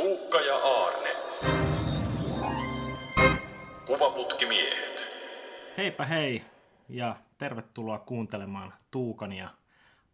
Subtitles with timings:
[0.00, 1.10] Tuukka ja Aarne.
[3.86, 5.06] Kuvaputkimiehet.
[5.76, 6.44] Heipä hei
[6.88, 9.50] ja tervetuloa kuuntelemaan Tuukan ja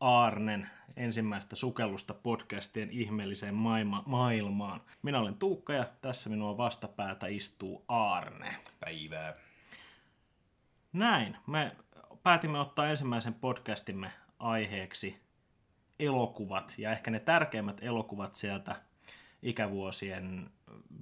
[0.00, 4.80] Aarnen ensimmäistä sukellusta podcastien ihmeelliseen maailma- maailmaan.
[5.02, 8.56] Minä olen Tuukka ja tässä minua vastapäätä istuu Aarne.
[8.80, 9.34] Päivää.
[10.92, 11.76] Näin, me
[12.22, 15.20] päätimme ottaa ensimmäisen podcastimme aiheeksi
[15.98, 18.76] elokuvat ja ehkä ne tärkeimmät elokuvat sieltä
[19.46, 20.50] ikävuosien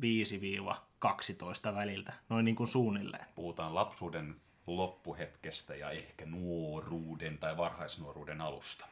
[0.01, 3.25] 5-12 väliltä, noin niin kuin suunnilleen.
[3.35, 8.87] Puhutaan lapsuuden loppuhetkestä ja ehkä nuoruuden tai varhaisnuoruuden alusta.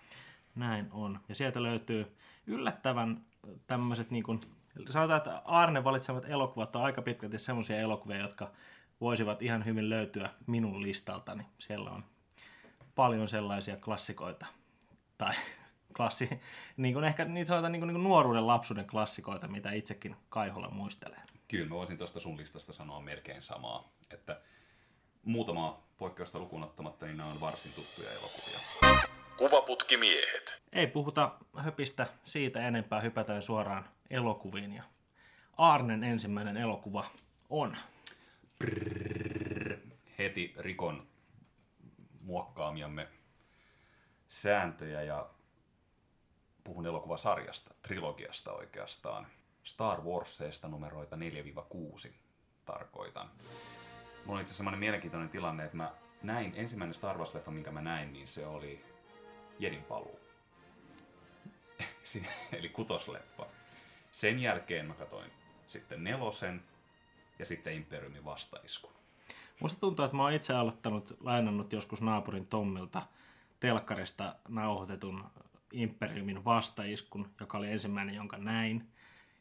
[0.55, 1.21] Näin on.
[1.29, 3.25] Ja sieltä löytyy yllättävän
[3.67, 4.41] tämmöiset, niin kuin,
[4.91, 8.51] sanotaan, että Arne valitsemat elokuvat on aika pitkälti semmoisia elokuvia, jotka
[9.01, 11.47] voisivat ihan hyvin löytyä minun listaltani.
[11.59, 12.05] Siellä on
[12.95, 14.47] paljon sellaisia klassikoita,
[15.19, 15.34] tai
[15.93, 16.41] klassi,
[16.77, 20.71] niin kuin ehkä niitä sanotaan niin kuin, niin kuin nuoruuden lapsuuden klassikoita, mitä itsekin Kaiholla
[20.71, 21.21] muistelee.
[21.49, 24.41] Kyllä mä voisin tuosta sun listasta sanoa melkein samaa, että
[25.25, 28.59] muutama poikkeusta lukuun ottamatta, niin nämä on varsin tuttuja elokuvia.
[29.37, 30.62] Kuvaputkimiehet.
[30.73, 34.73] Ei puhuta höpistä siitä enempää, hypätään suoraan elokuviin.
[34.75, 34.83] Ja
[35.59, 37.05] Arnen ensimmäinen elokuva
[37.51, 37.77] on.
[40.19, 41.06] Heti rikon
[42.21, 43.09] muokkaamiamme
[44.29, 45.31] sääntöjä ja
[46.65, 49.27] puhun elokuvasarjasta, trilogiasta oikeastaan.
[49.65, 52.13] Star Warsseista numeroita 4-6
[52.65, 53.31] tarkoitan.
[54.25, 58.13] Mulla oli itse semmoinen mielenkiintoinen tilanne, että mä näin, ensimmäinen Star Wars-leffa, minkä mä näin,
[58.13, 58.85] niin se oli
[59.59, 60.21] Jedin paluu.
[62.59, 63.47] Eli kutosleffa.
[64.13, 65.31] Sen jälkeen mä katsoin
[65.67, 66.63] sitten nelosen
[67.39, 68.93] ja sitten Imperiumin vastaiskun.
[69.61, 73.03] Musta tuntuu, että mä oon itse aloittanut, lainannut joskus naapurin Tommilta
[73.61, 75.25] telkkarista nauhoitetun
[75.73, 78.89] Imperiumin vastaiskun, joka oli ensimmäinen, jonka näin.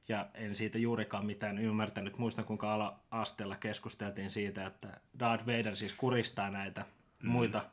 [0.07, 2.17] Ja en siitä juurikaan mitään ymmärtänyt.
[2.17, 6.85] Muistan, kuinka ala-asteella keskusteltiin siitä, että Darth Vader siis kuristaa näitä
[7.23, 7.29] mm.
[7.29, 7.65] muita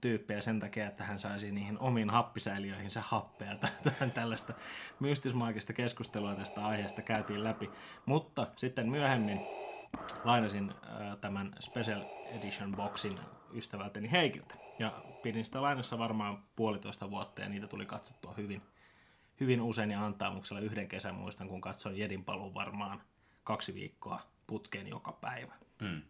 [0.00, 3.56] tyyppejä sen takia, että hän saisi niihin omiin happisäiliöihinsä happea.
[3.84, 4.54] Tähän tällaista
[5.00, 7.70] mystismaagista keskustelua tästä aiheesta käytiin läpi.
[8.06, 9.40] Mutta sitten myöhemmin
[10.24, 12.02] lainasin äh, tämän Special
[12.38, 13.18] Edition boxin
[13.54, 14.54] ystävältäni Heikiltä.
[14.78, 14.92] Ja
[15.22, 18.62] pidin sitä lainassa varmaan puolitoista vuotta ja niitä tuli katsottua hyvin,
[19.40, 23.02] hyvin usein ja antaamuksella yhden kesän muistan, kun katsoin Jedin paluun varmaan
[23.44, 25.54] kaksi viikkoa putkeen joka päivä.
[25.80, 26.02] Mm.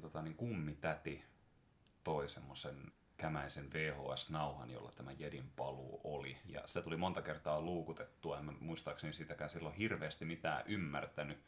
[0.00, 1.24] Tota, niin kummitäti
[2.04, 6.36] toi semmoisen kämäisen VHS-nauhan, jolla tämä Jedin paluu oli.
[6.46, 8.38] Ja sitä tuli monta kertaa luukutettua.
[8.38, 11.38] En muistaakseni sitäkään silloin hirveästi mitään ymmärtänyt.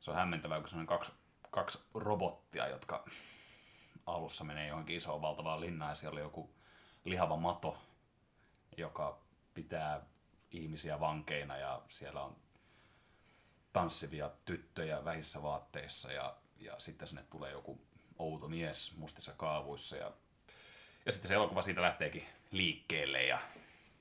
[0.00, 1.12] Se on hämmentävää, kun se on kaksi,
[1.50, 3.04] kaksi robottia, jotka
[4.06, 6.54] alussa menee johonkin isoon valtavaan linnaan ja siellä oli joku
[7.04, 7.78] lihava mato,
[8.76, 9.18] joka
[9.54, 10.00] pitää
[10.50, 12.36] ihmisiä vankeina ja siellä on
[13.72, 17.80] tanssivia tyttöjä vähissä vaatteissa ja, ja sitten sinne tulee joku
[18.18, 20.12] outo mies mustissa kaavuissa ja,
[21.06, 23.38] ja sitten se elokuva siitä lähteekin liikkeelle ja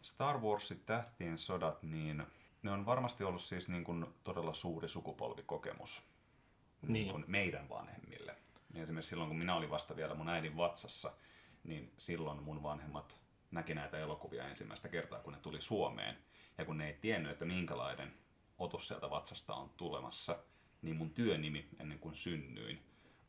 [0.02, 2.28] Star Warsin tähtien sodat, niin
[2.63, 6.09] ne on varmasti ollut siis niin kuin todella suuri sukupolvikokemus
[6.81, 6.94] niin.
[6.94, 7.12] Niin.
[7.12, 8.35] kuin meidän vanhemmille.
[8.73, 11.13] Ja esimerkiksi silloin, kun minä olin vasta vielä mun äidin vatsassa,
[11.63, 13.19] niin silloin mun vanhemmat
[13.51, 16.17] näki näitä elokuvia ensimmäistä kertaa, kun ne tuli Suomeen.
[16.57, 18.13] Ja kun ne ei tiennyt, että minkälainen
[18.57, 20.40] otus sieltä vatsasta on tulemassa,
[20.81, 22.84] niin mun työnimi ennen kuin synnyin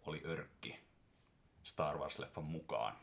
[0.07, 0.77] oli Örkki
[1.63, 2.97] Star Wars-leffan mukaan.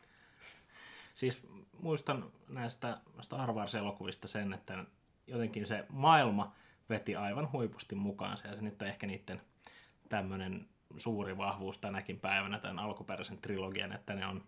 [1.14, 1.42] Siis
[1.72, 4.84] muistan näistä Star Wars-elokuvista sen, että
[5.26, 6.54] jotenkin se maailma
[6.88, 9.40] veti aivan huipusti mukaansa ja se nyt on ehkä niiden
[10.08, 14.44] tämmöinen suuri vahvuus tänäkin päivänä tämän alkuperäisen trilogian, että ne on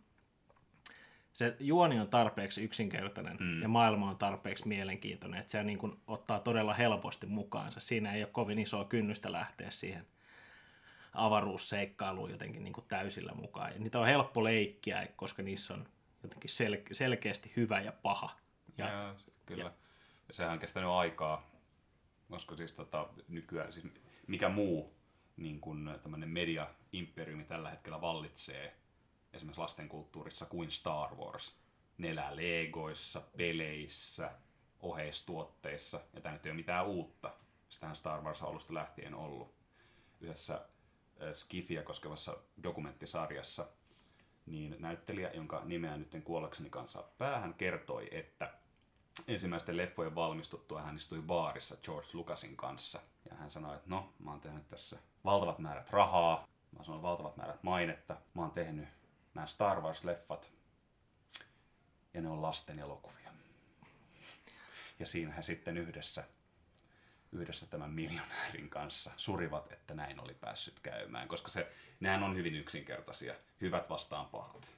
[1.33, 3.62] se juoni on tarpeeksi yksinkertainen mm.
[3.62, 7.81] ja maailma on tarpeeksi mielenkiintoinen, että se niin kuin ottaa todella helposti mukaansa.
[7.81, 10.06] Siinä ei ole kovin isoa kynnystä lähteä siihen
[11.15, 13.72] avaruusseikkailuun jotenkin niin kuin täysillä mukaan.
[13.72, 15.88] Ja niitä on helppo leikkiä, koska niissä on
[16.22, 18.37] jotenkin sel- selkeästi hyvä ja paha.
[18.78, 19.15] Ja, ja
[19.47, 19.65] kyllä.
[19.65, 19.72] Ja.
[20.31, 21.50] Sehän on kestänyt aikaa,
[22.31, 23.87] koska siis tota, nykyään, siis
[24.26, 24.94] mikä muu
[25.37, 28.76] niin kuin tämmöinen media-imperiumi tällä hetkellä vallitsee
[29.32, 31.58] esimerkiksi lastenkulttuurissa kuin Star Wars.
[31.99, 34.31] Ne elää legoissa, peleissä,
[34.81, 37.35] oheistuotteissa, ja tämä nyt ei ole mitään uutta.
[37.69, 39.55] Sitähän Star Wars alusta lähtien ollut.
[40.20, 40.69] Yhdessä
[41.32, 43.69] Skifiä koskevassa dokumenttisarjassa
[44.47, 48.57] niin näyttelijä, jonka nimeä nyt en kuollakseni kanssa päähän, kertoi, että
[49.29, 53.00] ensimmäisten leffojen valmistuttua hän istui baarissa George Lucasin kanssa.
[53.31, 56.49] Ja hän sanoi, että no, mä oon tehnyt tässä valtavat määrät rahaa,
[56.79, 58.88] mä sanon valtavat määrät mainetta, mä oon tehnyt
[59.35, 60.50] nämä Star Wars-leffat,
[62.15, 63.31] ja ne on lasten elokuvia.
[64.99, 66.25] Ja siinä he sitten yhdessä
[67.32, 71.70] yhdessä tämän miljonäärin kanssa surivat, että näin oli päässyt käymään, koska se,
[72.00, 73.35] nehän on hyvin yksinkertaisia.
[73.61, 74.70] Hyvät vastaan pahat.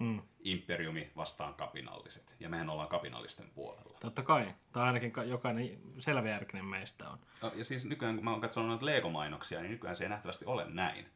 [0.00, 0.22] Mm.
[0.40, 2.36] Imperiumi vastaan kapinalliset.
[2.40, 3.98] Ja mehän ollaan kapinallisten puolella.
[4.00, 4.54] Totta kai.
[4.72, 7.18] Tai ainakin ka- jokainen selväjärkinen meistä on.
[7.42, 10.44] No, ja siis nykyään, kun mä oon katsonut noita Lego-mainoksia, niin nykyään se ei nähtävästi
[10.44, 11.06] ole näin.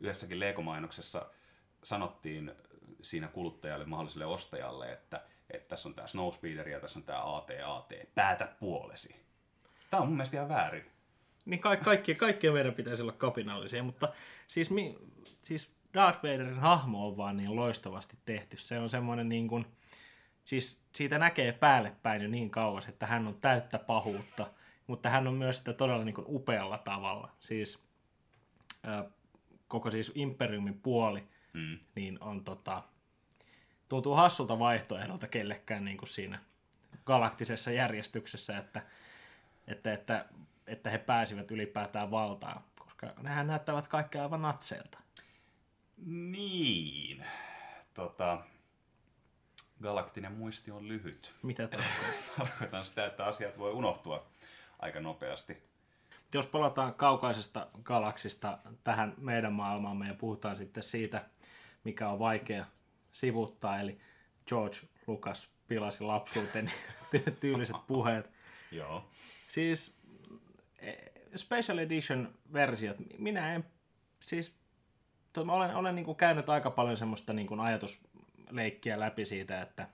[0.00, 1.26] Yhdessäkin Lego-mainoksessa
[1.82, 2.52] sanottiin
[3.02, 7.92] siinä kuluttajalle, mahdolliselle ostajalle, että, että tässä on tämä Snowspeeder ja tässä on tämä AT-AT.
[8.14, 9.16] Päätä puolesi.
[9.90, 10.84] Tämä on mun mielestä ihan väärin.
[11.44, 14.12] Niin ka- kaikki, kaikkien meidän pitäisi olla kapinallisia, mutta
[14.46, 14.98] siis, mi-
[15.42, 18.56] siis Darth Vaderin hahmo on vaan niin loistavasti tehty.
[18.56, 19.66] Se on semmoinen niin kuin,
[20.44, 24.50] siis siitä näkee päälle päin jo niin kauas, että hän on täyttä pahuutta,
[24.86, 27.30] mutta hän on myös sitä todella niin kuin upealla tavalla.
[27.40, 27.88] Siis
[29.68, 31.78] koko siis Imperiumin puoli, Mm.
[31.94, 32.82] niin on tota,
[33.88, 36.38] tuntuu hassulta vaihtoehdolta kellekään niin kuin siinä
[37.04, 38.82] galaktisessa järjestyksessä, että,
[39.66, 40.24] että, että,
[40.66, 44.98] että he pääsivät ylipäätään valtaan, koska nehän näyttävät kaikki aivan natseilta.
[46.06, 47.24] Niin.
[47.94, 48.38] Tota,
[49.82, 51.34] galaktinen muisti on lyhyt.
[51.42, 52.46] Mitä tarkoittaa?
[52.46, 54.26] Tarkoitan sitä, että asiat voi unohtua
[54.78, 55.62] aika nopeasti.
[56.34, 61.24] Jos palataan kaukaisesta galaksista tähän meidän maailmaamme ja puhutaan sitten siitä,
[61.84, 62.66] mikä on vaikea
[63.12, 64.00] sivuttaa, eli
[64.46, 66.70] George Lucas pilasi lapsuuteni
[67.16, 68.30] ty- tyyliset puheet.
[68.70, 69.04] Joo.
[69.48, 69.96] Siis
[70.78, 70.96] eh,
[71.36, 73.64] Special Edition versiot, minä en,
[74.20, 74.57] siis
[75.38, 79.62] to, mä olen, olen niin kuin käynyt aika paljon semmoista niin kuin ajatusleikkiä läpi siitä,
[79.62, 79.88] että,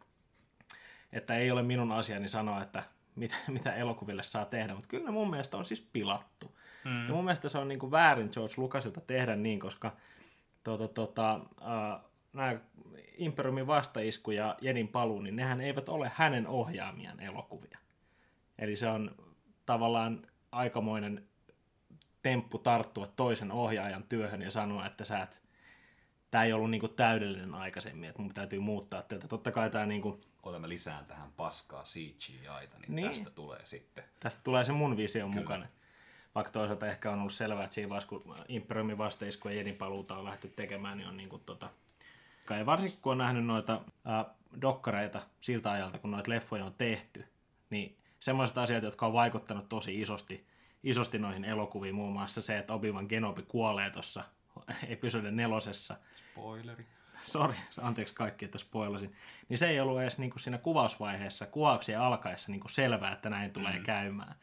[1.12, 2.82] että ei ole minun asiani sanoa, että
[3.16, 6.58] mitä, mitä elokuville saa tehdä, mutta kyllä ne mun mielestä on siis pilattu.
[6.84, 7.06] Mm.
[7.06, 9.96] Ja mun mielestä se on niin kuin väärin George Lucasilta tehdä niin, koska
[10.64, 12.00] tota, tota, äh,
[12.32, 12.58] nämä
[13.16, 17.78] Imperiumin vastaisku ja Jedin paluu, niin nehän eivät ole hänen ohjaamiaan elokuvia.
[18.58, 19.14] Eli se on
[19.66, 21.24] tavallaan aikamoinen
[22.24, 25.42] temppu tarttua toisen ohjaajan työhön ja sanoa, että sä et,
[26.30, 29.28] tämä ei ollut niinku täydellinen aikaisemmin, että mun täytyy muuttaa tätä.
[29.28, 33.08] Totta kai tämä niinku, Olemme lisään tähän paskaa CGI-ta, niin, Niin.
[33.08, 34.04] tästä tulee sitten.
[34.20, 35.68] tästä tulee se mun visio mukainen.
[36.34, 40.16] Vaikka toisaalta ehkä on ollut selvää, että siinä vaiheessa, kun Imperiumin vastaisku ja Jedin paluuta
[40.16, 41.70] on lähty tekemään, niin on niinku tota...
[42.44, 44.26] Kai varsinkin kun on nähnyt noita äh,
[44.60, 47.24] dokkareita siltä ajalta, kun noita leffoja on tehty,
[47.70, 50.46] niin semmoiset asiat, jotka on vaikuttanut tosi isosti,
[50.84, 54.24] isosti noihin elokuviin, muun muassa se, että Obi-Wan Kenobi kuolee tuossa
[54.88, 56.86] episodin nelosessa, Spoileri.
[57.22, 59.14] sori, anteeksi kaikki, että spoilasin,
[59.48, 63.30] niin se ei ollut edes niin kuin siinä kuvausvaiheessa, kuvauksien alkaessa niin kuin selvää, että
[63.30, 63.84] näin tulee mm.
[63.84, 64.34] käymään.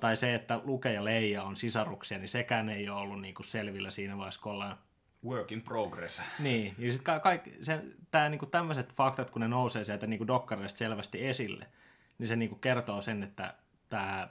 [0.00, 3.46] Tai se, että Luke ja Leija on sisaruksia, niin sekään ei ole ollut niin kuin
[3.46, 4.78] selvillä siinä vaiheessa, kun ollaan
[5.24, 6.22] Work in progress.
[6.38, 10.26] niin, ja sitten ka- kaikki, se, tää, niinku, tämmöiset faktat, kun ne nousee sieltä niinku
[10.26, 11.66] dokkareista selvästi esille,
[12.18, 13.54] niin se niinku kertoo sen, että
[13.88, 14.28] tämä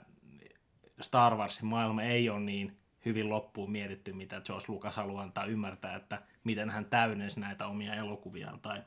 [1.00, 5.96] Star Warsin maailma ei ole niin hyvin loppuun mietitty, mitä George Lucas haluaa antaa ymmärtää,
[5.96, 8.82] että miten hän täydensi näitä omia elokuviaan tai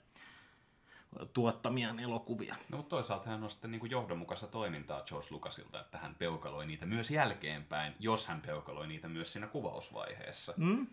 [1.34, 2.56] tuottamiaan elokuvia.
[2.70, 6.66] No, mutta toisaalta hän on sitten niin kuin johdonmukaista toimintaa George Lucasilta, että hän peukaloi
[6.66, 10.54] niitä myös jälkeenpäin, jos hän peukaloi niitä myös siinä kuvausvaiheessa.
[10.58, 10.88] Mm.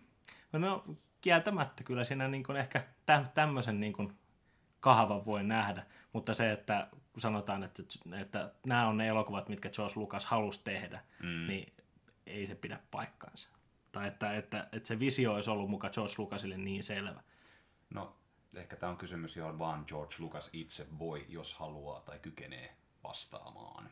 [0.51, 0.85] No
[1.21, 4.17] kieltämättä kyllä siinä niin kuin ehkä tä- tämmöisen niin kuin
[4.79, 7.83] kahvan voi nähdä, mutta se, että kun sanotaan, että,
[8.21, 11.47] että nämä on ne elokuvat, mitkä George Lucas halusi tehdä, mm.
[11.47, 11.73] niin
[12.25, 13.49] ei se pidä paikkaansa.
[13.91, 17.23] Tai että, että, että se visio olisi ollut mukaan George Lucasille niin selvä.
[17.89, 18.15] No,
[18.55, 23.89] ehkä tämä on kysymys, johon vaan George Lucas itse voi, jos haluaa tai kykenee vastaamaan.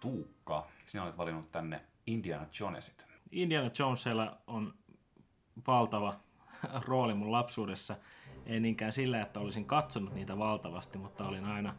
[0.00, 3.06] Tuukka, sinä olet valinnut tänne Indiana Jonesit.
[3.30, 4.74] Indiana Jonesilla on
[5.66, 6.14] valtava
[6.86, 7.96] rooli mun lapsuudessa.
[8.46, 11.74] Ei niinkään sillä, että olisin katsonut niitä valtavasti, mutta olin aina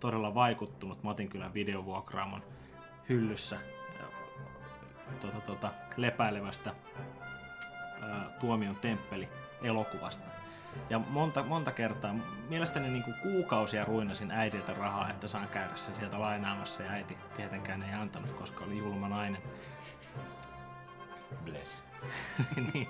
[0.00, 2.42] todella vaikuttunut Matinkylän videovuokraamon
[3.08, 3.58] hyllyssä
[5.20, 6.74] tuota, tuota, lepäilevästä
[8.02, 9.28] ää, Tuomion temppeli
[9.62, 10.24] elokuvasta.
[10.90, 12.14] Ja monta, monta kertaa,
[12.48, 17.18] mielestäni niin kuin kuukausia ruinasin äidiltä rahaa, että saan käydä sen sieltä lainaamassa, ja äiti
[17.36, 19.42] tietenkään ei antanut, koska oli julma nainen.
[21.44, 21.84] Bless.
[22.74, 22.88] niin,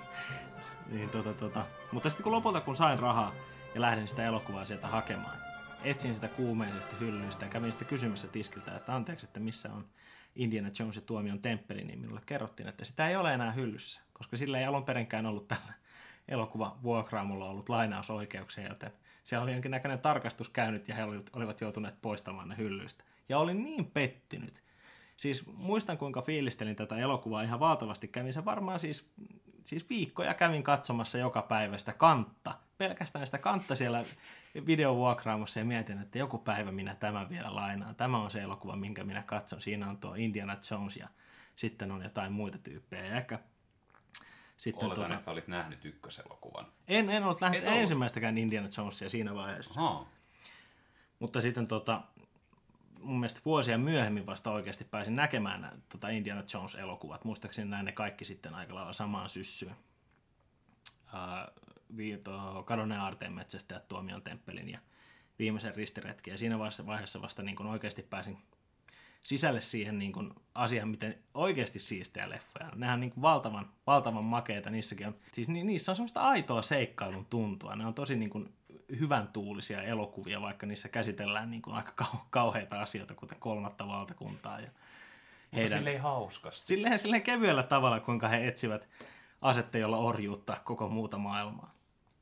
[0.89, 1.65] niin, tota, tota.
[1.91, 3.33] Mutta sitten kun lopulta kun sain rahaa
[3.75, 5.37] ja lähdin sitä elokuvaa sieltä hakemaan,
[5.83, 9.85] etsin sitä kuumeisesti hyllystä ja kävin sitten kysymässä tiskiltä, että anteeksi, että missä on
[10.35, 14.37] Indiana Jones ja tuomion temppeli, niin minulle kerrottiin, että sitä ei ole enää hyllyssä, koska
[14.37, 15.73] sillä ei alun perinkään ollut tällä
[16.27, 18.91] elokuva vuokraamolla ollut lainausoikeuksia, joten
[19.23, 23.03] siellä oli jonkinnäköinen tarkastus käynyt ja he olivat joutuneet poistamaan ne hyllyistä.
[23.29, 24.63] Ja olin niin pettynyt.
[25.23, 28.07] Siis muistan kuinka fiilistelin tätä elokuvaa ihan valtavasti.
[28.07, 29.11] Kävin se varmaan siis,
[29.65, 32.55] siis viikkoja kävin katsomassa joka päivä sitä kantta.
[32.77, 34.03] Pelkästään sitä kantta siellä
[34.65, 37.95] videovuokraamossa ja mietin, että joku päivä minä tämän vielä lainaan.
[37.95, 39.61] Tämä on se elokuva, minkä minä katson.
[39.61, 41.07] Siinä on tuo Indiana Jones ja
[41.55, 43.05] sitten on jotain muita tyyppejä.
[43.05, 43.39] Ja ehkä
[44.57, 46.65] sitten Oletan, tuota, että olit nähnyt ykköselokuvan.
[46.87, 49.81] En, en ollut nähnyt ensimmäistäkään Indiana Jonesia siinä vaiheessa.
[49.81, 50.05] Aha.
[51.19, 52.01] Mutta sitten tota,
[53.03, 57.25] mun mielestä vuosia myöhemmin vasta oikeasti pääsin näkemään tota Indiana Jones-elokuvat.
[57.25, 59.75] Muistaakseni näin ne kaikki sitten aika lailla samaan syssyyn.
[61.13, 64.79] Uh, Kadonne aarteen metsästä ja Tuomion temppelin ja
[65.39, 66.29] viimeisen ristiretki.
[66.29, 68.37] Ja siinä vaiheessa, vasta niin kuin oikeasti pääsin
[69.21, 72.71] sisälle siihen niin kuin asiaan, miten oikeasti siistejä leffoja.
[72.75, 74.69] Nehän on niin kuin valtavan, valtavan makeita.
[74.69, 77.75] Niissäkin on, siis ni, niissä on semmoista aitoa seikkailun tuntua.
[77.75, 78.53] Ne on tosi niin kuin
[78.99, 84.59] hyvän tuulisia elokuvia, vaikka niissä käsitellään niin kuin aika kau- kauheita asioita, kuten kolmatta valtakuntaa.
[84.59, 84.67] Ja
[85.53, 86.67] heidän, Mutta silleen hauskasti.
[86.67, 88.87] Silleen, silleen kevyellä tavalla, kuinka he etsivät
[89.41, 91.73] asette, jolla orjuuttaa koko muuta maailmaa.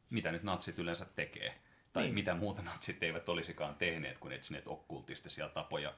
[0.10, 1.54] Mitä nyt natsit yleensä tekee?
[1.94, 2.14] Tai niin.
[2.14, 5.94] mitä muuta natsit eivät olisikaan tehneet, kun etsineet okkultistisia tapoja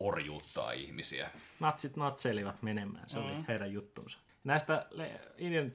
[0.00, 1.30] orjuuttaa ihmisiä.
[1.60, 3.24] Natsit natseilivat menemään, se mm.
[3.24, 4.18] oli heidän juttunsa.
[4.44, 4.86] Näistä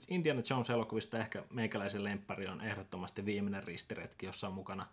[0.07, 4.87] Indiana Jones-elokuvista ehkä meikäläisen lemppari on ehdottomasti viimeinen ristiretki, jossa on mukana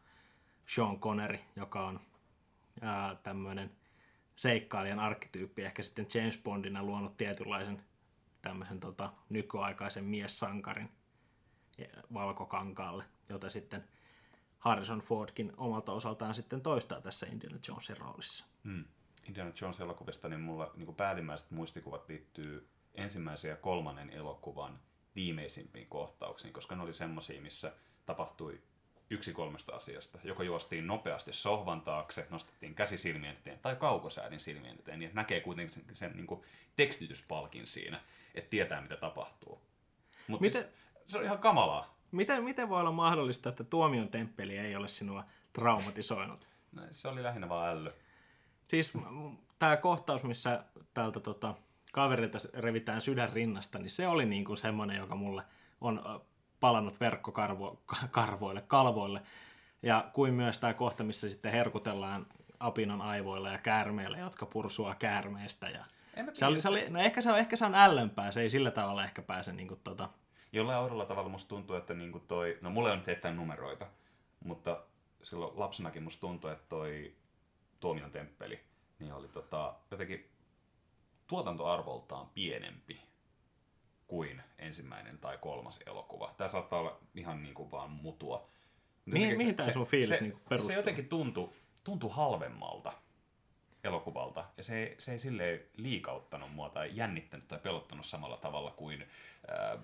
[0.66, 2.00] Sean Connery, joka on
[3.22, 3.70] tämmöinen
[4.36, 7.82] seikkailijan arkkityyppi, ehkä sitten James Bondina luonut tietynlaisen
[8.42, 10.88] tämmöisen tota, nykyaikaisen mies-sankarin
[12.14, 13.84] valkokankaalle, jota sitten
[14.58, 18.44] Harrison Fordkin omalta osaltaan sitten toistaa tässä Indiana Jonesin roolissa.
[18.64, 18.84] Hmm.
[19.28, 24.80] Indiana Jones-elokuvista, niin mulla niin päällimmäiset muistikuvat liittyy ensimmäisen ja kolmannen elokuvan
[25.16, 27.72] viimeisimpiin kohtauksiin, koska ne oli semmoisia, missä
[28.06, 28.60] tapahtui
[29.10, 30.18] yksi kolmesta asiasta.
[30.24, 35.40] Joko juostiin nopeasti sohvan taakse, nostettiin käsi silmien eteen tai kaukosäädin silmien eteen, niin näkee
[35.40, 36.42] kuitenkin sen, sen niin kuin
[36.76, 38.00] tekstityspalkin siinä,
[38.34, 39.60] että tietää mitä tapahtuu.
[40.28, 40.74] Mutta miten, siis,
[41.06, 41.94] se on ihan kamalaa.
[42.10, 46.46] Miten, miten voi olla mahdollista, että tuomion temppeli ei ole sinua traumatisoinut?
[46.72, 47.92] No, se oli lähinnä vaan ällö.
[48.64, 48.92] Siis
[49.58, 51.54] tämä kohtaus, missä tältä tota,
[51.94, 55.42] kaverilta revitään sydän rinnasta, niin se oli niin kuin semmoinen, joka mulle
[55.80, 56.20] on
[56.60, 59.22] palannut verkkokarvoille, kalvoille.
[59.82, 62.26] Ja kuin myös tämä kohta, missä sitten herkutellaan
[62.60, 65.70] apinan aivoilla ja käärmeillä, jotka pursua käärmeistä.
[65.70, 65.84] Ja
[66.32, 68.70] se oli, se oli, no ehkä se on, ehkä se on ällönpää, se ei sillä
[68.70, 70.08] tavalla ehkä pääse niin kuin tota...
[70.52, 73.86] Jollain oudolla tavalla musta tuntuu, että niin kuin toi, no mulle on nyt numeroita,
[74.44, 74.80] mutta
[75.22, 77.14] silloin lapsenakin musta tuntuu, että toi
[77.80, 78.60] Tuomion temppeli,
[78.98, 80.33] niin oli tota, jotenkin
[81.34, 83.02] tuotantoarvoltaan pienempi
[84.06, 86.34] kuin ensimmäinen tai kolmas elokuva.
[86.36, 88.48] Tämä saattaa olla ihan niin kuin vaan mutua.
[89.04, 90.72] Mihin, mihin tämä sun fiilis se, niin perustuu?
[90.72, 91.50] Se jotenkin tuntui,
[91.84, 92.92] tuntui halvemmalta
[93.84, 94.44] elokuvalta.
[94.56, 99.80] Ja se, se ei silleen liikauttanut mua tai jännittänyt tai pelottanut samalla tavalla kuin äh,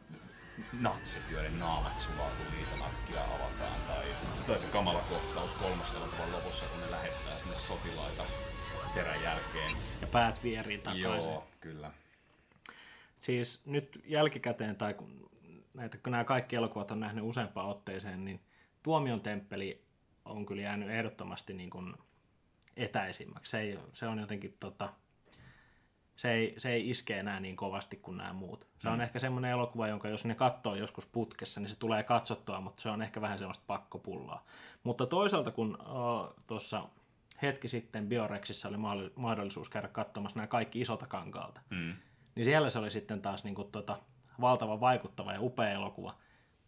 [0.80, 3.80] natsit, joiden naamat sulaa, kun liitonakkia avataan.
[3.86, 4.04] Tai,
[4.46, 8.22] tai se kamala kohtaus kolmas elokuvan lopussa, kun ne lähettää sinne sotilaita
[8.94, 9.76] perän jälkeen.
[10.00, 11.30] Ja päät vierii takaisin.
[11.30, 11.92] Joo, kyllä.
[13.16, 15.30] Siis nyt jälkikäteen, tai kun,
[15.74, 18.40] näitä, kun nämä kaikki elokuvat on nähnyt useampaan otteeseen, niin
[18.82, 19.84] Tuomion temppeli
[20.24, 21.94] on kyllä jäänyt ehdottomasti niin kuin
[22.76, 23.50] etäisimmäksi.
[23.50, 24.92] Se, ei, se on jotenkin tota,
[26.20, 28.66] se ei, se ei iske enää niin kovasti kuin nämä muut.
[28.78, 29.00] Se on mm.
[29.00, 32.88] ehkä semmoinen elokuva, jonka jos ne katsoo joskus putkessa, niin se tulee katsottua, mutta se
[32.88, 34.44] on ehkä vähän semmoista pakkopullaa.
[34.84, 36.88] Mutta toisaalta, kun uh, tuossa
[37.42, 38.76] hetki sitten Biorexissa oli
[39.16, 41.94] mahdollisuus käydä katsomassa nämä kaikki isolta kankaalta, mm.
[42.34, 43.98] niin siellä se oli sitten taas niin kuin, tota,
[44.40, 46.14] valtava vaikuttava ja upea elokuva.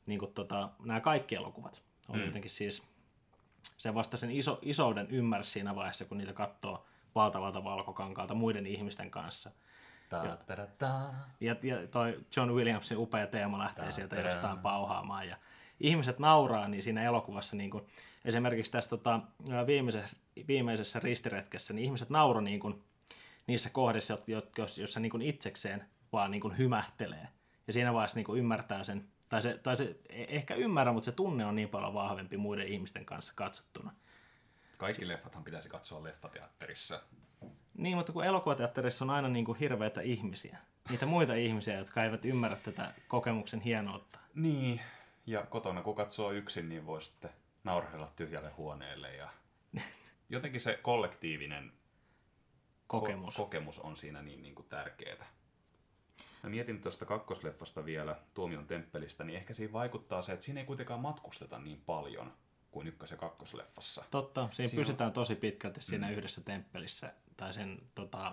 [0.07, 2.25] Niin kuin, tota, nämä kaikki elokuvat on mm.
[2.25, 2.83] jotenkin siis,
[3.79, 9.11] se vasta sen iso, isouden ymmärsi siinä vaiheessa, kun niitä katsoo valtavalta valkokankaalta muiden ihmisten
[9.11, 9.51] kanssa.
[11.41, 15.29] Ja, ja, ja toi John Williamsin upea teema lähtee ta, sieltä ta, jostain pauhaamaan.
[15.29, 15.37] Ja
[15.81, 17.85] ihmiset nauraa niin siinä elokuvassa, niin kuin,
[18.25, 19.21] esimerkiksi tässä tota,
[19.67, 20.17] viimeisessä,
[20.49, 22.83] viimeisessä ristiretkessä, niin ihmiset nauro niin kuin,
[23.47, 24.19] niissä kohdissa,
[24.79, 27.29] joissa niin kuin itsekseen vaan niin kuin hymähtelee.
[27.67, 31.05] Ja siinä vaiheessa niin kuin ymmärtää sen, tai se, tai se e-, ehkä ymmärrä, mutta
[31.05, 33.93] se tunne on niin paljon vahvempi muiden ihmisten kanssa katsottuna.
[34.83, 37.03] Kaikki leffathan pitäisi katsoa leffateatterissa.
[37.75, 40.59] Niin, mutta kun elokuvateatterissa on aina niin kuin hirveitä ihmisiä.
[40.91, 44.19] Niitä muita ihmisiä, jotka eivät ymmärrä tätä kokemuksen hienoutta.
[44.35, 44.81] Niin,
[45.27, 47.31] ja kotona kun katsoo yksin, niin voi sitten
[47.65, 49.17] naurhella tyhjälle huoneelle.
[49.17, 49.29] Ja
[50.29, 51.73] jotenkin se kollektiivinen
[52.87, 55.27] kokemus, ko- kokemus on siinä niin, niin kuin tärkeää.
[56.43, 60.67] Mä mietin tuosta kakkosleffasta vielä, Tuomion temppelistä, niin ehkä siinä vaikuttaa se, että siinä ei
[60.67, 62.33] kuitenkaan matkusteta niin paljon
[62.73, 64.05] kuin ykkös- ja kakkosleffassa.
[64.11, 65.15] Totta, siinä, siinä pysytään on...
[65.15, 66.13] tosi pitkälti siinä mm.
[66.13, 68.33] yhdessä temppelissä tai sen tota,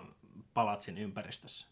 [0.54, 1.66] palatsin ympäristössä.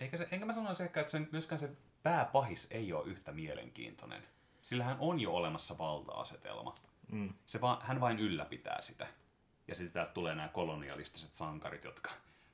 [0.00, 1.70] Eikä se, enkä mä sanoisi ehkä, että sen, myöskään se
[2.02, 4.22] pääpahis ei ole yhtä mielenkiintoinen.
[4.62, 6.74] Sillä hän on jo olemassa valta-asetelma.
[7.12, 7.34] Mm.
[7.46, 9.06] Se vaan, hän vain ylläpitää sitä.
[9.68, 12.10] Ja sitten täältä tulee nämä kolonialistiset sankarit, jotka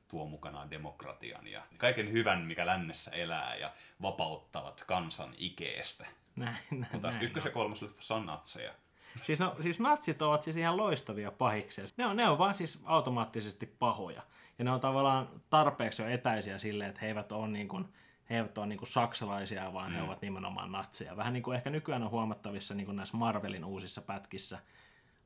[0.08, 6.06] tuo mukanaan demokratian ja kaiken hyvän, mikä lännessä elää ja vapauttavat kansan ikeestä.
[6.36, 8.74] Näin, näin, Mutta näin ykkös- ja kolmosleffassa on natseja.
[9.22, 11.84] Siis, no, siis natsit ovat siis ihan loistavia pahiksia.
[11.96, 14.22] Ne on, ne on vaan siis automaattisesti pahoja.
[14.58, 17.84] Ja ne on tavallaan tarpeeksi jo etäisiä silleen, että he eivät ole, niin kuin,
[18.30, 19.96] he eivät ole niin kuin saksalaisia, vaan mm.
[19.96, 21.16] he ovat nimenomaan natseja.
[21.16, 24.58] Vähän niin kuin ehkä nykyään on huomattavissa niin kuin näissä Marvelin uusissa pätkissä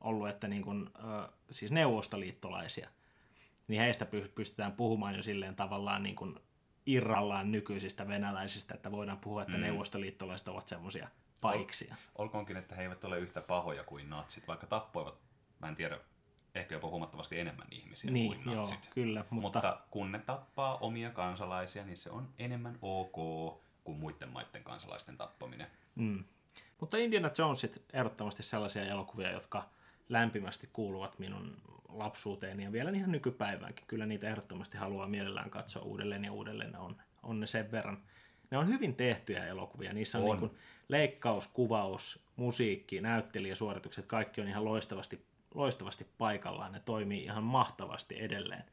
[0.01, 2.89] ollut, että niin kuin, ö, siis neuvostoliittolaisia,
[3.67, 6.39] niin heistä py- pystytään puhumaan jo silleen tavallaan niin kuin
[6.85, 9.63] irrallaan nykyisistä venäläisistä, että voidaan puhua, että mm.
[9.63, 11.07] neuvostoliittolaiset ovat semmoisia
[11.41, 11.95] pahiksia.
[12.17, 15.15] Olkoonkin, että he eivät ole yhtä pahoja kuin natsit, vaikka tappoivat,
[15.59, 15.99] mä en tiedä,
[16.55, 18.91] ehkä jopa huomattavasti enemmän ihmisiä Niin, kuin joo, natsit.
[18.93, 23.15] kyllä, mutta, Mutta kun ne tappaa omia kansalaisia, niin se on enemmän ok
[23.83, 25.67] kuin muiden maiden kansalaisten tappaminen.
[25.95, 26.23] Mm.
[26.79, 29.69] Mutta Indiana Jonesit ehdottomasti sellaisia elokuvia, jotka
[30.09, 31.57] lämpimästi kuuluvat minun
[31.89, 33.85] lapsuuteeni ja vielä ihan nykypäiväänkin.
[33.87, 36.75] Kyllä niitä ehdottomasti haluaa mielellään katsoa uudelleen ja uudelleen.
[36.77, 38.03] On, on ne sen verran.
[38.51, 39.93] Ne on hyvin tehtyjä elokuvia.
[39.93, 40.29] Niissä on, On.
[40.29, 46.71] Niin kuin leikkaus, kuvaus, musiikki, näyttelijäsuoritukset, kaikki on ihan loistavasti, loistavasti paikallaan.
[46.71, 48.63] Ne toimii ihan mahtavasti edelleen.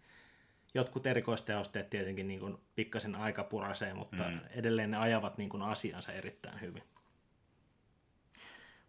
[0.74, 4.40] Jotkut erikoistehosteet tietenkin niin kuin pikkasen aika purasee, mutta mm.
[4.50, 6.82] edelleen ne ajavat niin kuin asiansa erittäin hyvin.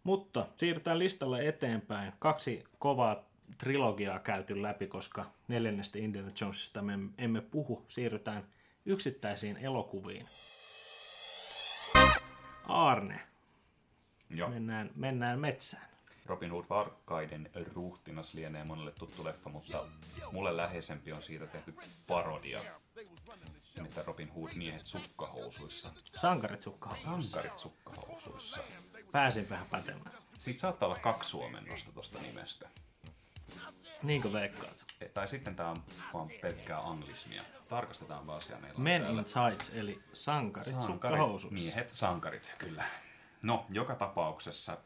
[0.04, 2.12] Mutta siirrytään listalle eteenpäin.
[2.18, 7.84] Kaksi kovaa trilogiaa käyty läpi, koska neljännestä Indiana Jonesista me emme puhu.
[7.88, 8.46] Siirrytään
[8.86, 10.26] yksittäisiin elokuviin.
[12.70, 13.20] Arne,
[14.30, 14.48] Joo.
[14.48, 15.90] mennään, mennään metsään.
[16.26, 19.86] Robin Hood Varkaiden ruhtinas lienee monelle tuttu leffa, mutta
[20.32, 21.74] mulle läheisempi on siitä tehty
[22.08, 22.60] parodia.
[23.76, 25.92] Nimittäin Robin Hood miehet sukkahousuissa.
[26.16, 27.22] Sankarit sukkahan.
[27.22, 28.60] Sankarit sukkahousuissa.
[29.12, 30.12] Pääsin vähän pätemään.
[30.38, 32.68] Siitä saattaa olla kaksi suomennosta tuosta nimestä.
[34.02, 34.89] Niinkö veikkaat?
[35.14, 35.76] Tai sitten tämä on
[36.14, 37.44] vaan pelkkää anglismia.
[37.68, 39.20] Tarkastetaan vaan asia meillä on Men täällä.
[39.20, 42.84] in Tights, eli sankarit, Sankarit, miehet, sankarit, kyllä.
[43.42, 44.78] No, joka tapauksessa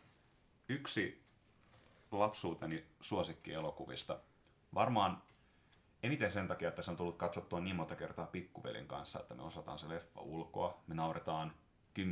[0.69, 1.25] yksi
[2.11, 4.21] lapsuuteni suosikkielokuvista.
[4.75, 5.23] Varmaan
[6.03, 9.43] eniten sen takia, että se on tullut katsottua niin monta kertaa pikkuvelin kanssa, että me
[9.43, 10.83] osataan se leffa ulkoa.
[10.87, 11.55] Me nauretaan
[12.01, 12.03] 10-5,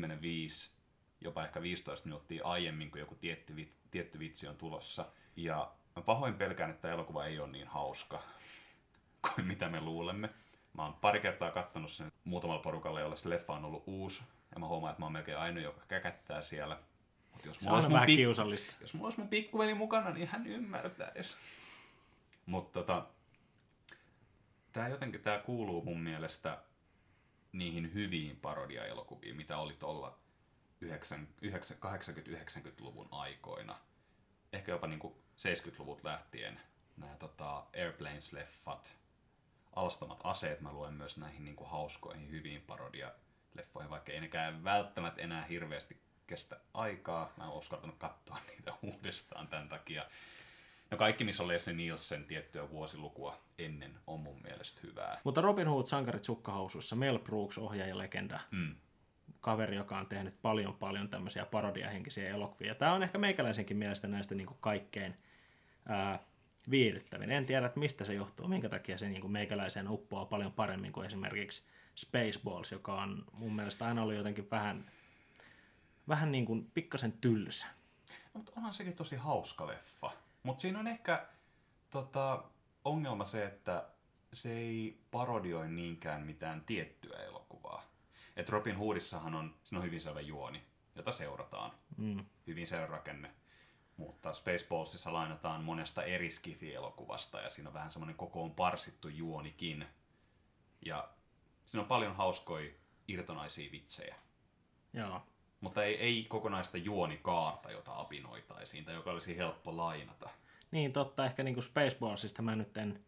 [1.21, 5.07] jopa ehkä 15 minuuttia aiemmin, kun joku tietty, tietty vitsi on tulossa.
[5.37, 8.23] Ja mä pahoin pelkään, että elokuva ei ole niin hauska
[9.35, 10.31] kuin mitä me luulemme.
[10.75, 14.23] Mä oon pari kertaa kattonut sen muutamalla porukalla, jolla se leffa on ollut uusi.
[14.55, 16.79] Ja mä huomaan, että mä oon melkein ainoa, joka käkättää siellä.
[17.33, 18.73] Mut jos Se mulla olisi on vähän pik- kiusallista.
[18.81, 21.37] jos mulla olisi mun pikkuveli mukana, niin hän ymmärtäisi.
[22.47, 23.07] Mutta tota,
[24.73, 26.59] tää jotenkin tää kuuluu mun mielestä
[27.53, 30.19] niihin hyviin parodiaelokuviin, mitä oli tuolla
[30.83, 33.79] 80-90-luvun aikoina.
[34.53, 36.61] Ehkä jopa niinku 70-luvut lähtien.
[36.97, 38.92] Nämä tota, Airplanes-leffat,
[39.77, 45.42] alastomat aseet mä luen myös näihin niinku hauskoihin, hyviin parodia-leffoihin, vaikka ei nekään välttämättä enää
[45.45, 47.33] hirveästi kestä aikaa.
[47.37, 50.07] Mä en uskaltanut katsoa niitä uudestaan tämän takia.
[50.90, 55.21] No kaikki, missä on Leslie Nielsen tiettyä vuosilukua ennen, on mun mielestä hyvää.
[55.25, 58.40] Mutta Robin Hood, sankarit sukkahousuissa, Mel Brooks, ohjaaja legenda.
[58.51, 58.77] Mm.
[59.43, 62.75] Kaveri, joka on tehnyt paljon paljon tämmöisiä parodiahenkisiä elokuvia.
[62.75, 65.17] Tämä on ehkä meikäläisenkin mielestä näistä niin kuin kaikkein
[65.89, 66.19] ää,
[66.71, 67.31] viihdyttävin.
[67.31, 70.93] En tiedä, että mistä se johtuu, minkä takia se niin kuin meikäläiseen uppoaa paljon paremmin
[70.93, 71.63] kuin esimerkiksi
[71.95, 74.91] Spaceballs, joka on mun mielestä aina ollut jotenkin vähän,
[76.09, 77.67] vähän niin kuin pikkasen tylsä.
[78.35, 80.11] No, mutta onhan sekin tosi hauska leffa.
[80.43, 81.27] Mutta siinä on ehkä
[81.91, 82.45] tota,
[82.85, 83.85] ongelma se, että
[84.33, 87.92] se ei parodioi niinkään mitään tiettyä elokuvaa.
[88.37, 90.62] Et Robin Hoodissahan on, siinä on hyvin selvä juoni,
[90.95, 91.73] jota seurataan.
[91.97, 92.25] Mm.
[92.47, 93.31] Hyvin selvä rakenne.
[93.97, 99.87] Mutta Spaceballsissa lainataan monesta eri Skifi-elokuvasta ja siinä on vähän semmoinen kokoon parsittu juonikin.
[100.85, 101.09] Ja
[101.66, 102.71] siinä on paljon hauskoja
[103.09, 104.16] irtonaisia vitsejä.
[104.92, 105.23] Joo.
[105.61, 110.31] Mutta ei, ei kokonaista juonikaarta, jota apinoitaisiin tai joka olisi helppo lainata.
[110.71, 113.05] Niin totta, ehkä niin kuin Spaceballsista mä nyt en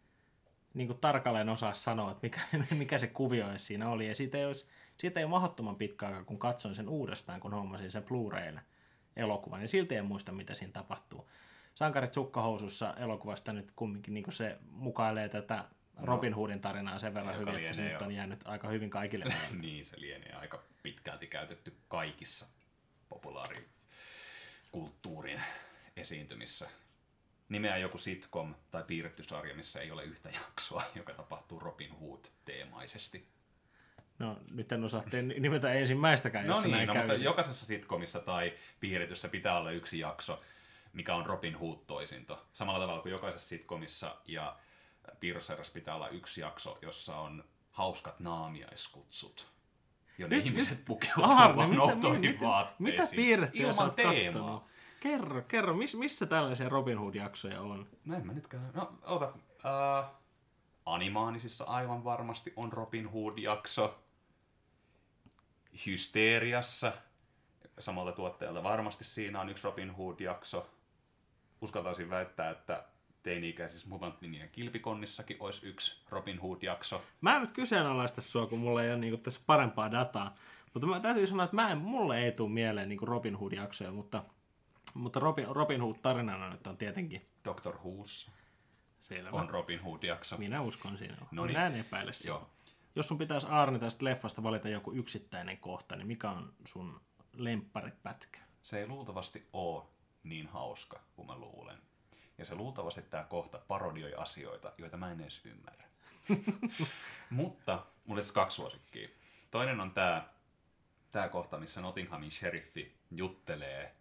[0.75, 2.41] niin kuin tarkalleen osaa sanoa, että mikä,
[2.75, 4.07] mikä se kuvio siinä oli.
[4.07, 7.53] Ja siitä ei, olisi, siitä ei ole mahdottoman pitkä aika, kun katsoin sen uudestaan, kun
[7.53, 8.59] hommasin sen Blu-raylla
[9.15, 9.61] elokuvan.
[9.61, 11.29] Ja silti en muista, mitä siinä tapahtuu.
[11.75, 15.65] Sankarit sukkahousussa elokuvasta nyt kumminkin niin kuin se mukailee tätä
[16.03, 19.25] Robin Hoodin tarinaa sen verran hyvin, että se nyt on jäänyt aika hyvin kaikille.
[19.61, 22.47] niin, se lienee aika pitkälti käytetty kaikissa
[23.09, 25.41] populaarikulttuurin
[25.95, 26.69] esiintymissä.
[27.49, 33.27] Nimeä joku sitcom tai piirretty sarja, missä ei ole yhtä jaksoa, joka tapahtuu Robin Hood-teemaisesti.
[34.19, 37.25] No, nyt en osaa te- nimetä ensimmäistäkään, No jossa niin, näin no, mutta kävisi.
[37.25, 40.39] jokaisessa sitcomissa tai piirretyssä pitää olla yksi jakso,
[40.93, 42.45] mikä on Robin Hood-toisinto.
[42.53, 44.55] Samalla tavalla kuin jokaisessa sitcomissa ja
[45.19, 49.47] piirrossarjassa pitää olla yksi jakso, jossa on hauskat naamiaiskutsut,
[50.17, 51.81] jonne Nyt- ihmiset pukeutuvat vaan mitä,
[52.45, 52.75] vaatteisiin.
[52.79, 54.23] mitä piirrettyjä sä Ilman teemaa.
[54.33, 54.63] kattonut?
[54.99, 57.87] Kerro, kerro, miss, missä tällaisia Robin Hood-jaksoja on?
[58.05, 58.71] No en mä nytkään.
[58.73, 59.33] No, ota.
[59.65, 60.11] Äh,
[60.85, 63.99] animaanisissa aivan varmasti on Robin Hood-jakso.
[65.85, 66.91] Hysteriassa
[67.79, 70.69] samalta tuottajalta varmasti siinä on yksi Robin Hood-jakso.
[71.61, 72.83] Uskaltaisin väittää, että
[73.23, 77.03] teini-ikäisissä mutantminien kilpikonnissakin olisi yksi Robin Hood-jakso.
[77.21, 80.35] Mä en nyt kyseenalaista sua, kun mulla ei ole niinku tässä parempaa dataa.
[80.73, 84.23] Mutta mä täytyy sanoa, että mä en, mulle ei tule mieleen niinku Robin Hood-jaksoja, mutta,
[84.95, 88.31] mutta Robin, Robin Hood tarinana nyt on tietenkin Doctor Who's
[88.99, 89.37] selvä.
[89.37, 90.37] on Robin Hood-jakso.
[90.37, 91.17] Minä uskon siinä.
[91.31, 91.53] No niin.
[91.53, 92.27] Minä en epäile sitä.
[92.27, 92.49] Joo.
[92.95, 97.01] Jos sun pitäisi Aarni tästä leffasta valita joku yksittäinen kohta, niin mikä on sun
[97.33, 98.39] lempparipätkä?
[98.63, 99.83] Se ei luultavasti ole
[100.23, 101.77] niin hauska kuin mä luulen.
[102.37, 105.85] Ja se luultavasti tämä kohta parodioi asioita, joita mä en edes ymmärrä.
[107.29, 109.09] Mutta mulla olisi kaksi suosikkia.
[109.51, 110.29] Toinen on tämä
[111.11, 113.93] tää kohta, missä Nottinghamin sheriffi juttelee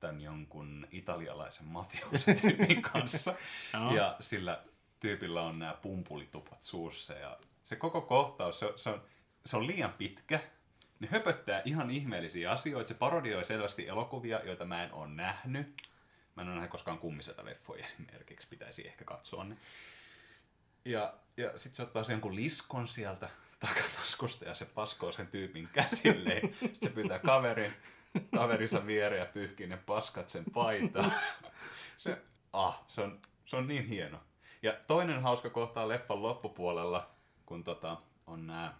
[0.00, 3.34] tämän jonkun italialaisen mafioosityypin kanssa.
[3.72, 3.94] Joo.
[3.94, 4.62] ja sillä
[5.00, 7.14] tyypillä on nämä pumpulitupat suussa.
[7.14, 9.02] Ja se koko kohtaus, se, se, on,
[9.46, 10.40] se on liian pitkä.
[11.00, 12.88] Ne höpöttää ihan ihmeellisiä asioita.
[12.88, 15.82] Se parodioi selvästi elokuvia, joita mä en ole nähnyt.
[16.36, 19.56] Mä en ole nähnyt koskaan kummiselta leffoja esimerkiksi, pitäisi ehkä katsoa ne.
[20.84, 23.28] Ja, ja sitten se ottaa sen jonkun liskon sieltä
[23.60, 26.54] takataskusta ja se paskoo sen tyypin käsilleen.
[26.54, 27.74] Sitten se pyytää kaverin,
[28.34, 31.12] kaverinsa viereen ja pyyhkii ne paskat sen paitaan.
[31.98, 34.20] Se, ah, se on, se on niin hieno.
[34.62, 37.10] Ja toinen hauska kohta on leffan loppupuolella,
[37.46, 38.74] kun tota, on nämä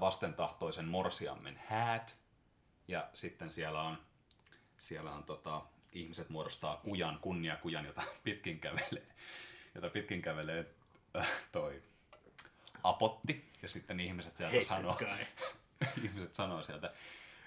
[0.00, 2.16] vastentahtoisen morsiammen häät.
[2.88, 3.98] Ja sitten siellä on,
[4.78, 9.06] siellä on tota, ihmiset muodostaa kujan, kunniakujan, jota pitkin kävelee,
[9.74, 10.66] jota pitkin kävelee
[11.18, 11.82] äh, toi
[12.82, 13.52] apotti.
[13.62, 14.98] Ja sitten ihmiset sieltä sanoo,
[16.04, 16.92] ihmiset sanoo sieltä,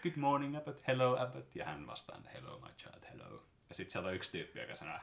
[0.03, 3.43] good morning Abbott, hello Abbott, ja hän vastaa, hello my child, hello.
[3.69, 4.99] Ja sitten sieltä on yksi tyyppi, joka sanoo,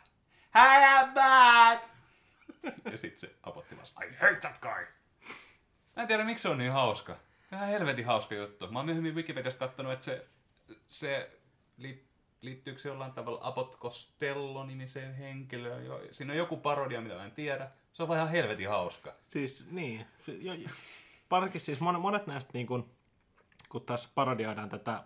[0.54, 1.90] hi Abbott!
[2.92, 4.86] ja sitten se apotti vastaa, I hate that guy!
[5.96, 7.16] Mä en tiedä, miksi se on niin hauska.
[7.52, 8.70] Ihan helvetin hauska juttu.
[8.70, 10.26] Mä oon myöhemmin Wikipediasta katsonut, että se,
[10.88, 11.30] se
[11.76, 12.04] li,
[12.40, 15.86] liittyykö se jollain tavalla Abbott Costello-nimiseen henkilöön.
[15.86, 17.70] Jo, siinä on joku parodia, mitä mä en tiedä.
[17.92, 19.12] Se on vaan ihan helvetin hauska.
[19.28, 20.68] Siis niin, jo, jo.
[21.56, 22.93] Siis monet, monet näistä, niin kun,
[23.74, 25.04] kun taas parodioidaan tätä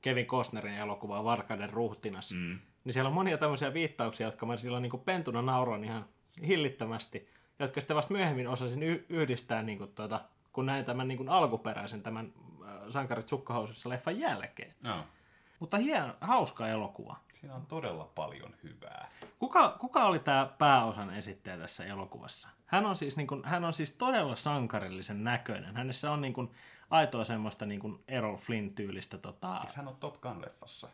[0.00, 2.58] Kevin Costnerin elokuvaa Varkauden ruhtinas, Mm.
[2.84, 6.04] niin siellä on monia tämmöisiä viittauksia, jotka mä silloin niin pentuna nauroin ihan
[6.46, 10.20] hillittömästi, jotka sitten vasta myöhemmin osasin yhdistää, niin kuin, tuota,
[10.52, 12.32] kun näin tämän niin kuin alkuperäisen tämän
[12.64, 14.74] äh, Sankarit sukkahousussa leffan jälkeen.
[14.82, 15.04] No.
[15.60, 17.16] Mutta hieno, hauska elokuva.
[17.32, 19.08] Siinä on todella paljon hyvää.
[19.38, 22.48] Kuka, kuka oli tämä pääosan esittäjä tässä elokuvassa?
[22.66, 25.76] Hän on siis, niin kuin, hän on siis todella sankarillisen näköinen.
[25.76, 26.50] Hänessä on niin kuin,
[26.92, 29.18] aitoa semmoista niin kuin Errol Flynn-tyylistä.
[29.18, 30.88] Tota, Eikö hän ole Top Gun-leffassa?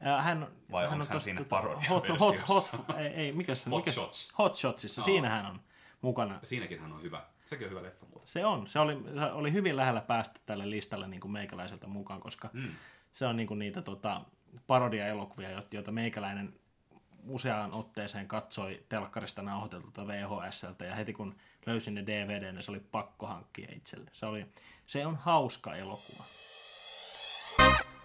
[0.00, 3.70] ää, hän, Vai hän on hän siinä tota, hot, hot, hot, ei, ei, mikä se,
[3.70, 4.32] Hot mikä Shots.
[4.38, 5.04] Hot Shotsissa, Aa.
[5.04, 5.60] siinä hän on
[6.00, 6.38] mukana.
[6.42, 7.22] Siinäkin hän on hyvä.
[7.44, 8.28] Sekin on hyvä leffa muuten.
[8.28, 12.20] Se on, se oli, se oli hyvin lähellä päästä tälle listalle niin kuin meikäläiseltä mukaan,
[12.20, 12.68] koska Mm.
[13.12, 14.20] se on niin kuin niitä tota,
[14.66, 16.54] parodia-elokuvia, jo- joita meikäläinen
[17.26, 22.80] useaan otteeseen katsoi telkkarista nauhoiteltulta VHSltä ja heti kun löysin ne DVD, niin se oli
[22.80, 24.10] pakko hankkia itselle.
[24.12, 24.46] Se, oli,
[24.86, 26.24] se on hauska elokuva.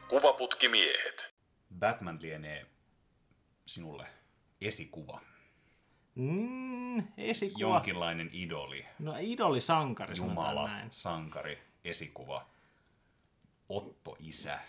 [0.10, 1.34] Kuvaputkimiehet.
[1.79, 2.65] Batman lienee
[3.65, 4.08] sinulle
[4.62, 5.21] esikuva.
[6.15, 7.60] Mm, esikuva.
[7.60, 8.86] Jonkinlainen idoli.
[8.99, 10.88] No idolisankari sanotaan Jumala, näin.
[10.91, 12.45] sankari, esikuva,
[13.69, 14.60] Otto isä.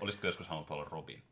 [0.00, 1.22] Olisitko joskus halunnut olla Robin?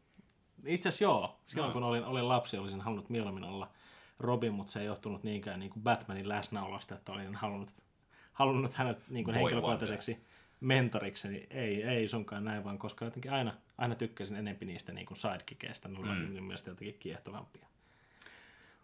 [0.67, 1.41] Itse asiassa joo.
[1.47, 1.73] Silloin No.
[1.73, 3.71] kun olin, olin lapsi, olisin halunnut mieluummin olla
[4.19, 7.71] Robin, mutta se ei johtunut niinkään niin kuin Batmanin läsnäolosta, että olin halunnut,
[8.33, 10.19] halunnut hänet niin kuin henkilökohtaiseksi
[10.61, 11.29] mentoriksi.
[11.29, 15.19] Niin ei, ei sunkaan näin, vaan koska jotenkin aina, aina tykkäsin enempi niistä niin kuin
[15.19, 15.89] sidekickeistä.
[15.89, 16.25] Ne olivat mm.
[16.25, 17.67] minun mielestä jotenkin kiehtovampia.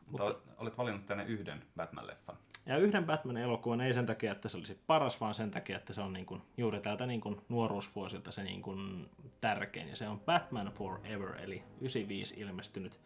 [0.06, 2.36] Mutta olet, olet valinnut tänne yhden Batman-leffan.
[2.66, 6.00] Ja yhden Batman-elokuvan ei sen takia, että se olisi paras, vaan sen takia, että se
[6.00, 9.88] on niin kuin, juuri täältä niin kuin nuoruusvuosilta se niin kuin tärkein.
[9.88, 13.00] Ja se on Batman Forever, eli 95 ilmestynyt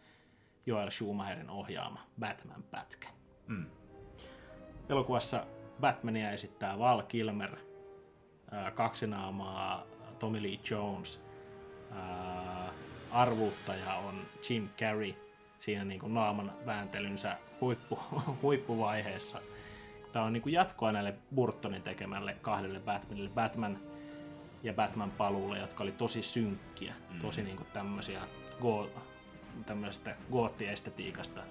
[0.65, 3.07] Joel Schumacherin ohjaama Batman-pätkä.
[3.47, 3.65] Mm.
[4.89, 5.45] Elokuvassa
[5.81, 7.55] Batmania esittää Val Kilmer,
[8.51, 9.83] ää, kaksinaamaa
[10.19, 11.21] Tommy Lee Jones,
[11.91, 12.73] ää,
[13.11, 15.28] arvuuttaja on Jim Carrey
[15.59, 17.99] siinä niin kuin naaman vääntelynsä huippu,
[18.41, 19.39] huippuvaiheessa.
[20.11, 23.79] Tämä on niin kuin jatkoa näille Burtonin tekemälle kahdelle Batmanille, Batman
[24.63, 27.19] ja Batman paluulle, jotka oli tosi synkkiä, mm.
[27.19, 28.21] tosi niin kuin tämmöisiä
[28.61, 28.89] go,
[29.65, 31.41] tämmöisestä goottiestetiikasta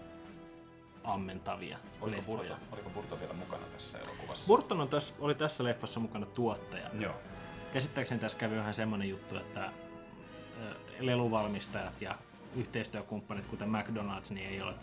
[1.05, 2.39] ammentavia Oliko leffoja.
[2.39, 4.47] Burton, oliko Burton vielä mukana tässä elokuvassa?
[4.47, 7.03] Burton on tässä, oli tässä leffassa mukana tuottajana.
[7.03, 7.15] Joo.
[7.73, 9.73] Käsittääkseni tässä kävi vähän semmoinen juttu, että
[11.01, 12.19] leluvalmistajat ja
[12.57, 14.75] yhteistyökumppanit, kuten McDonald's, niin ei ole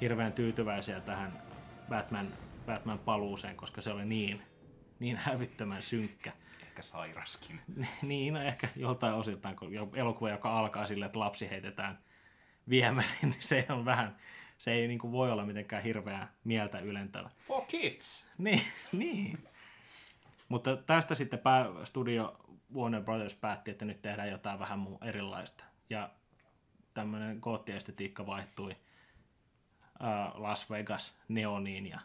[0.00, 1.42] hirveän tyytyväisiä tähän
[1.88, 2.32] Batman,
[2.66, 4.42] Batman paluuseen, koska se oli niin,
[4.98, 6.32] niin hävyttömän synkkä.
[6.62, 7.60] Ehkä sairaskin.
[8.02, 11.98] niin, no ehkä joltain osiltaan, kun elokuva, joka alkaa sillä, että lapsi heitetään
[12.68, 14.16] viemäriin, niin se on vähän,
[14.58, 17.30] se ei niin kuin voi olla mitenkään hirveää mieltä ylentävä.
[17.46, 18.28] For kids!
[18.38, 19.48] Niin, niin.
[20.48, 22.36] Mutta tästä sitten pää, studio
[22.74, 25.64] Warner Brothers päätti, että nyt tehdään jotain vähän muu erilaista.
[25.90, 26.10] Ja
[26.98, 28.76] tämmöinen goottiestetiikka vaihtui
[30.00, 32.00] ää, Las Vegas neoniin ja,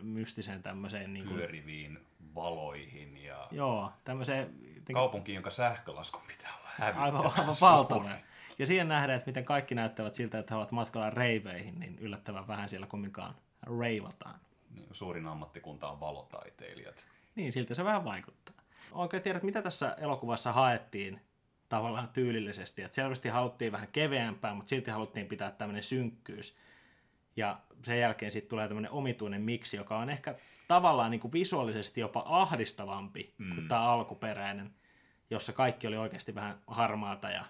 [0.00, 6.68] mystiseen tämmöiseen niin kuin, Pyöriviin valoihin ja joo, tämmöiseen jotenkin kaupunkiin, jonka sähkölaskun pitää olla
[6.76, 8.10] hävyttävän aivan, aivan valtava.
[8.58, 12.48] Ja siihen nähdään, että miten kaikki näyttävät siltä, että he ovat matkalla reiveihin, niin yllättävän
[12.48, 13.34] vähän siellä kumminkaan
[13.80, 14.40] reivataan.
[14.74, 17.06] Niin, Suurin ammattikunta on valotaiteilijat.
[17.34, 18.54] Niin, siltä se vähän vaikuttaa.
[18.92, 21.20] Oikein tiedät, mitä tässä elokuvassa haettiin
[21.68, 22.82] tavallaan tyylillisesti.
[22.82, 26.56] Että selvästi haluttiin vähän keveämpää, mutta silti haluttiin pitää tämmöinen synkkyys.
[27.36, 30.34] Ja sen jälkeen sitten tulee tämmöinen omituinen miksi, joka on ehkä
[30.68, 33.54] tavallaan niin kuin visuaalisesti jopa ahdistavampi mm.
[33.54, 34.70] kuin tämä alkuperäinen,
[35.30, 37.44] jossa kaikki oli oikeasti vähän harmaata ja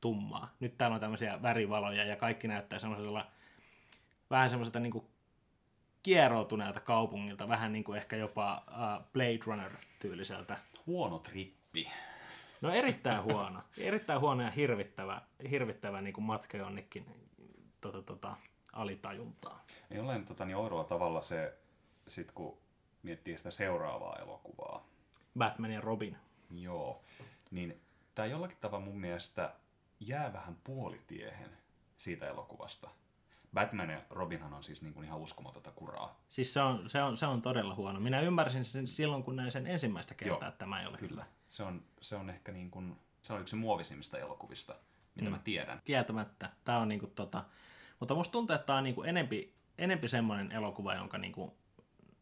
[0.00, 0.54] tummaa.
[0.60, 3.26] Nyt täällä on tämmöisiä värivaloja ja kaikki näyttää semmoisella
[4.30, 5.04] vähän semmoiselta niin kuin
[6.02, 10.58] kieroutuneelta kaupungilta, vähän niin kuin ehkä jopa uh, Blade Runner-tyyliseltä.
[10.86, 11.88] Huono trippi.
[12.62, 13.62] No erittäin huono.
[13.78, 17.06] Erittäin huono ja hirvittävä, hirvittävä niin kuin matka jonnekin
[17.80, 18.36] tota, tota,
[18.72, 19.64] alitajuntaa.
[19.90, 21.58] Jollain tota, niin oudolla tavalla se,
[22.08, 22.58] sit kun
[23.02, 24.86] miettii sitä seuraavaa elokuvaa,
[25.38, 26.16] Batman ja Robin.
[26.54, 27.02] joo,
[27.50, 27.80] niin
[28.14, 29.54] tämä jollakin tavalla mun mielestä
[30.00, 31.50] jää vähän puolitiehen
[31.96, 32.90] siitä elokuvasta.
[33.54, 36.20] Batman ja Robinhan on siis niin kuin ihan uskomatonta kuraa.
[36.28, 38.00] Siis se on, se, on, se on todella huono.
[38.00, 41.26] Minä ymmärsin sen silloin, kun näin sen ensimmäistä kertaa, Joo, että tämä ei ole Kyllä.
[41.48, 44.74] Se on, se on ehkä niin kuin, se on yksi muovisimmista elokuvista,
[45.14, 45.32] mitä mm.
[45.32, 45.80] mä tiedän.
[45.84, 46.50] Kieltämättä.
[46.64, 47.44] Tämä on niinku tota,
[48.00, 51.56] mutta musta tuntuu, että tämä on niinku enempi, enempi semmoinen elokuva, jonka niinku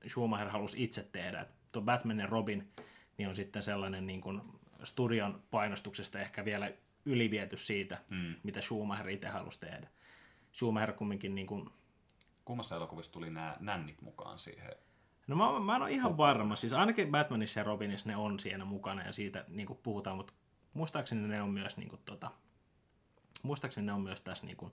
[0.08, 1.46] Schumacher halusi itse tehdä.
[1.72, 2.72] Tuo Batman ja Robin
[3.18, 4.40] niin on sitten sellainen niinku
[4.84, 6.72] studion painostuksesta ehkä vielä
[7.04, 8.34] yliviety siitä, Mm.
[8.42, 9.88] mitä Schumacher itse halusi tehdä.
[10.52, 11.72] Schumacher kumminkin niinku,
[12.44, 14.74] Kummassa elokuvassa tuli nämä nännit mukaan siihen?
[15.26, 16.56] No mä, mä en ole ihan varma.
[16.56, 20.32] Siis ainakin Batmanissa ja Robinissa ne on siinä mukana ja siitä niin kuin puhutaan, mutta
[20.74, 22.30] muistaakseni ne on myös niin kuin, tota,
[23.42, 24.72] muistaakseni ne on myös tässä niin kuin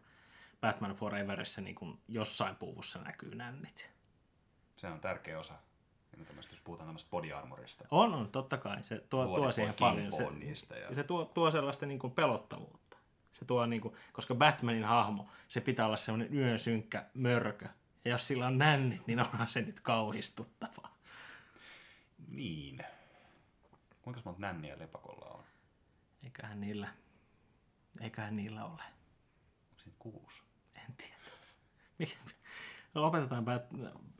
[0.61, 3.89] Batman Foreverissa niin kuin jossain puvussa näkyy nännit.
[4.77, 5.53] Se on tärkeä osa.
[6.15, 7.85] Niin tämmöistä, jos puhutaan tämmöistä body armorista.
[7.91, 8.83] On, on, totta kai.
[8.83, 10.13] Se tuo, tuo siihen paljon.
[10.13, 12.87] Se, niistä ja se tuo, tuo sellaista niin kuin pelottavuutta.
[13.39, 17.65] Se tuo, niin kuin, koska Batmanin hahmo, se pitää olla semmoinen yön synkkä mörkö.
[18.06, 20.97] Ja jos sillä on nännit, niin onhan se nyt kauhistuttavaa.
[22.28, 22.84] Niin.
[24.02, 25.43] Kuinka monta nänniä lepakolla on?
[26.23, 26.88] Eiköhän niillä,
[28.02, 28.84] eiköhän niillä ole.
[29.69, 30.41] Onko siitä kuusi?
[30.76, 31.15] En tiedä.
[32.00, 32.17] Mikä-
[32.95, 33.45] Lopetetaan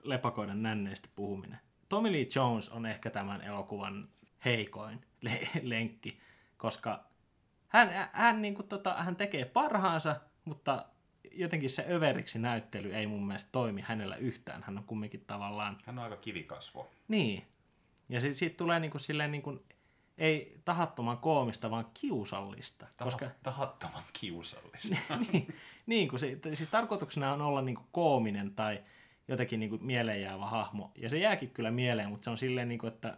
[0.04, 1.60] lepakoiden nänneistä puhuminen.
[1.90, 4.10] Tommy Lee Jones on ehkä tämän elokuvan
[4.46, 6.20] heikoin le- lenkki,
[6.58, 7.04] koska
[7.68, 10.86] hän, hän, niin kuin, tota, hän tekee parhaansa, mutta
[11.32, 14.64] jotenkin se överiksi näyttely ei mun mielestä toimi hänellä yhtään.
[14.64, 16.90] Hän on kumminkin tavallaan Hän on aika kivikasvo.
[17.08, 17.44] niin.
[18.10, 19.60] Ja siitä, siitä tulee niin kuin, silleen niin kuin,
[20.18, 22.88] ei tahattoman koomista, vaan kiusallista.
[22.98, 24.96] Taha, koska Tahattoman kiusallista.
[25.32, 25.48] niin,
[25.86, 28.84] niin kun se, siis tarkoituksena on olla niin kuin koominen tai
[29.28, 30.92] jotenkin niin kuin mieleen jäävä hahmo.
[30.96, 33.18] Ja se jääkin kyllä mieleen, mutta se on silleen, niin kuin, että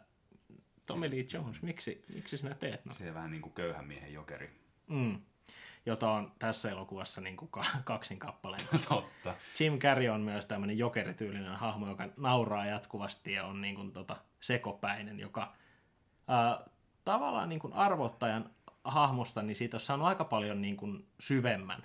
[0.93, 2.93] Tommy Lee Jones, miksi, miksi sinä teet no?
[2.93, 4.49] Se vähän niin kuin köyhän miehen jokeri.
[4.87, 5.21] Mm.
[5.85, 8.63] Jota on tässä elokuvassa niin kuin ka- kaksin kappaleen.
[8.89, 9.35] Totta.
[9.59, 14.17] Jim Carrey on myös tämmöinen jokerityylinen hahmo, joka nauraa jatkuvasti ja on niin kuin tota
[14.41, 15.53] sekopäinen, joka
[16.27, 16.63] ää,
[17.05, 18.49] tavallaan niin kuin arvottajan
[18.83, 21.83] hahmosta, niin siitä on saanut aika paljon niin kuin syvemmän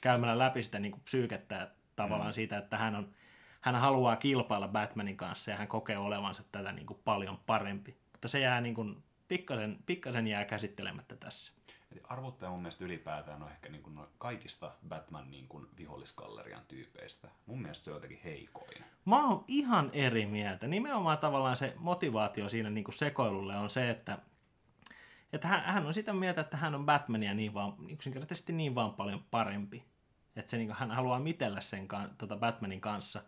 [0.00, 2.34] käymällä läpi sitä niin kuin psyykettä ja tavallaan mm.
[2.34, 3.14] siitä, että hän, on,
[3.60, 7.96] hän haluaa kilpailla Batmanin kanssa ja hän kokee olevansa tätä niin kuin paljon parempi.
[8.20, 11.52] Mutta se jää niin kuin, pikkasen, pikkasen jää käsittelemättä tässä.
[11.92, 17.28] Eli Arvottaja mun mielestä ylipäätään on ehkä niin kuin kaikista Batman niin kuin viholliskallerian tyypeistä.
[17.46, 18.84] Mun mielestä se on jotenkin heikoin.
[19.04, 20.66] Mä oon ihan eri mieltä.
[20.66, 24.18] Nimenomaan tavallaan se motivaatio siinä niin kuin sekoilulle on se, että,
[25.32, 28.94] että hän, hän on sitä mieltä, että hän on Batmania niin vaan, yksinkertaisesti niin vaan
[28.94, 29.84] paljon parempi.
[30.36, 33.22] Että se, niin kuin, hän haluaa mitellä sen tota Batmanin kanssa,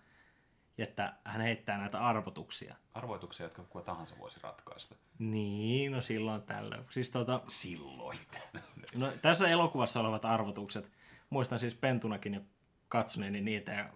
[0.79, 2.77] että hän heittää näitä arvotuksia.
[2.95, 4.95] Arvoituksia, jotka kuka tahansa voisi ratkaista.
[5.19, 6.85] Niin, no silloin tällöin.
[6.91, 8.19] Siis tota, Silloin.
[8.95, 10.91] no, tässä elokuvassa olevat arvotukset,
[11.31, 12.41] muistan siis pentunakin jo
[12.89, 13.91] katsoneeni niitä ja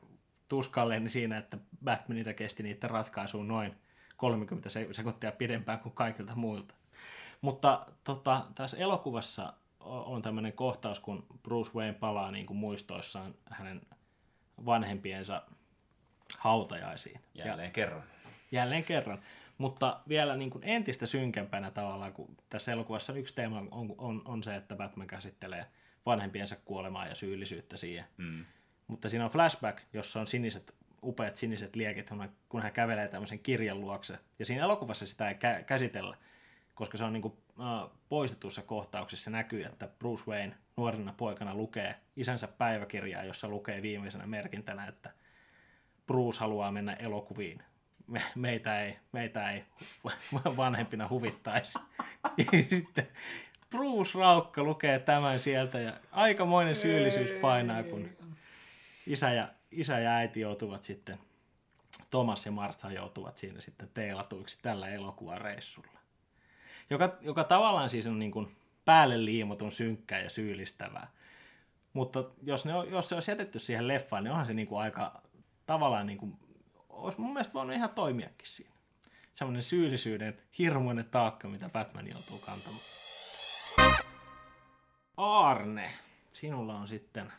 [0.49, 3.77] tuskalleeni siinä, että Batmanilta kesti niiden ratkaisuun noin
[4.17, 6.75] 30 se- sekuntia pidempään kuin kaikilta muilta.
[7.41, 13.81] Mutta tota, tässä elokuvassa on tämmöinen kohtaus, kun Bruce Wayne palaa niin kuin muistoissaan hänen
[14.67, 15.43] vanhempiensa
[16.39, 17.21] hautajaisiin.
[17.35, 18.03] Ja Jälleen kerran.
[18.53, 19.19] jälleen kerran.
[19.59, 24.43] Mutta vielä niin kuin entistä synkempänä tavallaan, kun tässä elokuvassa yksi teema on, on, on
[24.43, 25.67] se, että Batman käsittelee
[26.07, 28.05] vanhempiensa kuolemaa ja syyllisyyttä siihen.
[28.17, 28.45] Mm.
[28.87, 32.11] Mutta siinä on flashback, jossa on siniset, upeat siniset liekit,
[32.49, 34.19] kun hän kävelee tämmöisen kirjan luokse.
[34.39, 36.17] Ja siinä elokuvassa sitä ei kä- käsitellä,
[36.75, 41.95] koska se on niin kuin, äh, poistetussa kohtauksessa näkyy, että Bruce Wayne nuorena poikana lukee
[42.17, 45.11] isänsä päiväkirjaa, jossa lukee viimeisenä merkintänä, että
[46.07, 47.63] Bruce haluaa mennä elokuviin.
[48.07, 49.65] Me, meitä, ei, meitä ei
[50.57, 51.79] vanhempina huvittaisi.
[52.71, 53.09] Sitten
[53.71, 58.09] Bruce Raukka lukee tämän sieltä ja aikamoinen syyllisyys painaa, kun
[59.07, 61.19] isä ja, isä ja äiti joutuvat sitten,
[62.11, 65.99] Thomas ja Martha joutuvat siinä sitten teilatuiksi tällä elokuvareissulla.
[66.91, 71.11] Joka, joka tavallaan siis on niin kuin päälle liimotun synkkää ja syyllistävää.
[71.93, 74.81] Mutta jos, ne on, jos se olisi jätetty siihen leffaan, niin onhan se niin kuin
[74.81, 75.23] aika
[75.67, 76.39] tavallaan niin kuin,
[76.89, 78.77] olisi mun mielestä voinut ihan toimiakin siinä.
[79.35, 82.83] Semmoinen syyllisyyden hirmuinen taakka, mitä Batman joutuu kantamaan.
[85.17, 85.93] Arne,
[86.31, 87.33] sinulla on sitten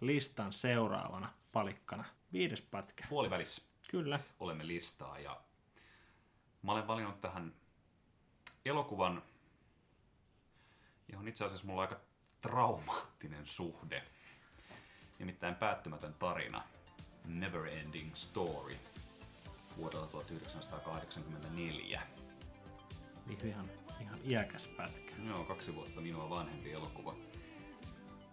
[0.00, 3.06] listan seuraavana palikkana viides pätkä.
[3.08, 4.20] Puolivälissä Kyllä.
[4.40, 5.40] olemme listaa ja
[6.62, 7.54] mä olen valinnut tähän
[8.64, 9.22] elokuvan,
[11.12, 12.00] johon itse asiassa mulla on aika
[12.40, 14.02] traumaattinen suhde.
[15.18, 16.64] Nimittäin päättymätön tarina,
[17.24, 18.76] Never Ending Story,
[19.76, 22.02] vuodelta 1984.
[23.26, 25.12] Niin ihan, ihan iäkäs pätkä.
[25.26, 27.14] Joo, kaksi vuotta minua vanhempi elokuva.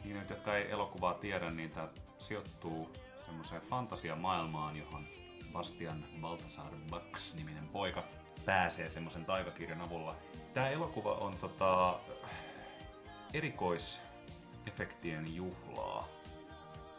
[0.04, 1.88] Niin nyt, jotka ei elokuvaa tiedä, niin tämä
[2.20, 2.90] sijoittuu
[3.26, 5.08] semmoiseen fantasiamaailmaan, johon
[5.54, 8.04] Bastian Baltasar Bucks-niminen poika
[8.46, 10.16] pääsee semmoisen taikakirjan avulla.
[10.54, 12.00] Tämä elokuva on tota,
[13.34, 16.08] erikoisefektien juhlaa.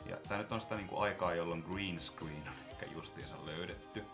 [0.06, 4.04] Ja tämä nyt on sitä niinku aikaa, jolloin green screen on ehkä justiinsa löydetty.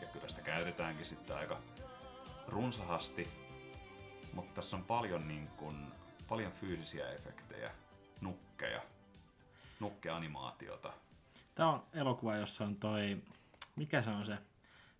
[0.00, 1.60] Ja kyllä sitä käytetäänkin sitten aika
[2.48, 3.28] runsahasti.
[4.32, 5.92] Mutta tässä on paljon, niin kun,
[6.28, 7.70] paljon fyysisiä efektejä,
[8.20, 8.82] nukkeja,
[9.80, 10.92] nukkeanimaatiota.
[11.54, 13.22] Tämä on elokuva, jossa on toi,
[13.76, 14.38] mikä se on se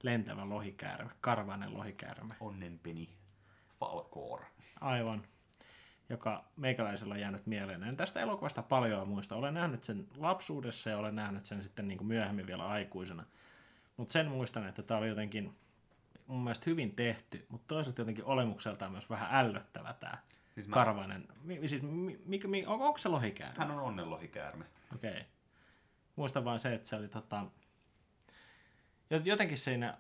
[0.03, 2.35] lentävä lohikäärme, karvainen lohikäärme.
[2.41, 3.09] Onnenpeni
[3.81, 4.41] Falkor.
[4.81, 5.27] Aivan.
[6.09, 7.83] Joka meikäläisellä on jäänyt mieleen.
[7.83, 9.37] En tästä elokuvasta paljon muista.
[9.37, 13.25] Olen nähnyt sen lapsuudessa ja olen nähnyt sen sitten niin kuin myöhemmin vielä aikuisena.
[13.97, 15.57] Mutta sen muistan, että tämä oli jotenkin
[16.27, 20.19] mun mielestä hyvin tehty, mutta toisaalta jotenkin olemukseltaan myös vähän ällöttävä tämä
[20.55, 21.29] Siis mä- karvainen.
[21.43, 23.59] Mi, siis, mi, mikä, mi, onko, onko se lohikäärme?
[23.59, 24.65] Hän on onnenlohikäärme.
[24.95, 25.11] Okei.
[25.11, 25.23] Okay.
[26.17, 27.45] Muistan vaan se, että se oli tota...
[29.11, 29.99] jo- Jotenkin siinä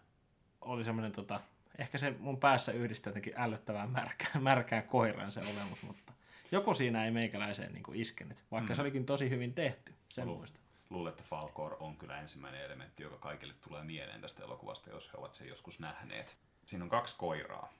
[0.61, 1.41] oli semmoinen tota...
[1.79, 6.13] Ehkä se mun päässä yhdistyi jotenkin ällöttävään märkään, märkään koiraan se olemus, mutta
[6.53, 8.77] joku siinä ei meikäläiseen niin kuin iskenyt, vaikka mm.
[8.77, 10.63] se olikin tosi hyvin tehty, sen Lu- muistan.
[10.91, 15.19] Luulen, että Falkor on kyllä ensimmäinen elementti, joka kaikille tulee mieleen tästä elokuvasta, jos he
[15.19, 16.37] ovat sen joskus nähneet.
[16.67, 17.73] Siinä on kaksi koiraa.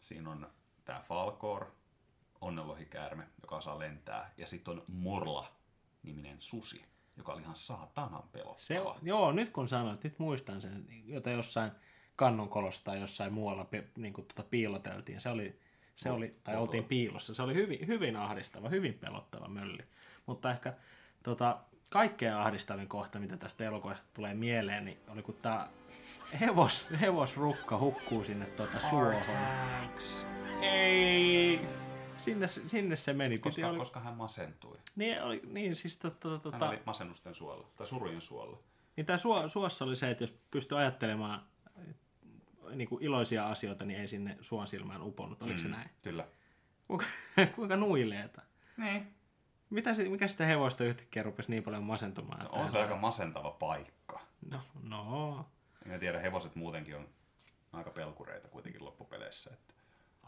[0.00, 0.50] Siinä on
[0.84, 1.66] tämä Falkor,
[2.40, 6.84] onnenlohikäärme, joka osaa lentää, ja sitten on Morla-niminen susi,
[7.16, 8.58] joka oli ihan saatanan pelottava.
[8.58, 11.72] Se, joo, nyt kun sanoit, nyt muistan sen, jota jossain
[12.16, 15.20] kannonkolossa tai jossain muualla niin kuin tuota piiloteltiin.
[15.20, 15.58] Se oli,
[15.96, 17.34] se oli, tai oltiin piilossa.
[17.34, 19.82] Se oli hyvin, hyvin ahdistava, hyvin pelottava mölli.
[20.26, 20.74] Mutta ehkä
[21.22, 25.68] tota, kaikkein ahdistavin kohta, mitä tästä elokuvasta tulee mieleen, niin oli kun tämä
[26.40, 29.22] hevos, hevosrukka hukkuu sinne tuota suohon.
[30.62, 31.60] Ei!
[32.16, 33.34] Sinne, sinne se meni.
[33.34, 34.78] Piti Koska, oli, koska hän masentui.
[34.96, 38.58] niin, oli, niin siis tota, Hän tota, oli masennusten suolla, tai surujen suolla.
[38.96, 41.42] Niin tämä suo, suossa oli se, että jos pystyy ajattelemaan
[42.74, 45.42] niin kuin iloisia asioita, niin ei sinne suon silmään uponnut.
[45.42, 45.62] Oliko mm.
[45.62, 45.90] se näin?
[46.02, 46.26] Kyllä.
[46.86, 47.04] Kuinka,
[47.56, 48.42] kuinka nuileeta?
[48.76, 49.14] Niin.
[49.70, 52.44] Mitä se, mikä sitä hevosta yhtäkkiä rupesi niin paljon masentumaan?
[52.44, 54.20] No, on se aika masentava paikka.
[54.50, 55.46] No, no.
[55.86, 57.08] En tiedä, hevoset muutenkin on
[57.72, 59.50] aika pelkureita kuitenkin loppupeleissä.
[59.54, 59.74] Että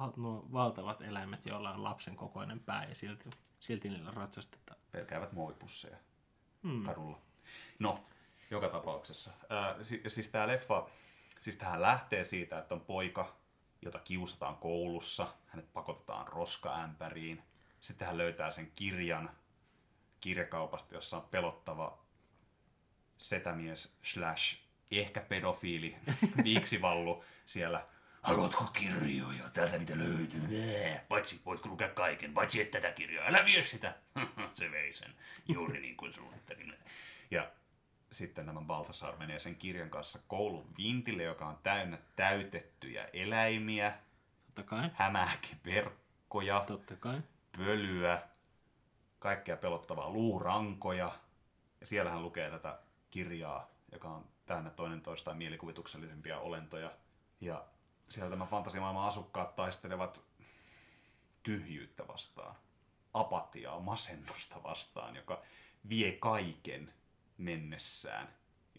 [0.00, 3.30] Val- Nuo valtavat eläimet, joilla on lapsen kokoinen pää ja silti,
[3.60, 4.80] silti niillä ratsastetaan.
[4.92, 5.96] pelkäävät muovipusseja
[6.62, 6.82] Hmm.
[6.84, 7.18] kadulla.
[7.78, 8.04] No,
[8.50, 9.30] joka tapauksessa.
[9.48, 10.86] Ää, si- siis tämä leffa,
[11.40, 13.36] siis tähän lähtee siitä, että on poika,
[13.82, 15.34] jota kiusataan koulussa.
[15.46, 17.42] Hänet pakotetaan roskaämpäriin.
[17.80, 19.30] Sitten hän löytää sen kirjan,
[20.20, 21.98] kirjakaupasta, jossa on pelottava
[23.18, 24.60] setämies slash
[24.90, 25.96] ehkä pedofiili
[26.44, 27.86] viiksivallu siellä.
[28.22, 29.50] Haluatko kirjoja?
[29.54, 30.40] Täältä niitä löytyy.
[30.40, 31.04] Nää.
[31.08, 33.28] Paitsi voitko lukea kaiken, paitsi et tätä kirjaa.
[33.28, 33.94] Älä vie sitä.
[34.54, 35.14] Se vei sen.
[35.48, 36.74] Juuri niin kuin suunnittelin.
[37.30, 37.50] Ja
[38.12, 43.98] sitten tämä Baltasar menee sen kirjan kanssa koulun vintille, joka on täynnä täytettyjä eläimiä,
[44.46, 44.90] Totta kai.
[44.94, 47.22] hämähäkiverkkoja, Totta kai.
[47.58, 48.22] pölyä,
[49.18, 51.12] kaikkea pelottavaa luurankoja.
[51.80, 52.78] Ja siellä hän lukee tätä
[53.10, 56.92] kirjaa, joka on täynnä toinen toistaan mielikuvituksellisempia olentoja.
[57.40, 57.64] Ja
[58.08, 60.24] siellä tämä fantasiamaailman asukkaat taistelevat
[61.42, 62.56] tyhjyyttä vastaan,
[63.14, 65.42] apatiaa, masennusta vastaan, joka
[65.88, 66.92] vie kaiken
[67.38, 68.28] mennessään.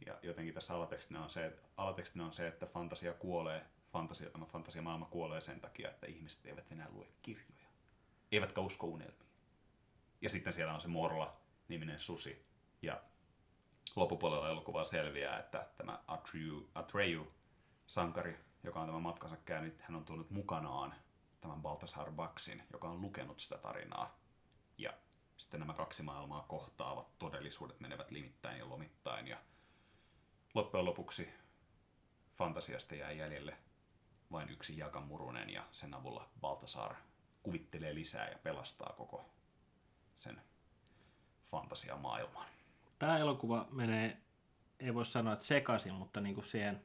[0.06, 5.06] Ja jotenkin tässä alatekstinä on se, alatekstinä on se että fantasia kuolee, fantasia, tämä fantasiamaailma
[5.06, 7.68] kuolee sen takia, että ihmiset eivät enää lue kirjoja.
[8.32, 9.30] Eivätkä usko unelmiin.
[10.22, 11.34] Ja sitten siellä on se Morla
[11.68, 12.46] niminen susi.
[12.82, 13.02] Ja
[13.96, 17.32] loppupuolella elokuvaa selviää, että tämä Atreyu, Atreyu
[17.88, 20.96] sankari, joka on tämän matkansa käynyt, hän on tuonut mukanaan
[21.42, 24.20] tämän Baltasar Baksin, joka on lukenut sitä tarinaa.
[24.78, 24.94] Ja
[25.40, 29.28] sitten nämä kaksi maailmaa kohtaavat, todellisuudet menevät limittäin ja lomittain.
[29.28, 29.38] Ja
[30.54, 31.30] loppujen lopuksi
[32.38, 33.58] fantasiasta jää jäljelle
[34.32, 36.96] vain yksi jakamurunen ja sen avulla Baltasar
[37.44, 39.26] kuvittelee lisää ja pelastaa koko
[40.16, 40.42] sen
[41.52, 42.48] fantasiamaailman.
[43.00, 44.18] Tämä elokuva menee,
[44.80, 46.84] ei voi sanoa, että sekaisin, mutta niin kuin siihen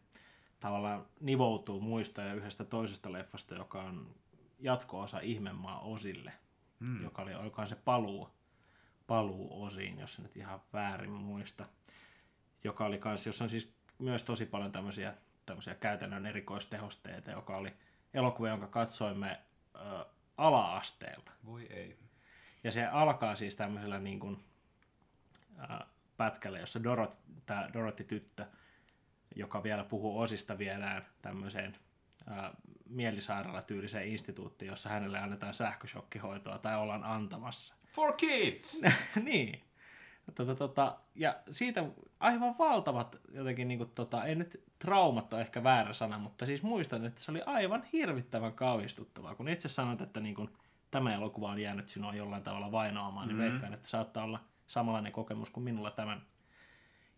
[0.61, 4.15] tavallaan nivoutuu muista ja yhdestä toisesta leffasta, joka on
[4.59, 6.33] jatko-osa Ihmemaa osille,
[6.79, 7.03] mm.
[7.03, 8.34] joka oli, olikohan se paluu,
[9.07, 11.67] paluu osiin, jos nyt ihan väärin muista,
[12.65, 15.15] joka oli kans, jossa on siis myös tosi paljon tämmöisiä,
[15.47, 17.73] tämmöisiä käytännön erikoistehosteita, joka oli
[18.15, 19.41] elokuva, jonka katsoimme
[19.75, 20.05] ö,
[20.37, 21.31] ala-asteella.
[21.45, 21.99] Voi ei.
[22.65, 24.45] Ja se alkaa siis tämmöisellä niin kuin,
[25.59, 25.87] ää,
[26.17, 28.47] pätkällä, jossa Dorot, tämä Dorotti-tyttö,
[29.35, 31.77] joka vielä puhuu osista, viedään tämmöiseen
[32.89, 37.75] mielisairaala-tyyliseen instituuttiin, jossa hänelle annetaan sähköshokkihoitoa tai ollaan antamassa.
[37.95, 38.83] For kids!
[39.25, 39.61] niin.
[40.35, 41.85] Tota, tota, ja siitä
[42.21, 46.63] aivan valtavat jotenkin, niin kuin, tota, ei nyt traumat ole ehkä väärä sana, mutta siis
[46.63, 49.35] muistan, että se oli aivan hirvittävän kauhistuttavaa.
[49.35, 50.51] Kun itse sanot, että niin kuin,
[50.91, 53.45] tämä elokuva on jäänyt sinua jollain tavalla vainoamaan, niin Mhm.
[53.45, 56.23] veikkaan, että saattaa olla samanlainen kokemus kuin minulla tämän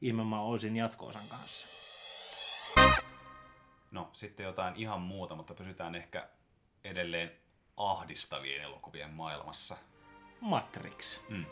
[0.01, 1.86] Ihmemaa Osin jatko-osan kanssa.
[3.97, 6.29] No, sitten jotain ihan muuta, mutta pysytään ehkä
[6.85, 7.31] edelleen
[7.77, 9.77] ahdistavien elokuvien maailmassa.
[10.41, 11.21] Matrix.
[11.29, 11.45] Mm.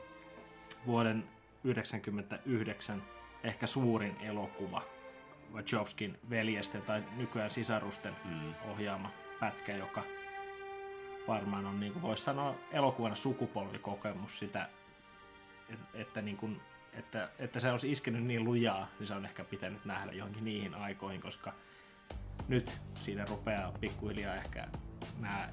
[0.87, 3.03] Vuoden 1999
[3.45, 4.83] ehkä suurin elokuva.
[5.55, 8.55] Wachowskin veljesten tai nykyään sisarusten Mm.
[8.71, 10.03] ohjaama pätkä, joka
[11.29, 14.69] varmaan on, niin kuin voisi sanoa, elokuvana sukupolvikokemus sitä,
[15.69, 16.61] et- että, niin kuin,
[16.93, 20.75] että, että se olisi iskenyt niin lujaa, niin se on ehkä pitänyt nähdä johonkin niihin
[20.75, 21.53] aikoihin, koska
[22.49, 24.67] nyt siinä rupeaa pikkuhiljaa ehkä
[25.19, 25.49] nämä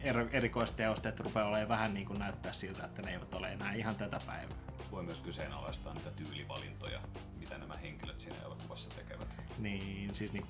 [0.00, 3.94] er- erikoisteosteet rupeaa olemaan vähän niin kuin näyttää siltä, että ne eivät ole enää ihan
[3.94, 4.56] tätä päivää.
[4.90, 7.00] Voi myös kyseenalaistaa niitä tyylivalintoja,
[7.38, 9.36] mitä nämä henkilöt siinä elokuvassa tekevät.
[9.58, 10.46] Niin, siis niin,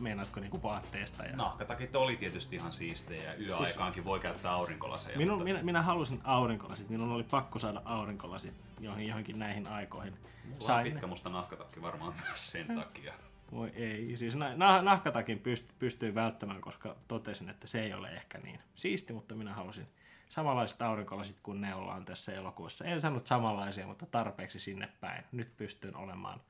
[0.00, 5.18] meinaatko niin kuin vaatteesta ja Nahkatakit oli tietysti ihan siistejä ja yöaikaankin voi käyttää aurinkolaseja.
[5.18, 6.88] Minun, mutta minä, minä halusin aurinkolasit.
[6.88, 10.18] Minun oli pakko saada aurinkolasit johonkin, johonkin näihin aikoihin.
[10.44, 13.14] mulla on pitkä musta nahkatakki varmaan myös sen takia.
[13.52, 14.16] Voi ei.
[14.16, 18.60] Siis na, nah, nahkatakin pyst, pystyin välttämään, koska totesin, että se ei ole ehkä niin
[18.74, 19.86] siisti, mutta minä halusin
[20.28, 22.84] samanlaiset aurinkolasit kuin ne ollaan tässä elokuvassa.
[22.84, 25.24] En sanonut samanlaisia, mutta tarpeeksi sinne päin.
[25.32, 26.40] Nyt pystyn olemaan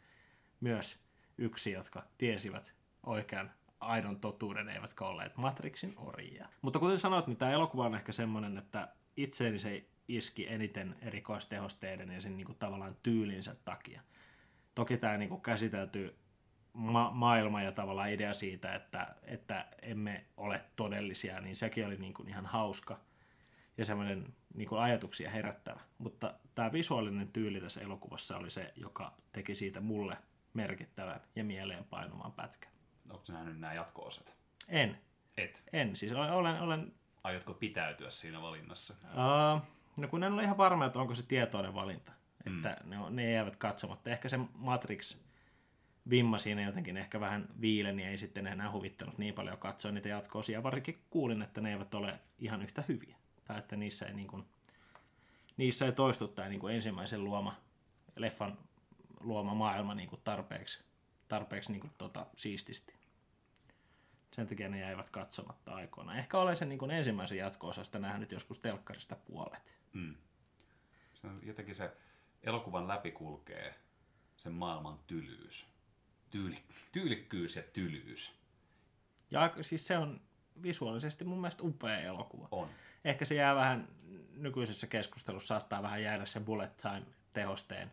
[0.60, 0.98] myös
[1.38, 2.74] yksi, jotka tiesivät
[3.06, 6.48] oikean aidon totuuden, eivätkä olleet Matrixin orjia.
[6.62, 12.10] Mutta kuten sanoit, niin tämä elokuva on ehkä semmoinen, että itseeni se iski eniten erikoistehosteiden
[12.10, 14.00] ja sen niin kuin, tavallaan tyylinsä takia.
[14.74, 16.14] Toki tämä niin kuin, käsitelty
[16.72, 22.14] ma- maailma ja tavallaan idea siitä, että, että emme ole todellisia, niin sekin oli niin
[22.14, 22.98] kuin ihan hauska
[23.78, 25.80] ja semmoinen niin kuin ajatuksia herättävä.
[25.98, 30.16] Mutta tämä visuaalinen tyyli tässä elokuvassa oli se, joka teki siitä mulle
[30.54, 32.72] merkittävän ja mieleenpainuvan pätkän.
[33.10, 34.36] Onko nähnyt nämä jatko-osat?
[34.68, 34.98] En,
[35.36, 35.64] Et.
[35.72, 35.96] en.
[35.96, 36.92] Siis olen, olen, olen
[37.24, 38.94] Aiotko pitäytyä siinä valinnassa?
[39.04, 39.62] Uh,
[39.96, 42.12] no kun en ole ihan varma, että onko se tietoinen valinta.
[42.44, 42.56] Mm.
[42.56, 44.10] Että ne, on- ne jäävät katsomatta.
[44.10, 45.16] Ehkä se Matrix
[46.10, 50.62] vimma siinä jotenkin ehkä vähän viileni, ei sitten enää huvittanut niin paljon katsoa niitä jatko-osia.
[50.62, 53.16] Varsinkin kuulin, että ne eivät ole ihan yhtä hyviä.
[53.44, 54.44] Tai että niissä ei, niin kuin,
[55.56, 57.56] niissä ei toistu tämä niin kuin ensimmäisen luoma,
[58.16, 58.58] leffan
[59.20, 60.84] luoma maailma niin kuin tarpeeksi,
[61.28, 62.94] tarpeeksi niin kuin, tota, siististi.
[64.32, 66.18] Sen takia ne jäivät katsomatta aikoina.
[66.18, 69.72] Ehkä olen sen niin kuin ensimmäisen jatko-osasta nähnyt joskus telkkarista puolet.
[69.92, 70.14] Mm.
[71.14, 71.90] Se on jotenkin se
[72.42, 73.74] elokuvan läpi kulkee
[74.36, 75.68] sen maailman tylyys.
[76.30, 76.56] Tyyli,
[76.92, 78.32] tyylikkyys ja tylyys.
[79.30, 80.20] Ja siis se on
[80.62, 82.48] visuaalisesti mun mielestä upea elokuva.
[82.50, 82.68] On.
[83.04, 83.88] Ehkä se jää vähän,
[84.36, 87.02] nykyisessä keskustelussa saattaa vähän jäädä se bullet time
[87.32, 87.92] tehosteen,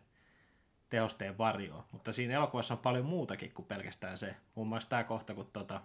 [0.90, 1.84] tehosteen varjoon.
[1.92, 4.36] Mutta siinä elokuvassa on paljon muutakin kuin pelkästään se.
[4.54, 5.80] Muun muassa tämä kohta, kun tota,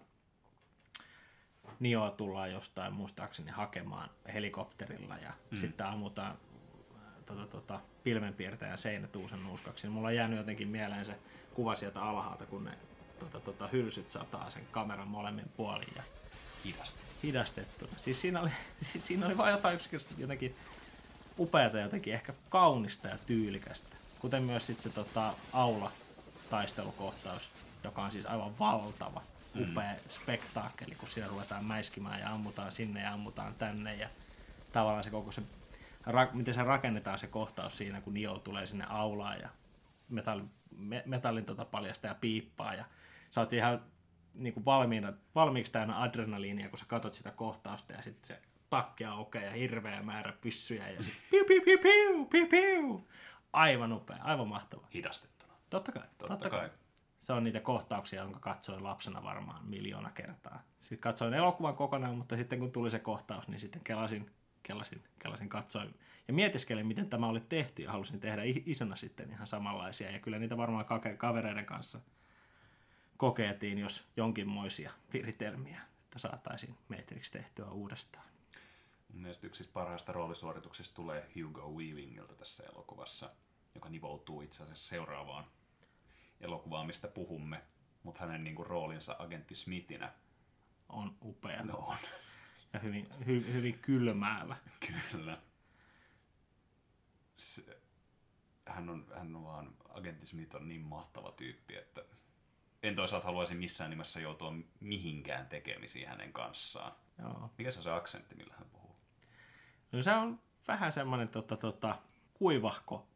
[1.80, 5.58] Nioa tullaan jostain muistaakseni hakemaan helikopterilla ja mm.
[5.58, 6.38] sitten ammutaan
[7.26, 9.88] tota, tota, pilvenpiirtäjän seinätuusen nuuskaksi.
[9.88, 11.16] Niin mulla on jäänyt jotenkin mieleen se
[11.54, 12.72] kuva sieltä alhaalta, kun ne
[13.20, 16.04] tota, tota, hylsyt sataa sen kameran molemmin puolin ja
[16.66, 17.00] Hidasta.
[17.24, 17.92] hidastettuna.
[17.98, 18.50] Siis siinä oli,
[18.92, 20.56] siis siinä oli vain jotain yksinkertaisesti jotenkin
[21.40, 23.96] upeata, jotenkin ehkä kaunista ja tyylikästä.
[24.20, 25.92] Kuten myös sitten se tota, aula
[26.50, 27.50] taistelukohtaus,
[27.84, 29.22] joka on siis aivan valtava,
[29.62, 30.00] upea mm.
[30.10, 34.10] spektaakkeli, kun siinä ruvetaan mäiskimään ja ammutaan sinne ja ammutaan tänne ja
[34.72, 35.42] tavallaan se koko se,
[36.06, 39.50] ra, miten se rakennetaan se kohtaus siinä, kun Nio tulee sinne aulaan ja
[40.10, 42.86] metallin, me, metallin tota paljasta ja piippaa ja
[43.30, 43.82] sä oot ihan
[44.34, 49.06] niin kuin valmiina, valmiiksi täynnä adrenaliinia, kun sä katot sitä kohtausta ja sitten se takki
[49.06, 53.08] aukeaa ja hirveä määrä pyssyjä ja sitten piu, piu, piu, piu, piu, piu.
[53.54, 54.88] Aivan upea, aivan mahtava.
[54.94, 55.54] Hidastettuna.
[55.70, 56.70] Totta kai, Totta, kai.
[57.20, 60.64] Se on niitä kohtauksia, jonka katsoin lapsena varmaan miljoona kertaa.
[60.82, 64.32] Sitten katsoin elokuvan kokonaan, mutta sitten kun tuli se kohtaus, niin sitten kelasin,
[64.64, 65.96] kelasin, kelasin katsoin
[66.28, 70.12] ja mietiskelin, miten tämä oli tehty ja halusin tehdä isona sitten ihan samanlaisia.
[70.12, 70.86] Ja kyllä niitä varmaan
[71.18, 72.00] kavereiden kanssa
[73.18, 78.26] kokeiltiin, jos jonkinmoisia viritelmiä, että saataisiin Matrix tehtyä uudestaan.
[79.14, 83.30] Mun mielestä yksi parhaista roolisuorituksista tulee Hugo Weavingilta tässä elokuvassa,
[83.76, 85.46] joka nivoutuu itse asiassa seuraavaan
[86.42, 87.62] elokuvaan, mistä puhumme.
[88.04, 90.12] Mutta hänen niinku, roolinsa agentti Smithinä
[90.90, 91.98] On upea no on.
[92.74, 94.58] Ja hyvin, hy, hyvin kylmäävä.
[95.12, 95.38] Kyllä.
[97.38, 97.80] Se,
[98.66, 102.02] hän, on, hän on vaan, agentti Smith on niin mahtava tyyppi, että
[102.84, 106.96] en toisaalta haluaisi missään nimessä joutua mihinkään tekemisiin hänen kanssaan.
[107.20, 107.54] Joo.
[107.58, 108.96] Mikä se on se aksentti, millä hän puhuu?
[109.92, 112.02] No se on vähän semmoinen tota, tota,
[112.34, 113.08] kuivahko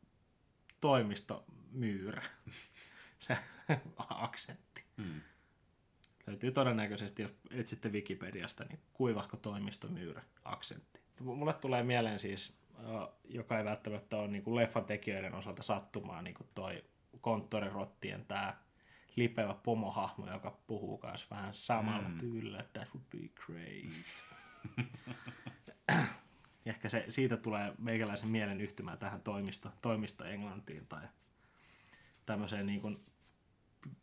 [0.82, 2.24] toimistomyyrä,
[3.20, 3.38] se
[4.10, 4.84] aksentti.
[4.98, 5.22] Hmm.
[6.28, 11.00] Löytyy todennäköisesti, jos etsitte Wikipediasta, niin kuivahko toimistomyyrä aksentti.
[11.20, 16.22] Mulle tulee mieleen siis, äh, joka ei välttämättä ole niin kuin leffan tekijöiden osalta sattumaa,
[16.22, 16.84] niin kuin toi
[17.22, 18.58] konttorirottien tämä
[19.16, 22.18] lipevä pomohahmo, joka puhuu myös vähän samalla mm.
[22.18, 24.26] tyylillä, että that would be great.
[26.66, 31.02] Ehkä se, siitä tulee meikäläisen mielen yhtymään tähän toimisto, toimisto Englantiin tai
[32.26, 33.07] tämmöiseen niin kuin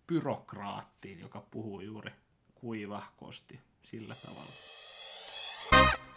[0.07, 2.11] byrokraattiin, joka puhuu juuri
[2.55, 4.53] kuivahkosti sillä tavalla.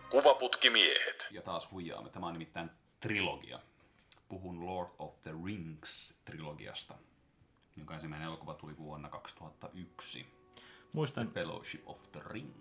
[0.09, 1.27] Kuvaputkimiehet.
[1.31, 2.09] Ja taas huijaamme.
[2.09, 3.59] Tämä on nimittäin trilogia.
[4.29, 6.93] Puhun Lord of the Rings-trilogiasta,
[7.75, 10.25] jonka ensimmäinen elokuva tuli vuonna 2001.
[10.93, 12.51] Muistan, Fellowship of the Ring.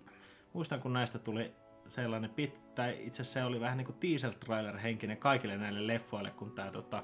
[0.53, 1.53] muistan, kun näistä tuli
[1.89, 5.87] sellainen pit, tai itse asiassa se oli vähän niin kuin teaser trailer henkinen kaikille näille
[5.87, 7.03] leffoille, kun tämä tota,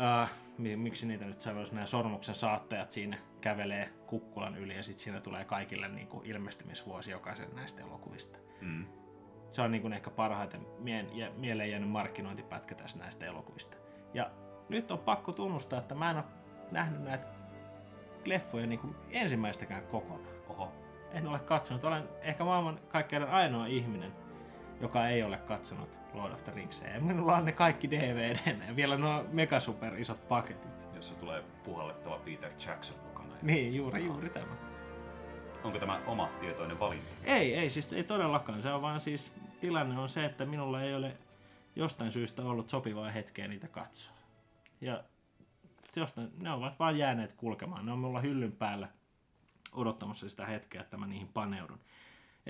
[0.00, 0.30] uh,
[0.76, 5.44] miksi niitä nyt sanoisi, nämä sormuksen saattajat siinä kävelee kukkulan yli ja sitten siinä tulee
[5.44, 8.38] kaikille niin kuin ilmestymisvuosi jokaisen näistä elokuvista.
[8.60, 8.86] Mm.
[9.50, 13.76] Se on niin kuin ehkä parhaiten mien, ja, mieleen jäänyt markkinointipätkä tässä näistä elokuvista.
[14.14, 14.30] Ja
[14.68, 16.24] nyt on pakko tunnustaa, että mä en ole
[16.70, 17.26] nähnyt näitä
[18.24, 20.34] leffoja niin kuin ensimmäistäkään kokonaan.
[20.48, 20.72] Oho.
[21.12, 21.84] En ole katsonut.
[21.84, 24.12] Olen ehkä maailman kaikkein ainoa ihminen,
[24.80, 26.88] joka ei ole katsonut Lord of the Ringsia.
[26.88, 28.36] Ja minulla on ne kaikki DVD
[28.68, 30.94] ja vielä nuo mega super isot paketit.
[30.94, 33.34] Jossa tulee puhallettava Peter Jackson mukana.
[33.42, 34.56] Niin, juuri, juuri tämä.
[35.64, 37.14] Onko tämä oma tietoinen valinta?
[37.24, 38.62] Ei, ei, siis ei todellakaan.
[38.62, 41.16] Se on vaan siis, tilanne on se, että minulla ei ole
[41.76, 44.12] jostain syystä ollut sopivaa hetkeä niitä katsoa.
[44.80, 45.04] Ja
[45.96, 47.86] jostain, ne ovat vaan jääneet kulkemaan.
[47.86, 48.88] Ne on mulla hyllyn päällä
[49.72, 51.80] odottamassa sitä hetkeä, että mä niihin paneudun.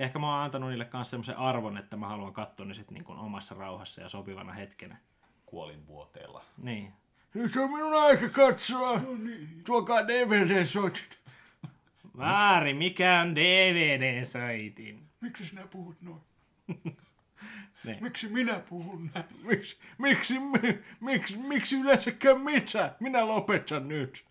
[0.01, 3.17] Ehkä mä oon antanut niille kanssa semmoisen arvon, että mä haluan katsoa ne sitten niin
[3.17, 4.97] omassa rauhassa ja sopivana hetkenä.
[5.45, 6.43] Kuolin vuoteella.
[6.57, 6.93] Niin.
[7.33, 8.99] Nyt on minun aika katsoa.
[8.99, 9.63] No niin.
[9.65, 11.03] Tuokaa DVD-soitin.
[12.17, 14.99] Väärin, mikä on DVD-soitin?
[15.21, 16.21] Miksi sinä puhut noin?
[17.83, 17.97] Niin.
[18.03, 19.25] Miksi minä puhun näin?
[19.43, 20.33] Miksi, miksi,
[20.99, 22.95] miksi, miksi yleensäkään mitä?
[22.99, 24.25] Minä lopetan nyt.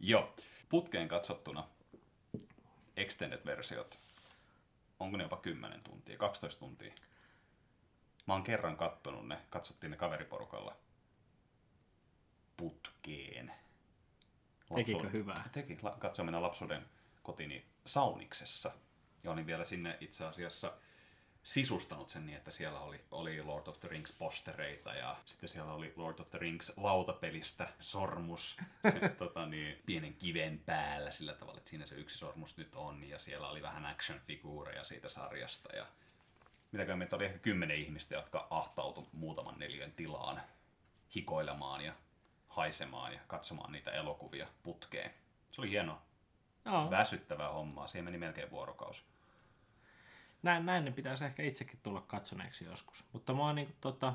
[0.00, 0.34] Joo.
[0.68, 1.64] Putkeen katsottuna
[2.96, 3.99] extended-versiot.
[5.00, 6.94] Onko ne jopa 10 tuntia, 12 tuntia?
[8.26, 10.76] Mä oon kerran kattonut ne, katsottiin ne kaveriporukalla.
[12.56, 13.46] Putkeen.
[14.74, 15.48] Tekikö Lapsuuden- hyvää?
[15.52, 15.78] Teki.
[16.24, 16.86] Mennä lapsuuden
[17.22, 18.72] kotini Sauniksessa.
[19.24, 20.72] Ja olin vielä sinne itse asiassa
[21.42, 25.72] sisustanut sen niin, että siellä oli, oli Lord of the Rings postereita ja sitten siellä
[25.72, 28.56] oli Lord of the Rings lautapelistä sormus
[28.92, 33.04] se, tota, niin, pienen kiven päällä sillä tavalla, että siinä se yksi sormus nyt on
[33.04, 35.86] ja siellä oli vähän action-figuureja siitä sarjasta ja
[36.72, 40.42] mitäkään meitä oli ehkä kymmenen ihmistä, jotka ahtautu muutaman neljän tilaan
[41.14, 41.94] hikoilemaan ja
[42.48, 45.10] haisemaan ja katsomaan niitä elokuvia putkeen.
[45.50, 46.02] Se oli hieno,
[46.64, 47.86] Joo, väsyttävää hommaa.
[47.86, 49.02] Siihen meni melkein vuorokausi.
[50.42, 53.04] Näin, näin ne pitäisi ehkä itsekin tulla katsoneeksi joskus.
[53.12, 54.14] Mutta mua niinku tota,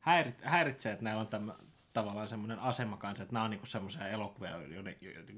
[0.00, 1.54] häirit, häiritsee, että näillä on tämä,
[1.92, 4.50] tavallaan semmoinen asema kanssa, että nämä on niinku semmoisia elokuvia,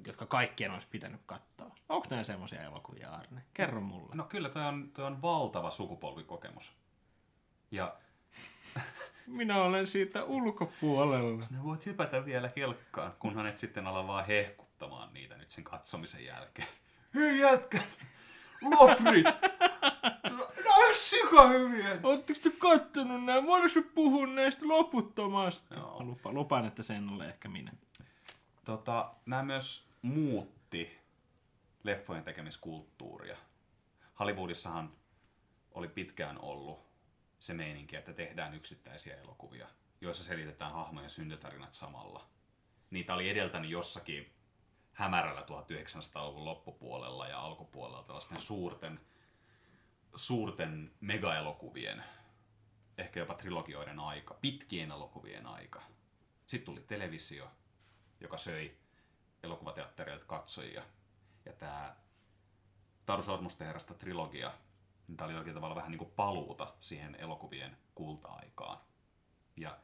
[0.06, 1.74] jotka kaikkien olisi pitänyt katsoa.
[1.88, 3.42] Onko nämä semmoisia elokuvia, Arne?
[3.54, 4.14] Kerro mulle.
[4.14, 6.72] No kyllä, toi on, toi on valtava sukupolvikokemus.
[7.70, 7.96] Ja
[9.26, 11.44] Minä olen siitä ulkopuolella.
[11.50, 16.24] ne voit hypätä vielä kelkkaan, kunhan et sitten ala vaan hehkuttamaan niitä nyt sen katsomisen
[16.24, 16.68] jälkeen.
[17.14, 17.98] Hei jätkät!
[18.62, 19.24] Lopri!
[20.94, 21.98] Sika hyviä!
[22.02, 23.46] Oletteko te kattonut nämä?
[23.46, 25.74] Voidaanko me puhua näistä loputtomasti?
[25.74, 25.98] Joo.
[25.98, 27.72] Mä lupa, lupaan, että sen ole ehkä minä.
[28.64, 30.98] Tota, nämä myös muutti
[31.84, 33.36] leffojen tekemiskulttuuria.
[34.20, 34.90] Hollywoodissahan
[35.70, 36.80] oli pitkään ollut
[37.40, 39.68] se meininki, että tehdään yksittäisiä elokuvia,
[40.00, 42.26] joissa selitetään hahmojen syntytarinat samalla.
[42.90, 44.32] Niitä oli edeltänyt jossakin
[44.92, 49.00] hämärällä 1900-luvun loppupuolella ja alkupuolella tällaisten suurten,
[50.14, 52.04] suurten megaelokuvien,
[52.98, 55.82] ehkä jopa trilogioiden aika, pitkien elokuvien aika.
[56.46, 57.50] Sitten tuli televisio,
[58.20, 58.76] joka söi
[59.42, 60.82] elokuvateattereilta katsojia.
[61.44, 61.96] Ja tämä
[63.06, 64.52] Taru Sormusten herrasta trilogia,
[65.08, 68.78] niin tämä oli jollakin tavalla vähän niin kuin paluuta siihen elokuvien kulta-aikaan.
[69.56, 69.78] Ja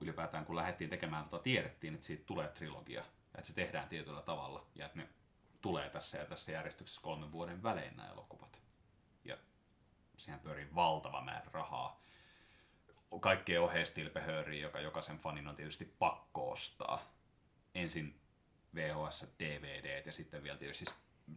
[0.00, 3.04] ylipäätään kun lähdettiin tekemään tota, tiedettiin, että siitä tulee trilogia,
[3.34, 5.08] että se tehdään tietyllä tavalla, ja että ne
[5.60, 8.65] tulee tässä ja tässä järjestyksessä kolmen vuoden välein nämä elokuvat.
[10.16, 12.00] Siihen pyörii valtava määrä rahaa.
[13.20, 17.02] Kaikkien oheistilpehööriä, joka jokaisen fanin on tietysti pakko ostaa.
[17.74, 18.20] Ensin
[18.74, 20.84] VHS, DVD ja sitten vielä tietysti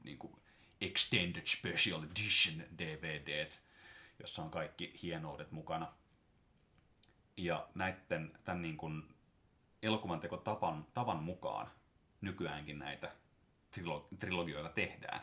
[0.03, 0.41] niin kuin
[0.81, 3.49] Extended Special Edition DVD,
[4.19, 5.93] jossa on kaikki hienoudet mukana.
[7.37, 9.15] Ja näiden tämän niin kuin
[9.83, 11.71] elokuvan tavan, tavan mukaan
[12.21, 13.15] nykyäänkin näitä
[13.71, 15.21] trilo- trilogioita tehdään.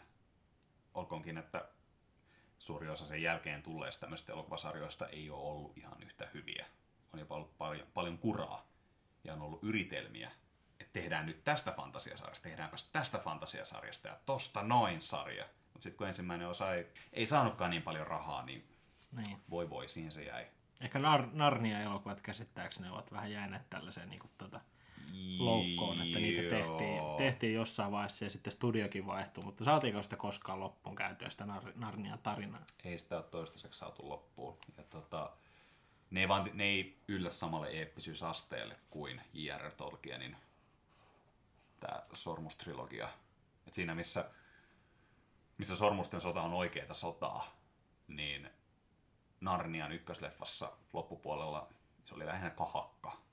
[0.94, 1.68] Olkoonkin, että
[2.58, 6.66] suuri osa sen jälkeen tulleista tämmöisistä elokuvasarjoista ei ole ollut ihan yhtä hyviä.
[7.12, 8.66] On jopa ollut paljon, paljon kuraa
[9.24, 10.30] ja on ollut yritelmiä,
[10.80, 15.44] että tehdään nyt tästä fantasiasarjasta, tehdäänpäs tästä fantasiasarjasta ja tosta noin sarja.
[15.72, 18.68] Mutta sitten kun ensimmäinen osa ei, ei saanutkaan niin paljon rahaa, niin
[19.12, 19.38] Niin.
[19.50, 20.46] voi voi, siihen se jäi.
[20.80, 24.60] Ehkä Nar- Narnia-elokuvat käsittääkseni ovat vähän jääneet tällaiseen niin kuin, tota,
[25.38, 30.60] loukkoon, että niitä tehtiin, tehtiin jossain vaiheessa ja sitten studiokin vaihtui, mutta saatiinko sitä koskaan
[30.60, 32.64] loppuun käytyä sitä Nar- Narnian tarinaa?
[32.84, 34.58] ei sitä ole toistaiseksi saatu loppuun.
[34.76, 35.32] Ja tota,
[36.10, 39.72] ne, ei vaan, ne ei yllä samalle eeppisyysasteelle kuin J.R.R.
[39.72, 40.36] Tolkienin
[41.80, 43.08] tämä Sormustrilogia.
[43.66, 44.30] Et siinä missä,
[45.58, 47.56] missä Sormusten sota on oikeaa sotaa,
[48.08, 48.50] niin
[49.40, 51.68] Narnian ykkösleffassa loppupuolella
[52.04, 53.25] se oli lähinnä kahakka.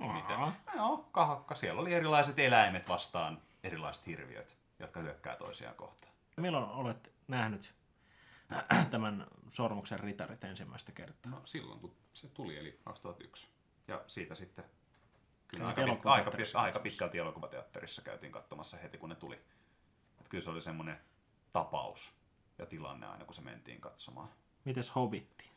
[0.00, 0.52] Aa.
[0.66, 1.54] No joo, kahakka.
[1.54, 6.12] Siellä oli erilaiset eläimet vastaan erilaiset hirviöt, jotka hyökkää toisiaan kohtaan.
[6.36, 7.74] Milloin olet nähnyt
[8.90, 11.32] tämän Sormuksen ritarit ensimmäistä kertaa?
[11.32, 13.48] No silloin, kun se tuli, eli 2001.
[13.88, 14.64] Ja siitä sitten
[15.48, 19.40] kyllä aika, pit, aika, aika pitkälti elokuvateatterissa käytiin katsomassa heti, kun ne tuli.
[20.20, 20.98] Et kyllä se oli semmoinen
[21.52, 22.12] tapaus
[22.58, 24.28] ja tilanne aina, kun se mentiin katsomaan.
[24.64, 25.50] Mites Hobbitti?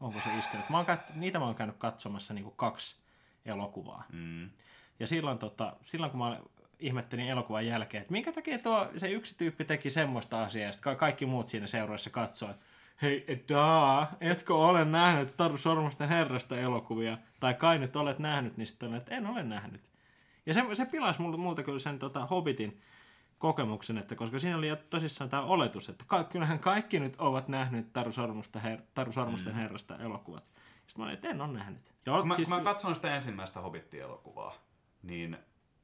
[0.00, 0.70] Onko se iskenyt?
[0.70, 2.96] Mä oon kat- niitä mä oon käynyt katsomassa niin kaksi
[3.44, 4.04] elokuvaa.
[4.12, 4.50] Mm.
[5.00, 6.36] Ja silloin, tota, silloin kun mä
[6.78, 11.26] ihmettelin elokuvan jälkeen, että minkä takia tuo, se yksi tyyppi teki semmoista asiaa, ka- kaikki
[11.26, 12.64] muut siinä seuroissa katsoi, että
[13.02, 18.66] hei, daa, etkö ole nähnyt Taru Sormusten herrasta elokuvia, tai kai nyt olet nähnyt, niin
[18.66, 19.80] sitten että en ole nähnyt.
[20.46, 22.80] Ja se, se pilasi multa kyllä sen tota, Hobbitin
[23.40, 27.48] kokemuksen, että koska siinä oli jo tosissaan tämä oletus, että ka- kyllähän kaikki nyt ovat
[27.48, 30.44] nähneet Taru, Sormusta her- Taru Sormusten herrasta elokuvat.
[30.86, 31.94] Sitten mä olin, että en ole nähnyt.
[32.06, 34.54] Ja Kun mä, siis, kun mä katson sitä ensimmäistä Hobbit-elokuvaa,
[35.02, 35.38] niin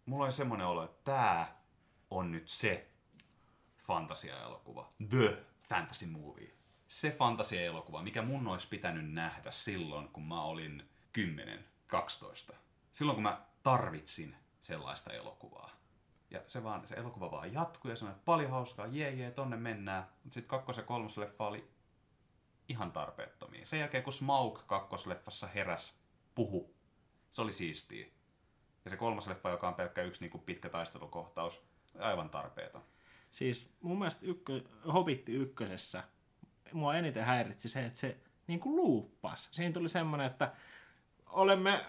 [0.07, 1.57] mulla oli semmoinen olo, että tää
[2.11, 2.89] on nyt se
[3.87, 4.89] fantasia-elokuva.
[5.09, 5.37] The
[5.69, 6.51] fantasy movie.
[6.89, 12.53] Se fantasia-elokuva, mikä mun olisi pitänyt nähdä silloin, kun mä olin 10, 12.
[12.93, 15.71] Silloin, kun mä tarvitsin sellaista elokuvaa.
[16.31, 19.57] Ja se, vaan, se elokuva vaan jatkui ja sanoi, että paljon hauskaa, jee jee, tonne
[19.57, 20.07] mennään.
[20.25, 21.71] Mutta sitten kakkos- ja kolmosleffa oli
[22.69, 23.65] ihan tarpeettomia.
[23.65, 26.01] Sen jälkeen, kun Smaug kakkosleffassa heräs,
[26.35, 26.75] puhu,
[27.31, 28.07] se oli siistiä.
[28.85, 31.63] Ja se kolmas leffa, joka on pelkkä yksi niin kuin pitkä taistelukohtaus,
[31.99, 32.83] aivan tarpeeton.
[33.31, 34.63] Siis mun mielestä ykkö,
[34.93, 36.05] Hobitti ykkösessä
[36.73, 38.17] mua eniten häiritsi se, että se
[38.47, 39.49] niin kuin luuppas.
[39.53, 40.53] Siinä tuli semmoinen, että
[41.27, 41.85] olemme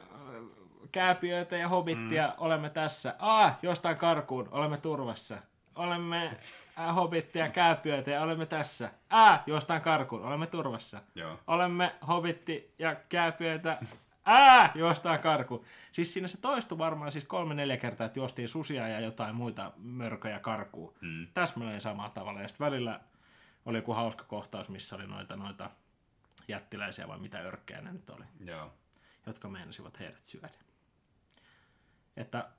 [0.91, 2.33] kääpiöitä ja hobittia, mm.
[2.37, 3.15] olemme tässä.
[3.19, 5.37] Ah, jostain karkuun, olemme turvassa.
[5.75, 6.37] Olemme
[6.79, 8.91] äh, hobittia, kääpiöitä ja olemme tässä.
[9.09, 11.01] Ah, jostain karkuun, olemme turvassa.
[11.15, 11.39] Joo.
[11.47, 13.77] Olemme hobitti ja kääpiöitä.
[14.29, 15.65] Ää, juostaan karku.
[15.91, 20.39] Siis siinä se toistui varmaan siis kolme-neljä kertaa, että juostiin susia ja jotain muita mörköjä
[20.39, 20.93] karkuun.
[21.01, 21.27] Mm.
[21.33, 22.41] Täsmälleen samalla tavalla.
[22.41, 22.99] Ja sitten välillä
[23.65, 25.69] oli joku hauska kohtaus, missä oli noita, noita
[26.47, 28.73] jättiläisiä vai mitä örkkejä ne nyt oli, Joo.
[29.25, 30.49] jotka meinasivat heidät syödä.
[32.17, 32.49] Että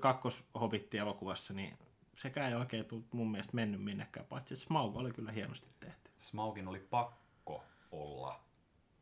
[0.00, 1.78] kakkoshobitti-elokuvassa, niin
[2.16, 6.10] sekään ei oikein tullut mun mielestä mennyt minnekään, paitsi Smaug oli kyllä hienosti tehty.
[6.18, 8.40] Smaugin oli pakko olla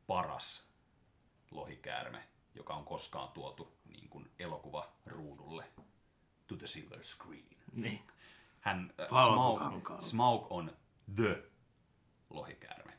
[0.07, 0.69] paras
[1.51, 5.65] lohikäärme, joka on koskaan tuotu niin kuin elokuva ruudulle.
[6.47, 7.45] To the silver screen.
[7.73, 8.03] Niin.
[8.61, 9.91] Hän, äh, Smaug.
[10.01, 10.77] Smaug on
[11.15, 11.43] the
[12.31, 12.93] lohikäärme.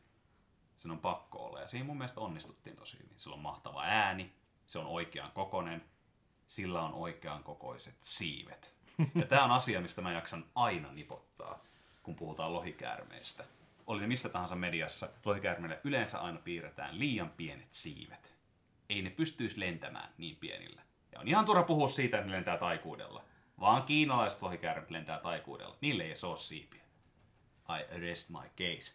[0.77, 1.59] Sen on pakko olla.
[1.59, 3.19] Ja siinä mun mielestä onnistuttiin tosi hyvin.
[3.19, 4.33] Sillä on mahtava ääni,
[4.67, 5.90] se on oikean kokonen,
[6.51, 8.75] sillä on oikean kokoiset siivet.
[9.15, 11.63] Ja tämä on asia, mistä mä jaksan aina nipottaa,
[12.03, 13.43] kun puhutaan lohikäärmeistä.
[13.87, 18.35] Oli ne missä tahansa mediassa, lohikäärmeille yleensä aina piirretään liian pienet siivet.
[18.89, 20.81] Ei ne pystyisi lentämään niin pienillä.
[21.11, 23.23] Ja on ihan turha puhua siitä, että ne lentää taikuudella.
[23.59, 25.77] Vaan kiinalaiset lohikäärmet lentää taikuudella.
[25.81, 26.83] Niille ei edes ole siipiä.
[27.69, 28.93] I arrest my case.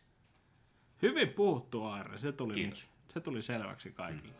[1.03, 2.19] Hyvin puhuttu, Aarre.
[2.19, 2.89] Se tuli, Kiitos.
[3.09, 4.35] se tuli selväksi kaikille.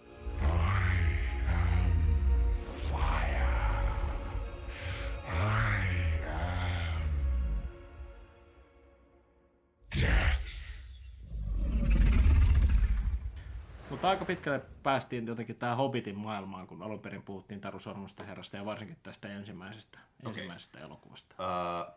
[13.97, 18.57] Mutta aika pitkälle päästiin jotenkin tähän Hobbitin maailmaan, kun alun perin puhuttiin Taru Sormusta herrasta
[18.57, 21.37] ja varsinkin tästä ensimmäisestä, ensimmäisestä elokuvasta.
[21.41, 21.93] Öö,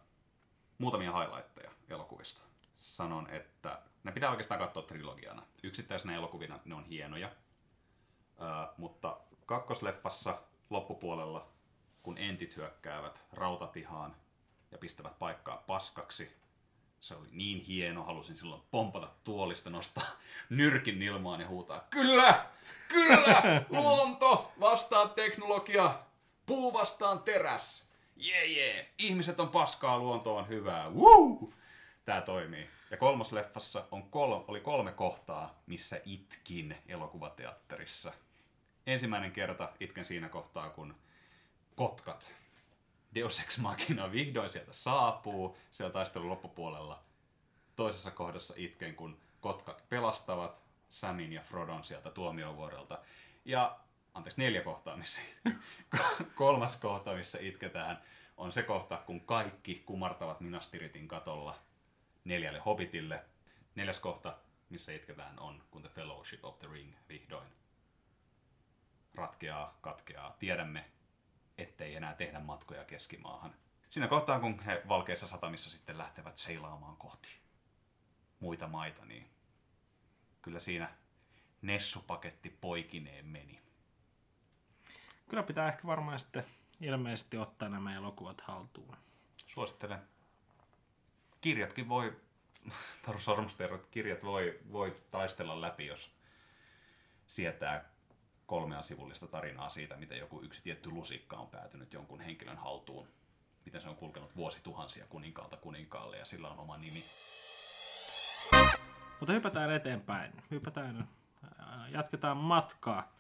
[0.78, 2.42] muutamia highlightteja elokuvista.
[2.76, 5.44] Sanon, että ne pitää oikeastaan katsoa trilogiana.
[5.64, 7.32] Yksittäisenä elokuvina ne on hienoja.
[8.42, 8.48] Öö,
[8.78, 11.48] mutta kakkosleffassa loppupuolella,
[12.04, 14.16] kun entit hyökkäävät rautapihaan
[14.72, 16.32] ja pistävät paikkaa paskaksi,
[17.00, 20.08] se oli niin hieno, halusin silloin pompata tuolista, nostaa
[20.50, 22.46] nyrkin ilmaan ja huutaa, kyllä,
[22.88, 26.00] kyllä, luonto vastaan teknologia,
[26.46, 28.86] puu vastaan teräs, jee yeah, yeah.
[28.98, 31.50] ihmiset on paskaa, luonto on hyvää, Woo!
[32.06, 32.70] Tää toimii.
[32.92, 38.14] Ja kolmosleffassa on kol- oli kolme kohtaa, missä itkin elokuvateatterissa.
[38.88, 40.96] Ensimmäinen kerta itken siinä kohtaa, kun
[41.76, 42.34] kotkat
[43.16, 47.04] Deus Ex Machina vihdoin sieltä saapuu, siellä taistelun loppupuolella.
[47.76, 53.00] Toisessa kohdassa itken, kun kotkat pelastavat Samin ja Frodon sieltä tuomiovuorelta.
[53.46, 53.80] Ja,
[54.14, 55.22] anteeksi, neljä kohtaa, missä.
[56.36, 58.02] Kolmas kohta, missä itketään,
[58.38, 61.56] on se kohta, kun kaikki kumartavat Minas Tirithin katolla
[62.24, 63.26] neljälle hobitille.
[63.76, 64.38] Neljäs kohta,
[64.70, 67.48] missä itketään, on kun The Fellowship of the Ring vihdoin
[69.16, 70.36] ratkeaa, katkeaa.
[70.40, 70.92] Tiedämme,
[71.58, 73.56] ettei enää tehdä matkoja keskimaahan.
[73.90, 77.40] Siinä kohtaa, kun he valkeissa satamissa sitten lähtevät seilaamaan kohti
[78.40, 79.30] muita maita, niin
[80.42, 80.90] kyllä siinä
[81.62, 83.62] Nessupaketti poikineen meni.
[85.30, 86.46] Kyllä pitää ehkä varmaan sitten
[86.82, 88.98] ilmeisesti ottaa nämä elokuvat haltuun.
[89.46, 90.00] Suosittelen.
[91.42, 92.22] Kirjatkin voi,
[93.06, 96.16] Taru Sormusterot, kirjat voi, voi taistella läpi, jos
[97.28, 97.89] sietää
[98.50, 103.08] kolmea sivullista tarinaa siitä, miten joku yksi tietty lusikka on päätynyt jonkun henkilön haltuun.
[103.66, 107.04] Miten se on kulkenut vuosituhansia kuninkaalta kuninkaalle ja sillä on oma nimi.
[109.20, 110.34] Mutta hypätään eteenpäin.
[110.52, 111.08] Hypätään,
[111.44, 113.16] äh, jatketaan matkaa.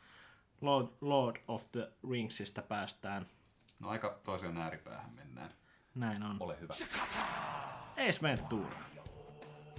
[0.62, 3.26] Lord, Lord of the Ringsista päästään.
[3.80, 5.52] No aika toiseen ääripäähän mennään.
[5.96, 6.38] Näin on.
[6.40, 6.74] Ole hyvä.
[8.08, 8.80] Ace Ventura.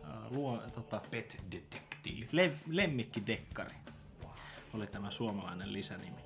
[0.05, 2.27] Äh, Luo, tota, Pet Detective.
[2.33, 3.75] le, lemmikkidekkari
[4.75, 6.21] oli tämä suomalainen lisänimi.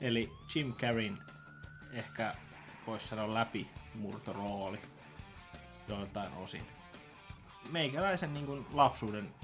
[0.00, 1.18] Eli Jim Carreyn
[1.92, 2.34] ehkä
[2.86, 4.78] voisi sanoa läpi murtorooli
[5.88, 6.66] joiltain osin.
[7.70, 9.34] Meikäläisen niin kuin lapsuuden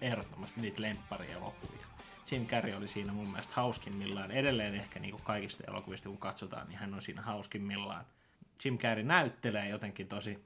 [0.00, 1.86] ehdottomasti niitä lempparielokuvia.
[2.30, 4.30] Jim Carrey oli siinä mun mielestä hauskimmillaan.
[4.30, 8.04] Edelleen ehkä niin kuin kaikista elokuvista kun katsotaan, niin hän on siinä hauskimmillaan.
[8.64, 10.44] Jim Carrey näyttelee jotenkin tosi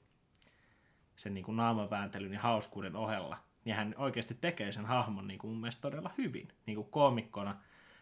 [1.17, 5.51] sen niin kuin naamavääntelyn ja hauskuuden ohella, niin hän oikeasti tekee sen hahmon niin kuin
[5.51, 6.49] mun mielestä todella hyvin.
[6.67, 7.57] Niin kuin koomikkona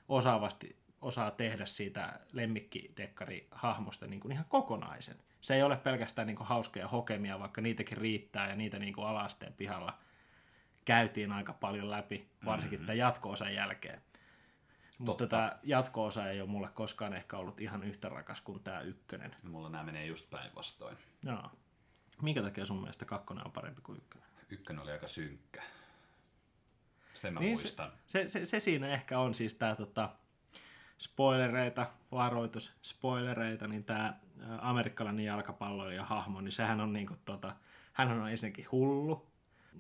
[0.09, 5.17] osaavasti osaa tehdä siitä lemmikkidekkari-hahmosta niin kuin ihan kokonaisen.
[5.41, 9.07] Se ei ole pelkästään niin kuin hauskoja hokemia, vaikka niitäkin riittää ja niitä niin kuin
[9.07, 9.99] alasteen pihalla
[10.85, 12.87] käytiin aika paljon läpi, varsinkin mm-hmm.
[12.87, 14.03] tämän jatko-osan jälkeen.
[14.99, 19.31] Mutta tämä jatko-osa ei ole mulle koskaan ehkä ollut ihan yhtä rakas kuin tämä ykkönen.
[19.43, 20.97] Mulla nämä menee just päinvastoin.
[21.25, 21.51] Joo.
[22.23, 24.29] Minkä takia sun mielestä kakkonen on parempi kuin ykkönen?
[24.51, 25.63] Ykkönen oli aika synkkä.
[27.15, 27.93] Sen mä Niin, muistan.
[28.07, 30.11] Se, se, se, siinä ehkä on siis tämä tota,
[30.99, 34.21] spoilereita, varoitus, spoilereita, niin tämä
[34.59, 37.57] amerikkalainen jalkapalloilija hahmo, niin sehän on niinku tota,
[37.93, 39.27] hän on ensinnäkin hullu,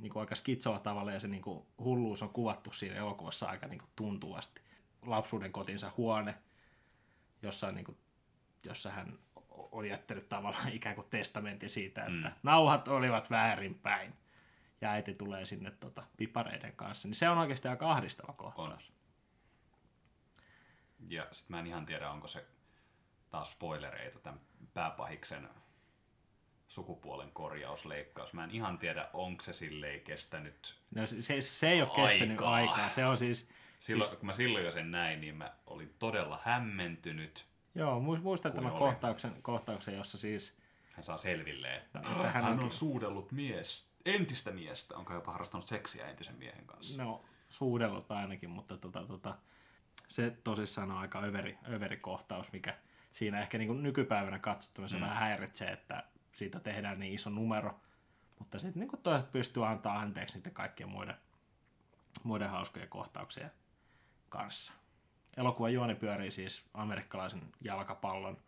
[0.00, 4.60] niinku aika skitsolla tavalla, ja se niinku hulluus on kuvattu siinä elokuvassa aika niinku tuntuvasti.
[5.02, 6.34] Lapsuuden kotinsa huone,
[7.42, 7.96] jossa, niinku,
[8.66, 9.18] jossa hän
[9.50, 12.34] on jättänyt tavallaan ikään kuin testamentin siitä, että mm.
[12.42, 14.12] nauhat olivat väärinpäin.
[14.80, 17.08] Ja äiti tulee sinne tota, pipareiden kanssa.
[17.08, 18.92] Niin se on oikeasti aika ahdistava kohtaus.
[21.08, 22.44] Ja sitten mä en ihan tiedä, onko se
[23.30, 24.40] taas spoilereita tämän
[24.74, 25.48] pääpahiksen
[26.68, 28.32] sukupuolen korjausleikkaus.
[28.32, 32.38] Mä en ihan tiedä, onko se silleen kestänyt No se, se, se ei ole kestänyt
[32.38, 32.54] Aikaa.
[32.54, 32.90] aikaa.
[32.90, 33.48] Se on siis...
[33.78, 37.46] Silloin, siis kun mä silloin jo sen näin, niin mä olin todella hämmentynyt.
[37.74, 40.59] joo, mu- muistan tämän kohtauksen, kohtauksen, jossa siis...
[40.92, 45.66] Hän saa selville, että, Että hän hän on suudellut mies, entistä miestä, onko jopa harrastanut
[45.66, 47.02] seksiä entisen miehen kanssa.
[47.02, 49.36] No, suudellut ainakin, mutta tota, tota,
[50.08, 52.78] se tosissaan on aika överi, överi kohtaus, mikä
[53.12, 55.02] siinä ehkä niin kuin nykypäivänä katsottuna se mm.
[55.02, 57.80] vähän häiritsee, että siitä tehdään niin iso numero,
[58.38, 61.16] mutta sitten niin toiset pystyy antaa anteeksi niiden kaikkien muiden,
[62.22, 63.50] muiden hauskojen kohtauksien
[64.28, 64.72] kanssa.
[65.36, 68.38] Elokuvan juoni pyörii siis amerikkalaisen jalkapallon,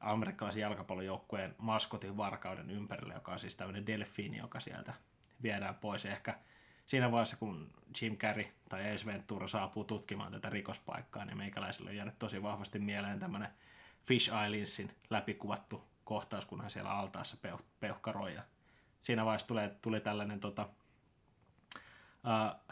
[0.00, 4.94] amerikkalaisen jalkapallojoukkueen maskotin varkauden ympärillä, joka on siis tämmöinen delfiini, joka sieltä
[5.42, 6.06] viedään pois.
[6.06, 6.38] Ehkä
[6.86, 7.70] siinä vaiheessa, kun
[8.02, 12.78] Jim Carrey tai Ace Ventura saapuu tutkimaan tätä rikospaikkaa, niin meikäläisille on jäänyt tosi vahvasti
[12.78, 13.48] mieleen tämmöinen
[14.04, 18.34] Fish Islandsin läpikuvattu kohtaus, kun hän siellä altaassa peuh- peuhkaroi.
[18.34, 18.42] Ja
[19.02, 20.68] siinä vaiheessa tulee, tuli tällainen tota,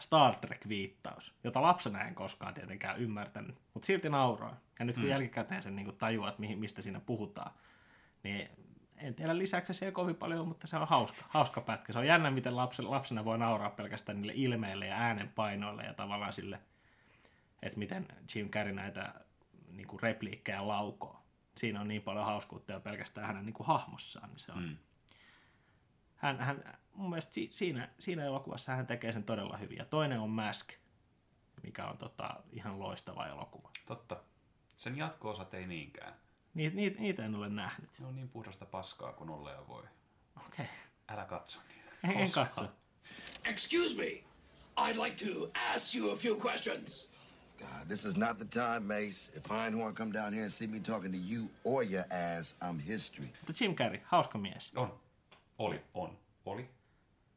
[0.01, 4.57] Star Trek-viittaus, jota lapsena en koskaan tietenkään ymmärtänyt, mutta silti nauroin.
[4.79, 5.11] Ja nyt kun mm.
[5.11, 7.51] jälkikäteen sen niin tajuaa, että mihin, mistä siinä puhutaan,
[8.23, 8.49] niin
[8.97, 11.93] en tiedä lisäksi se ei kovin paljon, mutta se on hauska, hauska pätkä.
[11.93, 16.33] Se on jännä, miten lapsen, lapsena voi nauraa pelkästään niille ilmeille ja äänenpainoille ja tavallaan
[16.33, 16.61] sille,
[17.63, 19.15] että miten Jim Carrey näitä
[19.73, 21.21] niin kuin repliikkejä laukoo.
[21.57, 24.77] Siinä on niin paljon hauskuutta jo pelkästään hänen niin kuin hahmossaan, niin se on, Mm.
[26.25, 29.79] Hän, hän, mun mielestä si, siinä, siinä elokuvassa hän tekee sen todella hyvin.
[29.79, 30.73] Ja toinen on Mask,
[31.63, 33.71] mikä on tota, ihan loistava elokuva.
[33.87, 34.17] Totta.
[34.77, 36.15] Sen jatko-osat ei niinkään.
[36.55, 37.91] Niitä, niitä, niitä en ole nähnyt.
[37.99, 39.83] Ne on niin puhdasta paskaa kuin olleen voi.
[40.47, 40.67] Okei,
[41.09, 41.91] Älä katso niitä.
[42.05, 42.69] en, en katso.
[43.45, 44.25] Excuse me.
[44.77, 47.11] I'd like to ask you a few questions.
[47.59, 49.31] God, this is not the time, Mace.
[49.37, 52.79] If Einhorn come down here and see me talking to you or your ass, I'm
[52.79, 53.29] history.
[53.47, 54.73] Mutta Jim Carrey, hauska mies.
[54.77, 55.01] On.
[55.59, 55.81] Oli.
[55.95, 56.19] On.
[56.45, 56.71] Oli.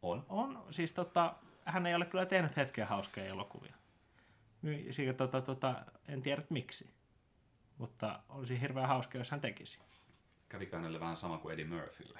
[0.01, 0.25] On.
[0.29, 3.75] On, siis tota, hän ei ole kyllä tehnyt hetken hauskoja elokuvia.
[4.89, 6.89] Siitä, tota, tota, en tiedä miksi.
[7.77, 9.79] Mutta olisi hirveän hauska, jos hän tekisi.
[10.49, 12.19] Kävikö hänelle vähän sama kuin Eddie Murphylle?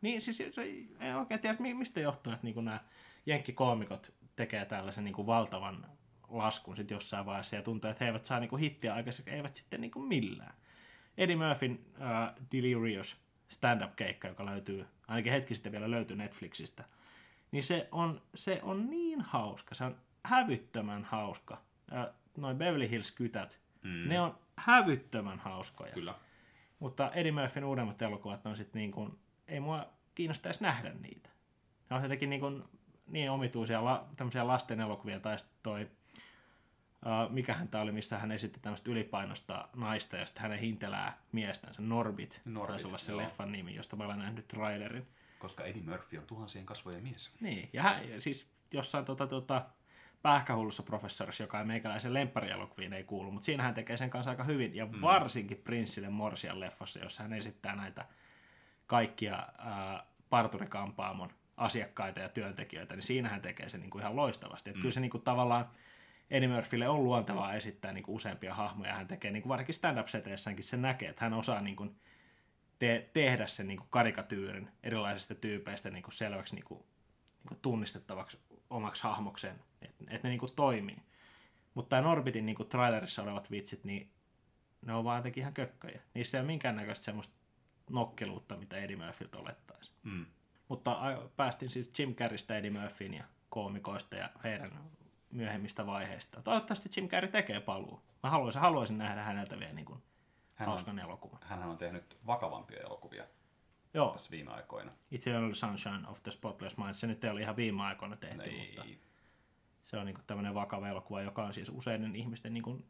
[0.00, 0.64] Niin siis se,
[1.00, 2.80] en oikein tiedä, mi- mistä johtuu, että niin nämä
[3.26, 5.86] jenkkikoomikot tekee tällaisen niin kuin valtavan
[6.28, 9.54] laskun sit jossain vaiheessa ja tuntuu, että he eivät saa niin kuin hittiä aikaiseksi, eivät
[9.54, 10.54] sitten niin kuin millään.
[11.18, 13.16] Eddie Murphyn uh, Delirious
[13.50, 16.84] stand-up-keikka, joka löytyy, ainakin hetki sitten vielä löytyy Netflixistä,
[17.52, 21.62] niin se on, se on niin hauska, se on hävyttömän hauska.
[22.36, 24.08] Noin Beverly Hills-kytät, mm.
[24.08, 25.92] ne on hävyttömän hauskoja.
[25.92, 26.14] Kyllä.
[26.78, 31.30] Mutta Eddie Murphyn uudemmat elokuvat on sitten niin kuin, ei mua kiinnosta edes nähdä niitä.
[31.90, 32.64] Ne on jotenkin niin, kuin,
[33.06, 35.90] niin omituisia la, tämmöisiä lasten elokuvia, tai toi,
[37.06, 41.82] uh, mikähän tämä oli, missä hän esitti tämmöistä ylipainosta naista, ja sitten hänen hintelää miestänsä,
[41.82, 43.20] Norbit, Norbit, taisi olla se joo.
[43.20, 45.06] leffan nimi, josta mä olen nähnyt trailerin.
[45.38, 47.30] Koska Eddie Murphy on tuhansien kasvojen mies.
[47.40, 49.66] Niin, ja hän, siis jossain tota, tota,
[50.22, 54.44] pähkähullussa professorissa, joka ei meikäläisen lemppärielokuviin ei kuulu, mutta siinä hän tekee sen kanssa aika
[54.44, 55.00] hyvin, ja mm.
[55.00, 58.04] varsinkin Prinssille Morsian leffassa, jossa hän esittää näitä
[58.86, 64.70] kaikkia ää, parturikampaamon asiakkaita ja työntekijöitä, niin siinä hän tekee sen niin kuin ihan loistavasti.
[64.70, 64.82] Että mm.
[64.82, 65.70] Kyllä se niin kuin, tavallaan
[66.30, 70.64] Eddie Murphylle on luontevaa esittää niin kuin useampia hahmoja, hän tekee niin kuin varsinkin stand-up-seteissäänkin
[70.64, 71.96] se näkee, että hän osaa niin kuin,
[72.78, 77.58] te- tehdä sen niin kuin karikatyyrin erilaisista tyypeistä niin kuin selväksi niin kuin, niin kuin
[77.62, 78.38] tunnistettavaksi
[78.70, 81.02] omaksi hahmokseen, että et ne niin kuin toimii.
[81.74, 84.10] Mutta tämä Norbitin niin kuin trailerissa olevat vitsit, niin
[84.86, 86.00] ne on vaan jotenkin ihan kökköjä.
[86.14, 87.34] Niissä ei ole minkäännäköistä semmoista
[87.90, 89.96] nokkeluutta, mitä Eddie Murphyltä olettaisiin.
[90.02, 90.26] Mm.
[90.68, 90.98] Mutta
[91.36, 94.72] päästiin siis Jim Carreystä Eddie Murphyin ja koomikoista ja heidän
[95.30, 96.42] myöhemmistä vaiheista.
[96.42, 98.02] Toivottavasti Jim Carrey tekee paluu.
[98.22, 100.02] Mä haluaisin, haluaisin nähdä häneltä vielä niin kuin
[100.56, 101.38] Hän on, hauskan elokuvan.
[101.42, 103.24] hän on tehnyt vakavampia elokuvia
[103.94, 104.90] Joo, tässä viime aikoina.
[105.12, 108.84] Eternal Sunshine of the Spotless Mind, se nyt ei ole ihan viime aikoina tehty, mutta
[108.84, 109.00] Ei.
[109.84, 112.86] se on niin tämmöinen vakava elokuva, joka on siis useiden ihmisten, niin kuin,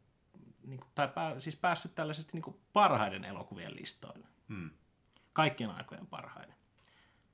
[0.63, 4.27] niin kuin, tai pää, siis päässyt tällaisesti niin kuin parhaiden elokuvien listoille.
[4.47, 4.69] Mm.
[5.33, 6.55] Kaikkien aikojen parhaiden.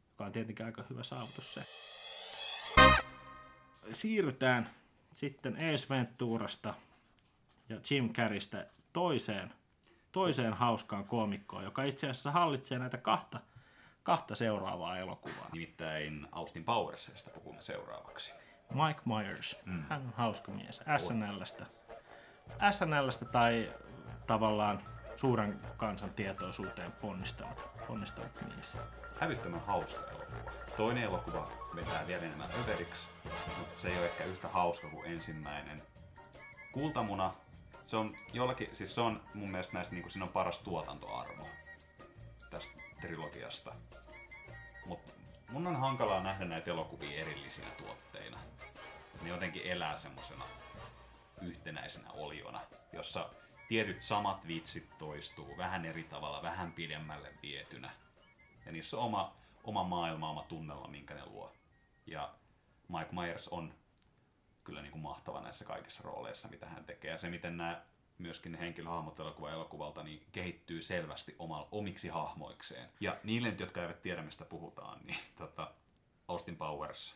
[0.10, 1.64] joka on tietenkin aika hyvä saavutus se.
[3.94, 4.70] Siirrytään
[5.18, 6.74] sitten Ace Venturasta
[7.70, 9.54] ja Jim Carreystä toiseen,
[10.12, 13.40] toiseen hauskaan koomikkoon, joka itse asiassa hallitsee näitä kahta,
[14.04, 15.50] kahta seuraavaa elokuvaa.
[15.52, 18.34] Nimittäin Austin Powersista puhumme seuraavaksi.
[18.70, 19.84] Mike Myers, mm.
[19.90, 21.66] hän on hauska mies, SNLstä.
[22.72, 23.74] SNLstä tai
[24.28, 24.84] tavallaan
[25.18, 28.78] suuren kansan tietoisuuteen ponnistanut, ponnistanut mies.
[29.20, 30.52] Hävyttömän hauska elokuva.
[30.78, 33.08] Toinen elokuva vetää vielä enemmän överiksi,
[33.58, 35.84] mutta se ei ole ehkä yhtä hauska kuin ensimmäinen.
[36.72, 37.34] Kultamuna,
[37.86, 41.48] se on jollakin, siis se on mun mielestä näistä, niin kuin, siinä on paras tuotantoarvo
[42.50, 43.74] tästä trilogiasta.
[44.86, 45.14] Mutta
[45.50, 48.40] mun on hankalaa nähdä näitä elokuvia erillisinä tuotteina.
[49.22, 50.46] Ne jotenkin elää semmosena
[51.42, 52.62] yhtenäisenä oliona,
[52.94, 53.30] jossa
[53.68, 57.92] tietyt samat vitsit toistuu vähän eri tavalla, vähän pidemmälle vietynä.
[58.66, 61.54] Ja niissä on oma, oma maailma, oma tunnelma, minkä ne luo.
[62.06, 62.34] Ja
[62.88, 63.74] Mike Myers on
[64.64, 67.12] kyllä niin kuin mahtava näissä kaikissa rooleissa, mitä hän tekee.
[67.12, 67.82] Ja se, miten nämä
[68.18, 72.90] myöskin ne henkilöhahmot elokuva elokuvalta niin kehittyy selvästi oma, omiksi hahmoikseen.
[73.00, 75.72] Ja niille, jotka eivät tiedä, mistä puhutaan, niin tota,
[76.28, 77.16] Austin Powers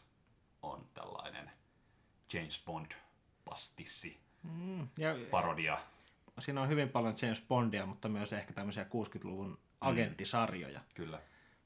[0.62, 1.52] on tällainen
[2.34, 5.78] James Bond-pastissi, Mm, ja parodia.
[6.42, 10.82] Siinä on hyvin paljon James Bondia, mutta myös ehkä tämmöisiä 60-luvun agenttisarjoja.
[10.94, 11.22] Kyllä.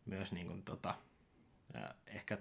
[0.05, 0.95] Myös niin kuin, tota,
[2.07, 2.37] ehkä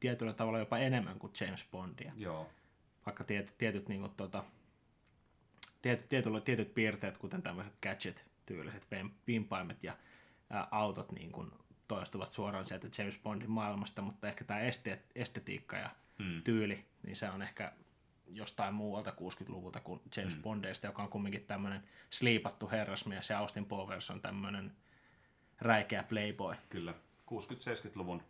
[0.00, 2.12] tietyllä tavalla jopa enemmän kuin James Bondia.
[2.16, 2.50] Joo.
[3.06, 4.44] Vaikka tietyt, tietyt, niin kuin, tota,
[5.82, 9.96] tietyt, tietyt, tietyt piirteet, kuten tämmöiset gadget-tyyliset vim- vimpaimet ja
[10.50, 11.50] ää, autot niin kuin,
[11.88, 16.42] toistuvat suoraan sieltä James Bondin maailmasta, mutta ehkä tämä este, estetiikka ja Hmm.
[16.42, 17.72] tyyli, niin se on ehkä
[18.30, 20.42] jostain muualta 60-luvulta kuin James mm.
[20.42, 24.76] Bondeista, joka on kumminkin tämmöinen sliipattu herrasmies ja Austin Powers on tämmöinen
[25.60, 26.56] räikeä playboy.
[26.68, 26.94] Kyllä.
[27.30, 28.22] 60-70-luvun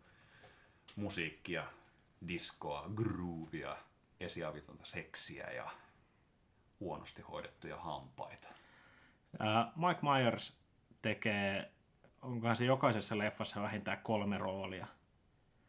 [0.96, 1.64] musiikkia,
[2.28, 3.76] diskoa, groovia,
[4.20, 5.70] esiavitonta seksiä ja
[6.80, 8.48] huonosti hoidettuja hampaita.
[9.38, 10.56] Ää, Mike Myers
[11.02, 11.72] tekee,
[12.22, 14.86] onkohan se jokaisessa leffassa vähintään kolme roolia.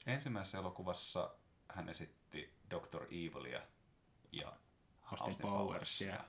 [0.06, 1.36] Ensimmäisessä elokuvassa
[1.70, 3.04] hän esitti Dr.
[3.04, 3.62] Evilia
[4.32, 4.48] ja
[5.12, 6.08] Austin, Austin Powersia.
[6.08, 6.24] Powersia.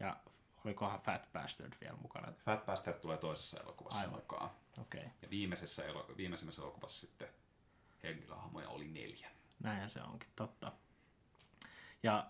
[0.00, 0.16] Ja
[0.64, 2.32] olikohan Fat Bastard vielä mukana?
[2.44, 4.14] Fat Bastard tulee toisessa elokuvassa Aivan.
[4.14, 4.50] mukaan.
[4.80, 5.04] Okay.
[5.22, 7.28] Ja viimeisessä elo- viimeisimmässä elokuvassa sitten
[8.02, 9.30] henkilöhahmoja oli neljä.
[9.62, 10.72] näinhän se onkin, totta.
[12.02, 12.26] Ja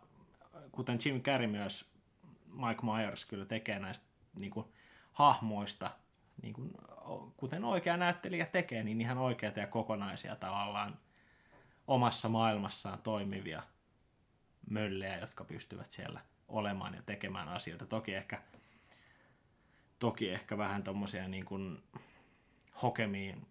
[0.72, 1.90] kuten Jim Carrey myös,
[2.46, 4.66] Mike Myers kyllä tekee näistä niin kuin,
[5.12, 5.90] hahmoista,
[6.42, 6.72] niin kuin,
[7.36, 10.98] kuten oikea näyttelijä tekee, niin ihan oikeita ja kokonaisia tavallaan
[11.86, 13.62] omassa maailmassaan toimivia
[14.70, 17.86] möllejä, jotka pystyvät siellä olemaan ja tekemään asioita.
[17.86, 18.42] Toki ehkä,
[19.98, 21.82] toki ehkä vähän tommosia niin kuin
[22.82, 23.46] hokemiin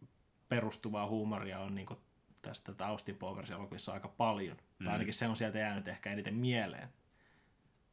[0.50, 2.00] perustuvaa huumoria on niin kuin
[2.42, 4.58] tästä Austin Powers elokuvissa aika paljon.
[4.80, 4.86] Mm.
[4.86, 6.90] Tai ainakin se on sieltä jäänyt ehkä eniten mieleen.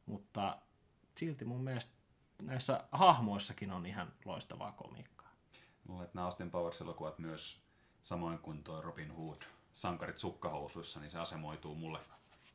[0.05, 0.57] Mutta
[1.15, 1.93] silti mun mielestä
[2.41, 5.31] näissä hahmoissakin on ihan loistavaa komiikkaa.
[5.87, 7.61] Mulle että nämä Austin Powers-elokuvat myös,
[8.01, 11.99] samoin kuin tuo Robin Hood, sankarit sukkahousuissa, niin se asemoituu mulle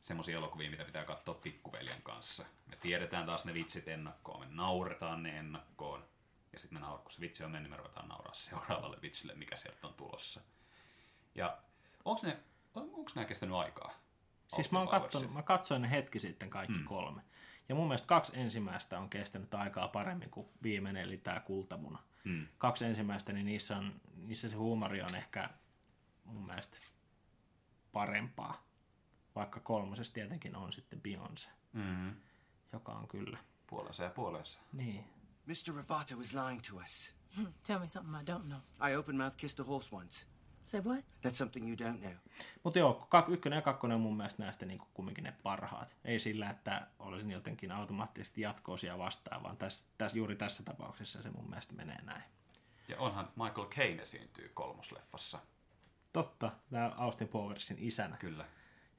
[0.01, 2.45] semmoisia elokuvia, mitä pitää katsoa pikkuveljen kanssa.
[2.67, 6.05] Me tiedetään taas ne vitsit ennakkoon, me nauretaan ne ennakkoon.
[6.53, 9.55] Ja sitten me nauraa, kun se vitsi on mennyt, me ruvetaan nauraa seuraavalle vitsille, mikä
[9.55, 10.41] sieltä on tulossa.
[11.35, 11.57] Ja
[12.05, 12.39] onko ne,
[12.75, 13.93] on, onko nämä kestänyt aikaa?
[14.47, 15.33] Siis mä, oon Powersit?
[15.33, 16.85] mä katsoin ne hetki sitten kaikki mm.
[16.85, 17.21] kolme.
[17.69, 21.99] Ja mun mielestä kaksi ensimmäistä on kestänyt aikaa paremmin kuin viimeinen, eli tämä kultamuna.
[22.23, 22.47] Mm.
[22.57, 25.49] Kaksi ensimmäistä, niin niissä, on, niissä se huumori on ehkä
[26.23, 26.77] mun mielestä
[27.91, 28.70] parempaa.
[29.35, 32.15] Vaikka kolmosessa tietenkin on sitten Beyoncé, Mm-hmm.
[32.73, 33.37] joka on kyllä.
[33.67, 34.59] Puolensa ja puolensa.
[34.73, 35.05] Niin.
[35.45, 35.75] Mr.
[35.75, 37.15] Roboto was lying to us.
[37.67, 38.89] Tell me something I don't know.
[38.91, 40.25] I open mouth kissed a horse once.
[40.65, 41.05] Say what?
[41.05, 42.13] That's something you don't know.
[42.63, 45.95] Mutta joo, kak, ykkönen ja kakkonen on mun mielestä näistä niin kumminkin ne parhaat.
[46.05, 51.29] Ei sillä, että olisin jotenkin automaattisesti jatkoosia vastaan, vaan tässä, tässä, juuri tässä tapauksessa se
[51.31, 52.23] mun mielestä menee näin.
[52.87, 55.39] Ja onhan Michael Caine esiintyy kolmosleffassa.
[56.13, 58.45] Totta, tämä Austin Powersin isänä, Kyllä.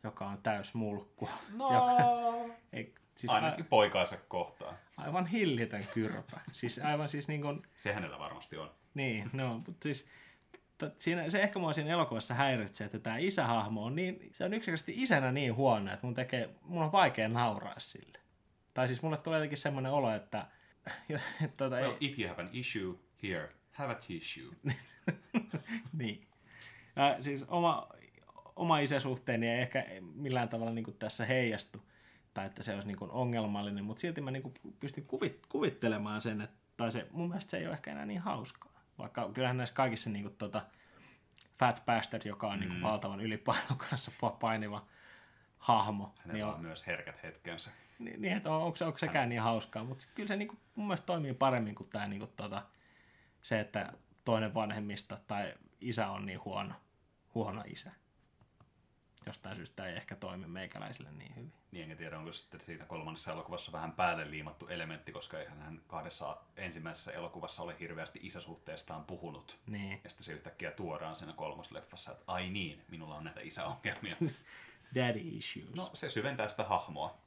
[0.04, 1.28] Joka on täys mulkku.
[1.56, 1.72] No.
[1.74, 4.74] Joka, ei, siis Ainakin poikaansa kohtaan.
[4.96, 6.40] a, aivan hillitön kyrpä.
[6.52, 8.70] Siis aivan siis niin kuin, Se hänellä varmasti on.
[8.94, 10.06] niin, no, mutta siis
[10.98, 15.02] siinä, se ehkä mua siinä elokuvassa häiritsee, että tämä isähahmo on niin, se on yksinkertaisesti
[15.02, 18.18] isänä niin huono, että mun, tekee, mun on vaikea nauraa sille.
[18.74, 20.46] Tai siis mulle tulee jotenkin semmoinen olo, että
[21.56, 24.56] tuota, Well, ei, if you have an issue here, have a tissue.
[25.98, 26.26] niin.
[26.96, 27.88] Ja siis oma,
[28.56, 31.82] oma isäsuhteeni ei ehkä millään tavalla niin kuin tässä heijastu,
[32.34, 36.20] tai että se olisi niin kuin ongelmallinen, mutta silti mä niin kuin pystyn kuvit, kuvittelemaan
[36.20, 38.82] sen, että, tai se, mun mielestä se ei ole ehkä enää niin hauskaa.
[38.98, 40.62] Vaikka kyllähän näissä kaikissa niin kuin, tota,
[41.58, 42.68] Fat Bastard, joka on mm.
[42.68, 44.86] niin valtavan ylipainon kanssa pa- painiva
[45.58, 46.14] hahmo.
[46.18, 47.70] Hänellä Niin on on, myös herkät hetkensä.
[47.98, 50.58] niin, niin, että on, onko, se, onko sekään niin hauskaa, mutta kyllä se niin kuin,
[50.74, 52.62] mun mielestä toimii paremmin kuin tämä, niin kuin, tota,
[53.42, 53.92] se, että
[54.24, 56.74] toinen vanhemmista tai isä on niin huono,
[57.34, 57.92] huono isä.
[59.26, 61.52] Jostain syystä ei ehkä toimi meikäläisille niin hyvin.
[61.70, 65.82] Niin enkä tiedä, onko sitten siinä kolmannessa elokuvassa vähän päälle liimattu elementti, koska eihän hän
[65.86, 69.58] kahdessa ensimmäisessä elokuvassa ole hirveästi isäsuhteestaan puhunut.
[69.66, 70.00] Niin.
[70.04, 74.16] Ja sitten se yhtäkkiä tuodaan siinä kolmosleffassa, että ai niin, minulla on näitä isäongelmia.
[74.94, 75.76] Daddy issues.
[75.76, 77.18] No, se syventää sitä hahmoa.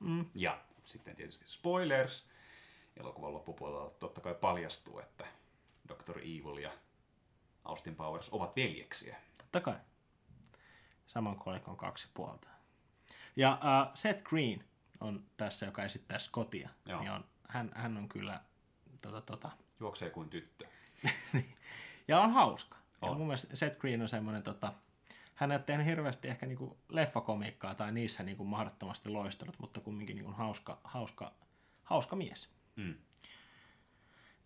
[0.00, 0.26] Mm.
[0.34, 2.28] Ja sitten tietysti spoilers.
[2.96, 5.26] Elokuvan loppupuolella totta kai paljastuu, että
[5.88, 6.18] Dr.
[6.18, 6.70] Evil ja
[7.64, 9.16] Austin Powers ovat veljeksiä.
[9.38, 9.76] Totta kai.
[11.08, 12.48] Saman kolikon kaksi puolta.
[13.36, 14.64] Ja uh, Seth Green
[15.00, 16.68] on tässä, joka esittää Scottia.
[16.86, 17.00] Joo.
[17.00, 18.40] Niin on, hän, hän on kyllä
[19.02, 19.50] tota, tota,
[19.80, 20.66] Juoksee kuin tyttö.
[22.08, 22.76] ja on hauska.
[23.02, 23.16] Ja On.
[23.16, 24.72] mun mielestä Seth Green on semmoinen, tota,
[25.34, 30.16] hän ei ole tehnyt hirveästi ehkä niinku leffakomiikkaa tai niissä niinku mahdottomasti loistanut, mutta kumminkin
[30.16, 31.32] niinku hauska, hauska,
[31.82, 32.48] hauska mies.
[32.76, 32.94] Mm.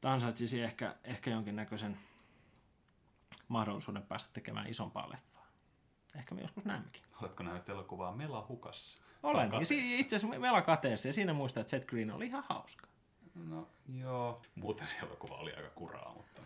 [0.01, 1.99] Tämä ansaitsisi ehkä, ehkä jonkinnäköisen
[3.49, 5.32] mahdollisuuden päästä tekemään isompaa leffaa.
[6.15, 7.03] Ehkä me joskus näemmekin.
[7.23, 9.03] Oletko nähnyt elokuvaa Mela hukassa?
[9.23, 9.67] Olen.
[9.67, 12.87] Si- itse asiassa meillä kateessa ja siinä muistaa, että Seth Green oli ihan hauska.
[13.35, 14.43] No joo.
[14.55, 16.43] Muuten se elokuva oli aika kuraa, mutta...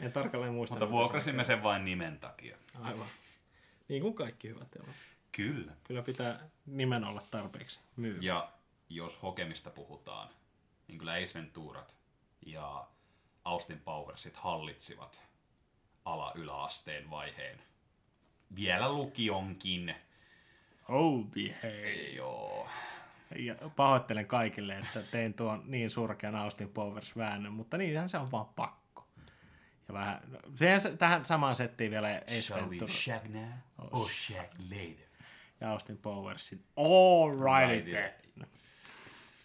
[0.00, 0.74] En tarkalleen muista.
[0.74, 2.56] Mutta vuokrasimme sen vain nimen takia.
[2.80, 3.06] Aivan.
[3.88, 4.96] Niin kuin kaikki hyvät elokuvat.
[5.32, 5.72] Kyllä.
[5.84, 8.18] Kyllä pitää nimen olla tarpeeksi myyvä.
[8.22, 8.52] Ja
[8.88, 10.28] jos hokemista puhutaan,
[10.88, 11.96] niin kyllä Ace Venturat
[12.46, 12.86] ja
[13.44, 15.24] Austin Powersit hallitsivat
[16.04, 17.58] ala-yläasteen vaiheen.
[18.56, 19.94] Vielä lukionkin.
[20.88, 21.92] Oh, behave.
[22.14, 22.68] Joo.
[23.36, 28.30] Ja pahoittelen kaikille, että tein tuon niin surkean Austin Powers väännön, mutta niinhän se on
[28.30, 29.06] vaan pakko.
[29.88, 33.48] Ja vähän, no, sehän se- tähän samaan settiin vielä Ace Shall we Ventura shag now
[33.90, 35.06] or shag later?
[35.60, 37.90] ja Austin Powersin All Righty.
[37.90, 38.46] then.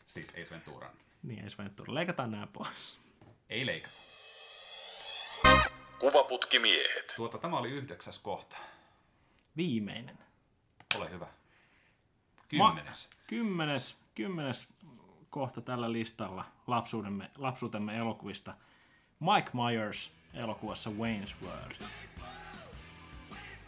[0.07, 0.91] Siis Ace Venturan.
[1.23, 1.93] Niin, Ace Ventura.
[1.93, 2.99] Leikataan nämä pois.
[3.49, 3.93] Ei leikata.
[5.99, 7.13] Kuvaputkimiehet.
[7.15, 8.55] Tuota, tämä oli yhdeksäs kohta.
[9.57, 10.17] Viimeinen.
[10.95, 11.27] Ole hyvä.
[12.49, 13.09] Kymmenes.
[13.11, 14.67] Ma- kymmenes, kymmenes
[15.29, 18.53] kohta tällä listalla lapsuudemme, lapsuutemme elokuvista.
[19.19, 21.75] Mike Myers elokuvassa Wayne's World.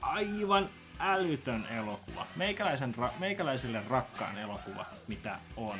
[0.01, 0.69] Aivan
[0.99, 2.27] älytön elokuva.
[2.35, 5.79] Meikäläisen, ra- meikäläisille rakkaan elokuva, mitä on.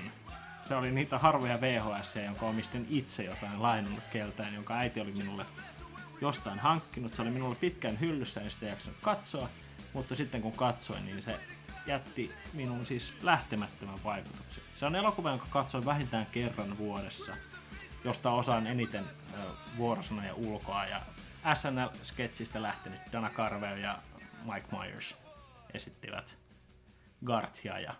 [0.63, 5.45] Se oli niitä harvoja VHS, jonka omistin itse jotain lainannut keltään, jonka äiti oli minulle
[6.21, 7.13] jostain hankkinut.
[7.13, 9.49] Se oli minulla pitkään hyllyssä, en sitä jaksanut katsoa,
[9.93, 11.39] mutta sitten kun katsoin, niin se
[11.87, 14.63] jätti minun siis lähtemättömän vaikutuksen.
[14.75, 17.35] Se on elokuva, jonka katsoin vähintään kerran vuodessa,
[18.03, 19.03] josta osaan eniten
[19.77, 20.85] vuorosanoja ulkoa.
[20.85, 21.01] Ja
[21.53, 23.99] SNL-sketsistä lähtenyt Dana Carvey ja
[24.53, 25.15] Mike Myers
[25.73, 26.35] esittivät
[27.25, 27.95] Garthia ja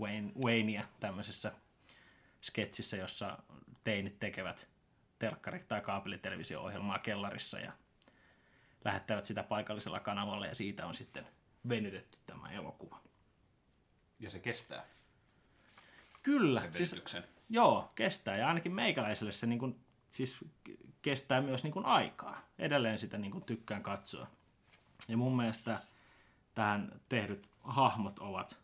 [0.00, 1.52] Wayne, Waynea tämmöisessä
[2.42, 3.38] sketsissä, jossa
[3.84, 4.68] teinit tekevät
[5.18, 7.72] telkkari- tai kaapelitelevisio-ohjelmaa kellarissa ja
[8.84, 11.26] lähettävät sitä paikallisella kanavalla ja siitä on sitten
[11.68, 13.00] venytetty tämä elokuva.
[14.20, 14.84] Ja se kestää
[16.22, 17.24] Kyllä, sen siis, venytyksen.
[17.48, 20.44] joo, kestää ja ainakin meikäläiselle se niin kuin, siis
[21.02, 22.40] kestää myös niin kuin aikaa.
[22.58, 24.26] Edelleen sitä niin kuin tykkään katsoa.
[25.08, 25.78] Ja mun mielestä
[26.54, 28.58] tähän tehdyt hahmot ovat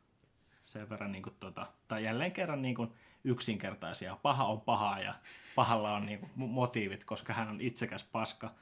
[0.66, 2.92] sen verran, niin kuin, tota, tai jälleen kerran niin kuin
[3.24, 4.18] yksinkertaisia.
[4.22, 5.14] Paha on paha ja
[5.54, 8.54] pahalla on niin kuin, motiivit, koska hän on itsekäs paska.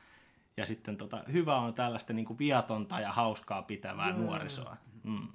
[0.56, 4.76] Ja sitten tota, hyvä on tällaista niin kuin viatonta ja hauskaa pitävää nuorisoa.
[5.02, 5.28] Mm.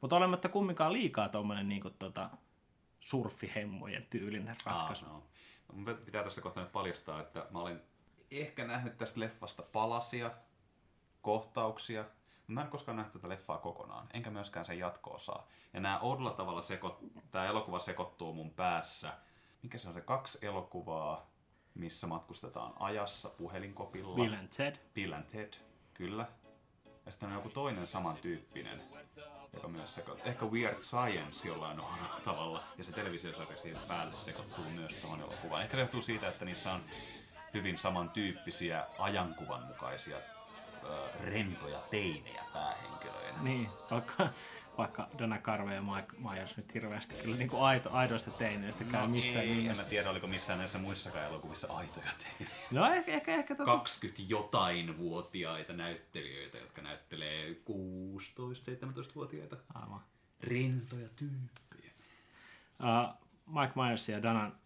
[0.00, 2.30] Mutta olematta kumminkaan liikaa tuommoinen niin kuin, tota,
[3.00, 5.04] surfihemmojen tyylinen ratkaisu.
[5.04, 5.22] Aa, no.
[5.68, 7.82] No, Mun pitää tässä kohtaa nyt paljastaa, että mä olen
[8.30, 10.30] ehkä nähnyt tästä leffasta palasia,
[11.22, 12.04] kohtauksia.
[12.46, 15.46] Mä en koskaan nähnyt tätä leffaa kokonaan, enkä myöskään sen jatko-osaa.
[15.72, 17.00] Ja nämä oudolla tavalla seko...
[17.30, 19.12] tämä elokuva sekoittuu mun päässä.
[19.62, 21.30] Mikä se on se kaksi elokuvaa,
[21.74, 24.14] missä matkustetaan ajassa puhelinkopilla.
[24.14, 24.76] Bill and Ted.
[24.94, 25.54] Bill and Ted,
[25.94, 26.26] kyllä.
[27.06, 28.82] Ja sitten on joku toinen samantyyppinen,
[29.52, 30.28] joka myös sekoittuu.
[30.28, 32.62] Ehkä Weird Science jollain oudolla tavalla.
[32.78, 35.62] Ja se televisiosarja siihen päälle sekoittuu myös tuohon elokuvaan.
[35.62, 36.82] Ehkä se johtuu siitä, että niissä on
[37.54, 40.16] hyvin samantyyppisiä ajankuvan mukaisia
[41.24, 43.42] rentoja teinejä päähenkilöinä.
[43.42, 44.28] Niin, vaikka,
[44.78, 49.06] vaikka Donna Carvey ja Mike Myers nyt hirveästi kyllä niin kuin aito, aidoista teineistä käy
[49.08, 49.82] missään No ei, en nimessä.
[49.82, 52.56] mä tiedä, oliko missään näissä muissakaan elokuvissa aitoja teinejä.
[52.70, 59.56] No ehkä, ehkä, ehkä tota, 20 jotain vuotiaita näyttelijöitä, jotka näyttelee 16-17-vuotiaita.
[59.74, 60.00] Aivan.
[60.40, 61.90] Rentoja tyyppejä.
[62.80, 63.14] Uh,
[63.46, 64.58] Mike Myers ja Danan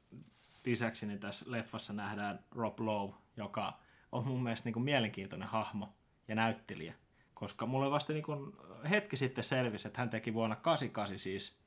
[0.65, 3.79] lisäksi niin tässä leffassa nähdään Rob Lowe, joka
[4.13, 5.95] on mun mielestä niin kuin mielenkiintoinen hahmo.
[6.29, 6.95] ja näyttelijä.
[7.39, 8.57] Koska mulle vasta niin kun
[8.91, 11.59] hetki sitten selvisi, että hän teki vuonna 88 siis,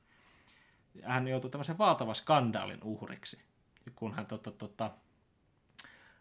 [1.02, 3.42] hän joutui tämmöisen valtavan skandaalin uhriksi,
[3.94, 4.90] kun hän tota, tota,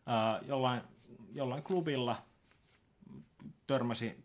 [0.06, 0.82] ää, jollain,
[1.34, 2.24] jollain klubilla
[3.68, 4.24] törmäsi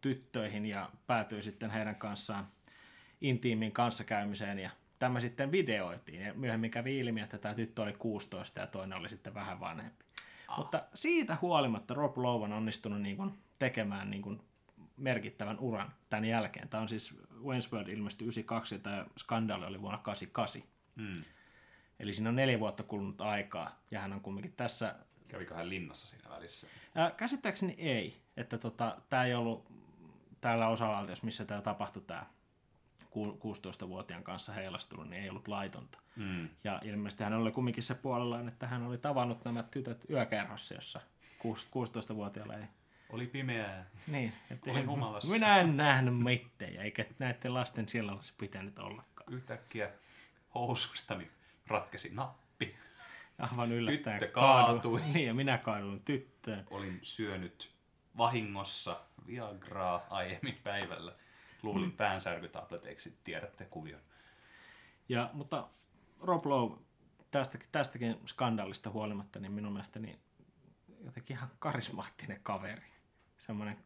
[0.00, 2.48] tyttöihin ja päätyi sitten heidän kanssaan
[3.20, 8.60] intiimin kanssakäymiseen ja tämä sitten videoitiin ja myöhemmin kävi ilmi, että tämä tyttö oli 16
[8.60, 10.04] ja toinen oli sitten vähän vanhempi.
[10.48, 10.58] Ah.
[10.58, 14.47] Mutta siitä huolimatta Rob Lowe on onnistunut niin kuin tekemään niin kuin
[14.98, 16.68] merkittävän uran tämän jälkeen.
[16.68, 20.62] Tämä on siis Wayne's World ilmestyi 92 ja tämä skandaali oli vuonna 88.
[20.96, 21.24] Mm.
[22.00, 24.94] Eli siinä on neljä vuotta kulunut aikaa ja hän on kumminkin tässä...
[25.28, 26.66] Kävikö hän linnassa siinä välissä?
[26.94, 29.72] Ää, käsittääkseni ei, että tota, tämä ei ollut
[30.40, 32.26] täällä osavaltiossa, missä tämä tapahtui tämä
[33.08, 35.98] 16-vuotiaan kanssa heilastunut, niin ei ollut laitonta.
[36.16, 36.48] Mm.
[36.64, 41.00] Ja ilmeisesti hän oli kumminkin se puolellaan, että hän oli tavannut nämä tytöt yökerhossa, jossa
[41.38, 42.64] 16-vuotiaalla ei...
[43.12, 43.86] Oli pimeää.
[44.06, 45.32] Niin, että Olin humalassa.
[45.32, 49.32] minä en nähnyt mitään, eikä näiden lasten siellä olisi pitänyt ollakaan.
[49.32, 49.90] Yhtäkkiä
[50.54, 51.30] housustani
[51.66, 52.76] ratkesi nappi.
[53.38, 55.00] Aivan yllättäen Tyttö kaatui.
[55.12, 56.66] Niin, ja minä kaaduin tyttöön.
[56.70, 57.72] Olin syönyt
[58.16, 61.12] vahingossa Viagraa aiemmin päivällä.
[61.62, 64.00] Luulin päänsärkytableteiksi, tiedätte kuvion.
[65.08, 65.68] Ja, mutta
[66.20, 66.78] Rob Lowe,
[67.30, 70.18] tästä, tästäkin skandaalista huolimatta, niin minun mielestäni
[71.04, 72.92] jotenkin ihan karismaattinen kaveri.
[73.38, 73.76] Semmoinen,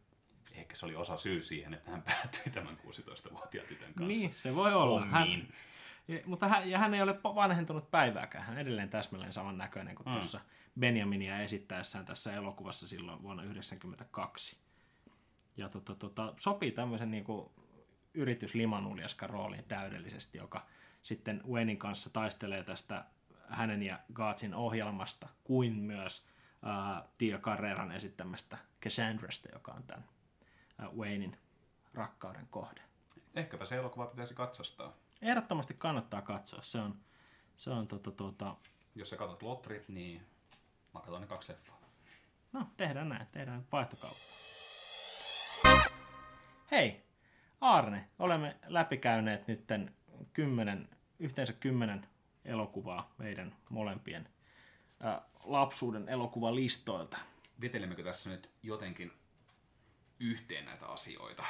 [0.51, 4.07] Ehkä se oli osa syy siihen, että hän päätyi tämän 16-vuotiaan tytön kanssa.
[4.07, 5.05] niin se voi olla.
[5.05, 5.51] Hän, Hommiin.
[6.07, 8.43] ja, mutta hän, ja hän ei ole vanhentunut päivääkään.
[8.45, 10.13] Hän edelleen täsmälleen saman näköinen kuin Mm.
[10.13, 10.39] tuossa
[10.79, 14.57] Benjaminia esittäessään tässä elokuvassa silloin vuonna 1992.
[15.57, 17.49] Ja tota, tota, sopii tämmöisen niin kuin
[18.13, 20.65] yrityslimanuljaskan rooliin täydellisesti, joka
[21.03, 23.05] sitten Waynein kanssa taistelee tästä
[23.47, 26.25] hänen ja Gaatsin ohjelmasta, kuin myös
[26.67, 30.05] äh, Tia Carreran esittämästä Cassandrasta, joka on tämän
[30.81, 31.37] äh, Waynein
[31.93, 32.81] rakkauden kohde.
[33.35, 34.93] Ehkäpä se elokuva pitäisi katsastaa.
[35.21, 36.61] Ehdottomasti kannattaa katsoa.
[36.61, 36.99] Se on,
[37.57, 38.55] se on tota, tota,
[38.95, 40.21] Jos sä katsot lotrit, niin
[40.93, 41.79] mä katson ne kaksi leffaa.
[42.51, 44.23] no tehdään näin, tehdään vaihtokauppa.
[46.71, 47.03] Hei,
[47.61, 49.95] Arne, olemme läpikäyneet nytten
[50.33, 52.07] kymmenen, yhteensä kymmenen
[52.45, 54.29] elokuvaa meidän molempien
[55.43, 57.17] lapsuuden elokuvalistoilta.
[57.61, 59.11] Vetelemmekö tässä nyt jotenkin
[60.19, 61.43] yhteen näitä asioita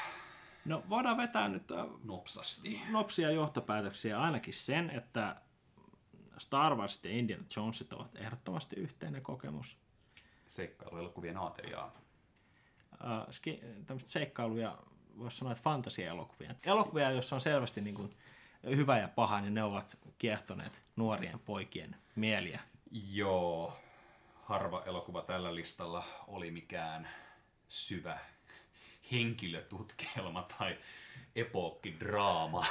[0.66, 1.64] No voidaan vetää nyt
[2.04, 2.82] nopsasti?
[2.90, 5.42] nopsia johtopäätöksiä ainakin sen, että
[6.38, 9.78] Star Wars ja Indiana Jonesit ovat ehdottomasti yhteinen kokemus.
[10.48, 11.92] Seikkailuelokuvien aatelijaa.
[13.06, 14.78] äh, ski- tämmöistä seikkailuja,
[15.18, 16.56] voisi sanoa, että fantasiaelokuvia.
[16.66, 18.16] Elokuvia, joissa on selvästi niin kuin
[18.64, 22.60] hyvä ja paha, niin ne ovat kiehtoneet nuorien poikien mieliä.
[22.94, 23.74] Joo,
[24.44, 27.10] harva elokuva tällä listalla oli mikään
[27.68, 28.20] syvä
[29.12, 30.78] henkilötutkielma tai
[31.36, 32.66] epokkidraama.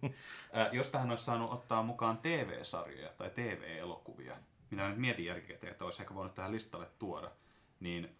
[0.52, 4.36] Ää, Jos tähän olisi saanut ottaa mukaan TV-sarjoja tai TV-elokuvia,
[4.70, 7.30] mitä nyt mietin jälkikäteen, että olisi ehkä voinut tähän listalle tuoda,
[7.80, 8.16] niin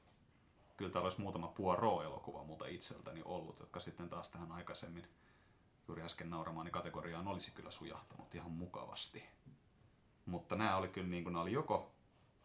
[0.76, 5.08] kyllä täällä olisi muutama Poirot-elokuva multa itseltäni ollut, jotka sitten taas tähän aikaisemmin
[5.88, 9.24] juuri äsken nauramaani kategoriaan olisi kyllä sujahtanut ihan mukavasti.
[10.26, 11.94] Mutta nämä oli kyllä niin kuin, nämä oli joko,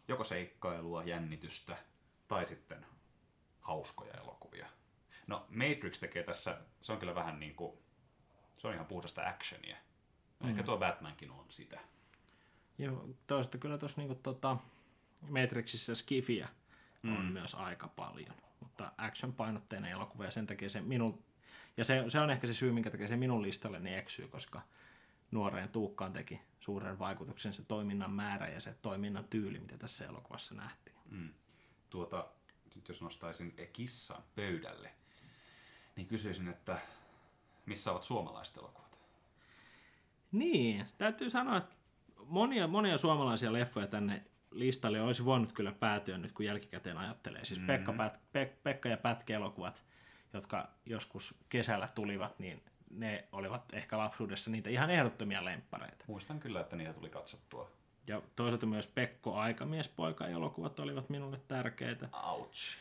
[0.08, 1.78] joko seikkailua, jännitystä
[2.28, 2.86] tai sitten
[3.62, 4.68] hauskoja elokuvia.
[5.28, 7.78] No Matrix tekee tässä, se on kyllä vähän niin kuin,
[8.58, 9.78] se on ihan puhdasta actionia.
[10.44, 10.50] Mm.
[10.50, 11.80] Ehkä tuo Batmankin on sitä.
[12.78, 12.92] Ja
[13.28, 14.58] toisaalta kyllä tuossa niin tota,
[15.30, 16.48] Matrixissa skifiä
[17.04, 17.32] on Mm.
[17.32, 21.24] myös aika paljon, mutta action-painotteinen elokuva ja sen takia se minun,
[21.78, 24.62] ja se, se on ehkä se syy, minkä takia se minun listalleni eksyy, koska
[25.32, 30.56] nuoreen Tuukkaan teki suuren vaikutuksen se toiminnan määrä ja se toiminnan tyyli, mitä tässä elokuvassa
[30.56, 30.98] nähtiin.
[31.12, 31.34] Mm.
[31.90, 32.28] Tuota,
[32.76, 34.92] nyt jos nostaisin kissan pöydälle,
[35.96, 36.78] niin kysyisin, että
[37.66, 39.00] missä ovat suomalaiset elokuvat?
[40.32, 41.76] Niin, täytyy sanoa, että
[42.26, 47.46] monia, monia suomalaisia leffoja tänne listalle olisi voinut kyllä päätyä nyt, kun jälkikäteen ajattelee.
[47.46, 49.86] Siis Pekka, Pät, Pek, Pekka ja Pätkä-elokuvat,
[50.34, 56.06] jotka joskus kesällä tulivat, niin ne olivat ehkä lapsuudessa niitä ihan ehdottomia lemppareita.
[56.07, 57.70] Muistan kyllä, että niitä tuli katsottua.
[58.07, 62.10] Ja toisaalta myös Pekko Aikamiespoika-elokuvat olivat minulle tärkeitä.
[62.24, 62.78] Ouch.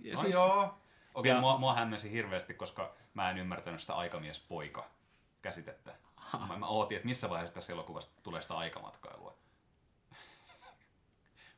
[0.00, 0.74] Ja No siis- joo.
[1.14, 4.90] Okei, Ja- mua, mua hämmensi hirveästi, koska mä en ymmärtänyt sitä aikamiespoika
[5.42, 5.94] käsitettä.
[6.48, 9.34] Mä, mä ootin, että missä vaiheessa tässä elokuvasta tulee sitä aikamatkailua.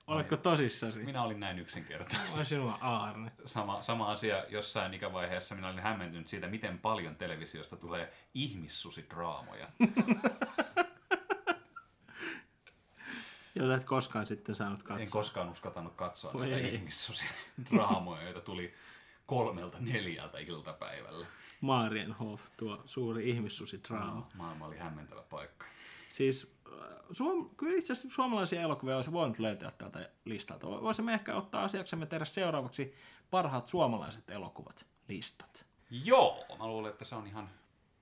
[0.06, 0.98] Oletko tosissasi?
[0.98, 2.32] Minä olin näin yksinkertainen.
[2.32, 3.32] Olen sinua Aarne.
[3.44, 5.54] Sama, sama asia jossain ikävaiheessa.
[5.54, 9.68] Minä olin hämmentynyt siitä, miten paljon televisiosta tulee ihmissusidraamoja.
[13.54, 15.02] Jota et koskaan sitten saanut katsoa.
[15.02, 18.74] En koskaan uskaltanut katsoa Voi näitä ihmissusidraamoja, joita tuli
[19.26, 21.26] kolmelta neljältä iltapäivällä.
[21.60, 24.28] Marienhof, tuo suuri ihmissusidraama.
[24.34, 25.66] Maailma oli hämmentävä paikka.
[26.12, 30.66] Siis äh, Suom, kyllä itse asiassa suomalaisia elokuvia olisi voinut löytää tältä listalta.
[30.66, 32.94] Voisimme ehkä ottaa asiaksemme tehdä seuraavaksi
[33.30, 35.66] parhaat suomalaiset elokuvat listat.
[35.90, 37.50] Joo, mä luulen, että se on ihan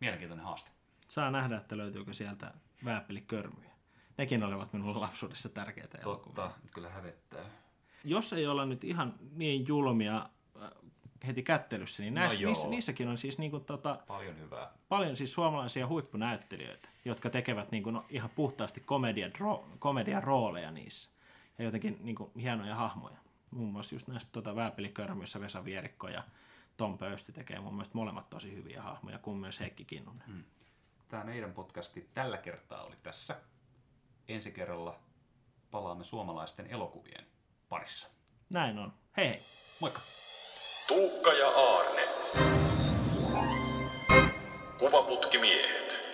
[0.01, 0.71] mielenkiintoinen haaste.
[1.09, 2.55] Saa nähdä, että löytyykö sieltä
[2.85, 3.71] vääpelikörmyjä.
[4.19, 6.35] Nekin olivat minulle lapsuudessa tärkeitä elokuvia.
[6.35, 7.45] Totta, nyt kyllä hävettää.
[8.05, 10.29] Jos ei olla nyt ihan niin julmia
[11.27, 14.73] heti kättelyssä, niin näissä, No niissä, niissäkin on siis niin kuin, tota, Paljon hyvää.
[14.89, 21.11] paljon siis suomalaisia huippunäyttelijöitä, jotka tekevät niin kuin, ihan puhtaasti komedia, dro, komedian rooleja niissä.
[21.59, 23.17] Ja jotenkin niin kuin, hienoja hahmoja.
[23.51, 26.23] Muun muassa just näissä tota, Vääpelikörmyissä Vesa Vierikko ja
[26.77, 30.23] Tom Pöysti tekee mun mielestä molemmat tosi hyviä hahmoja, kuin myös Heikki Kinnunen.
[30.27, 30.45] Mm.
[31.09, 33.41] Tämä meidän podcasti tällä kertaa oli tässä.
[34.29, 35.01] Ensi kerralla
[35.71, 37.27] palaamme suomalaisten elokuvien
[37.69, 38.11] parissa.
[38.53, 38.93] Näin on.
[39.17, 39.41] Hei hei!
[39.81, 40.01] Moikka!
[40.91, 42.03] Tuukka ja Aarne.
[44.79, 46.10] Kuvaputkimiehet.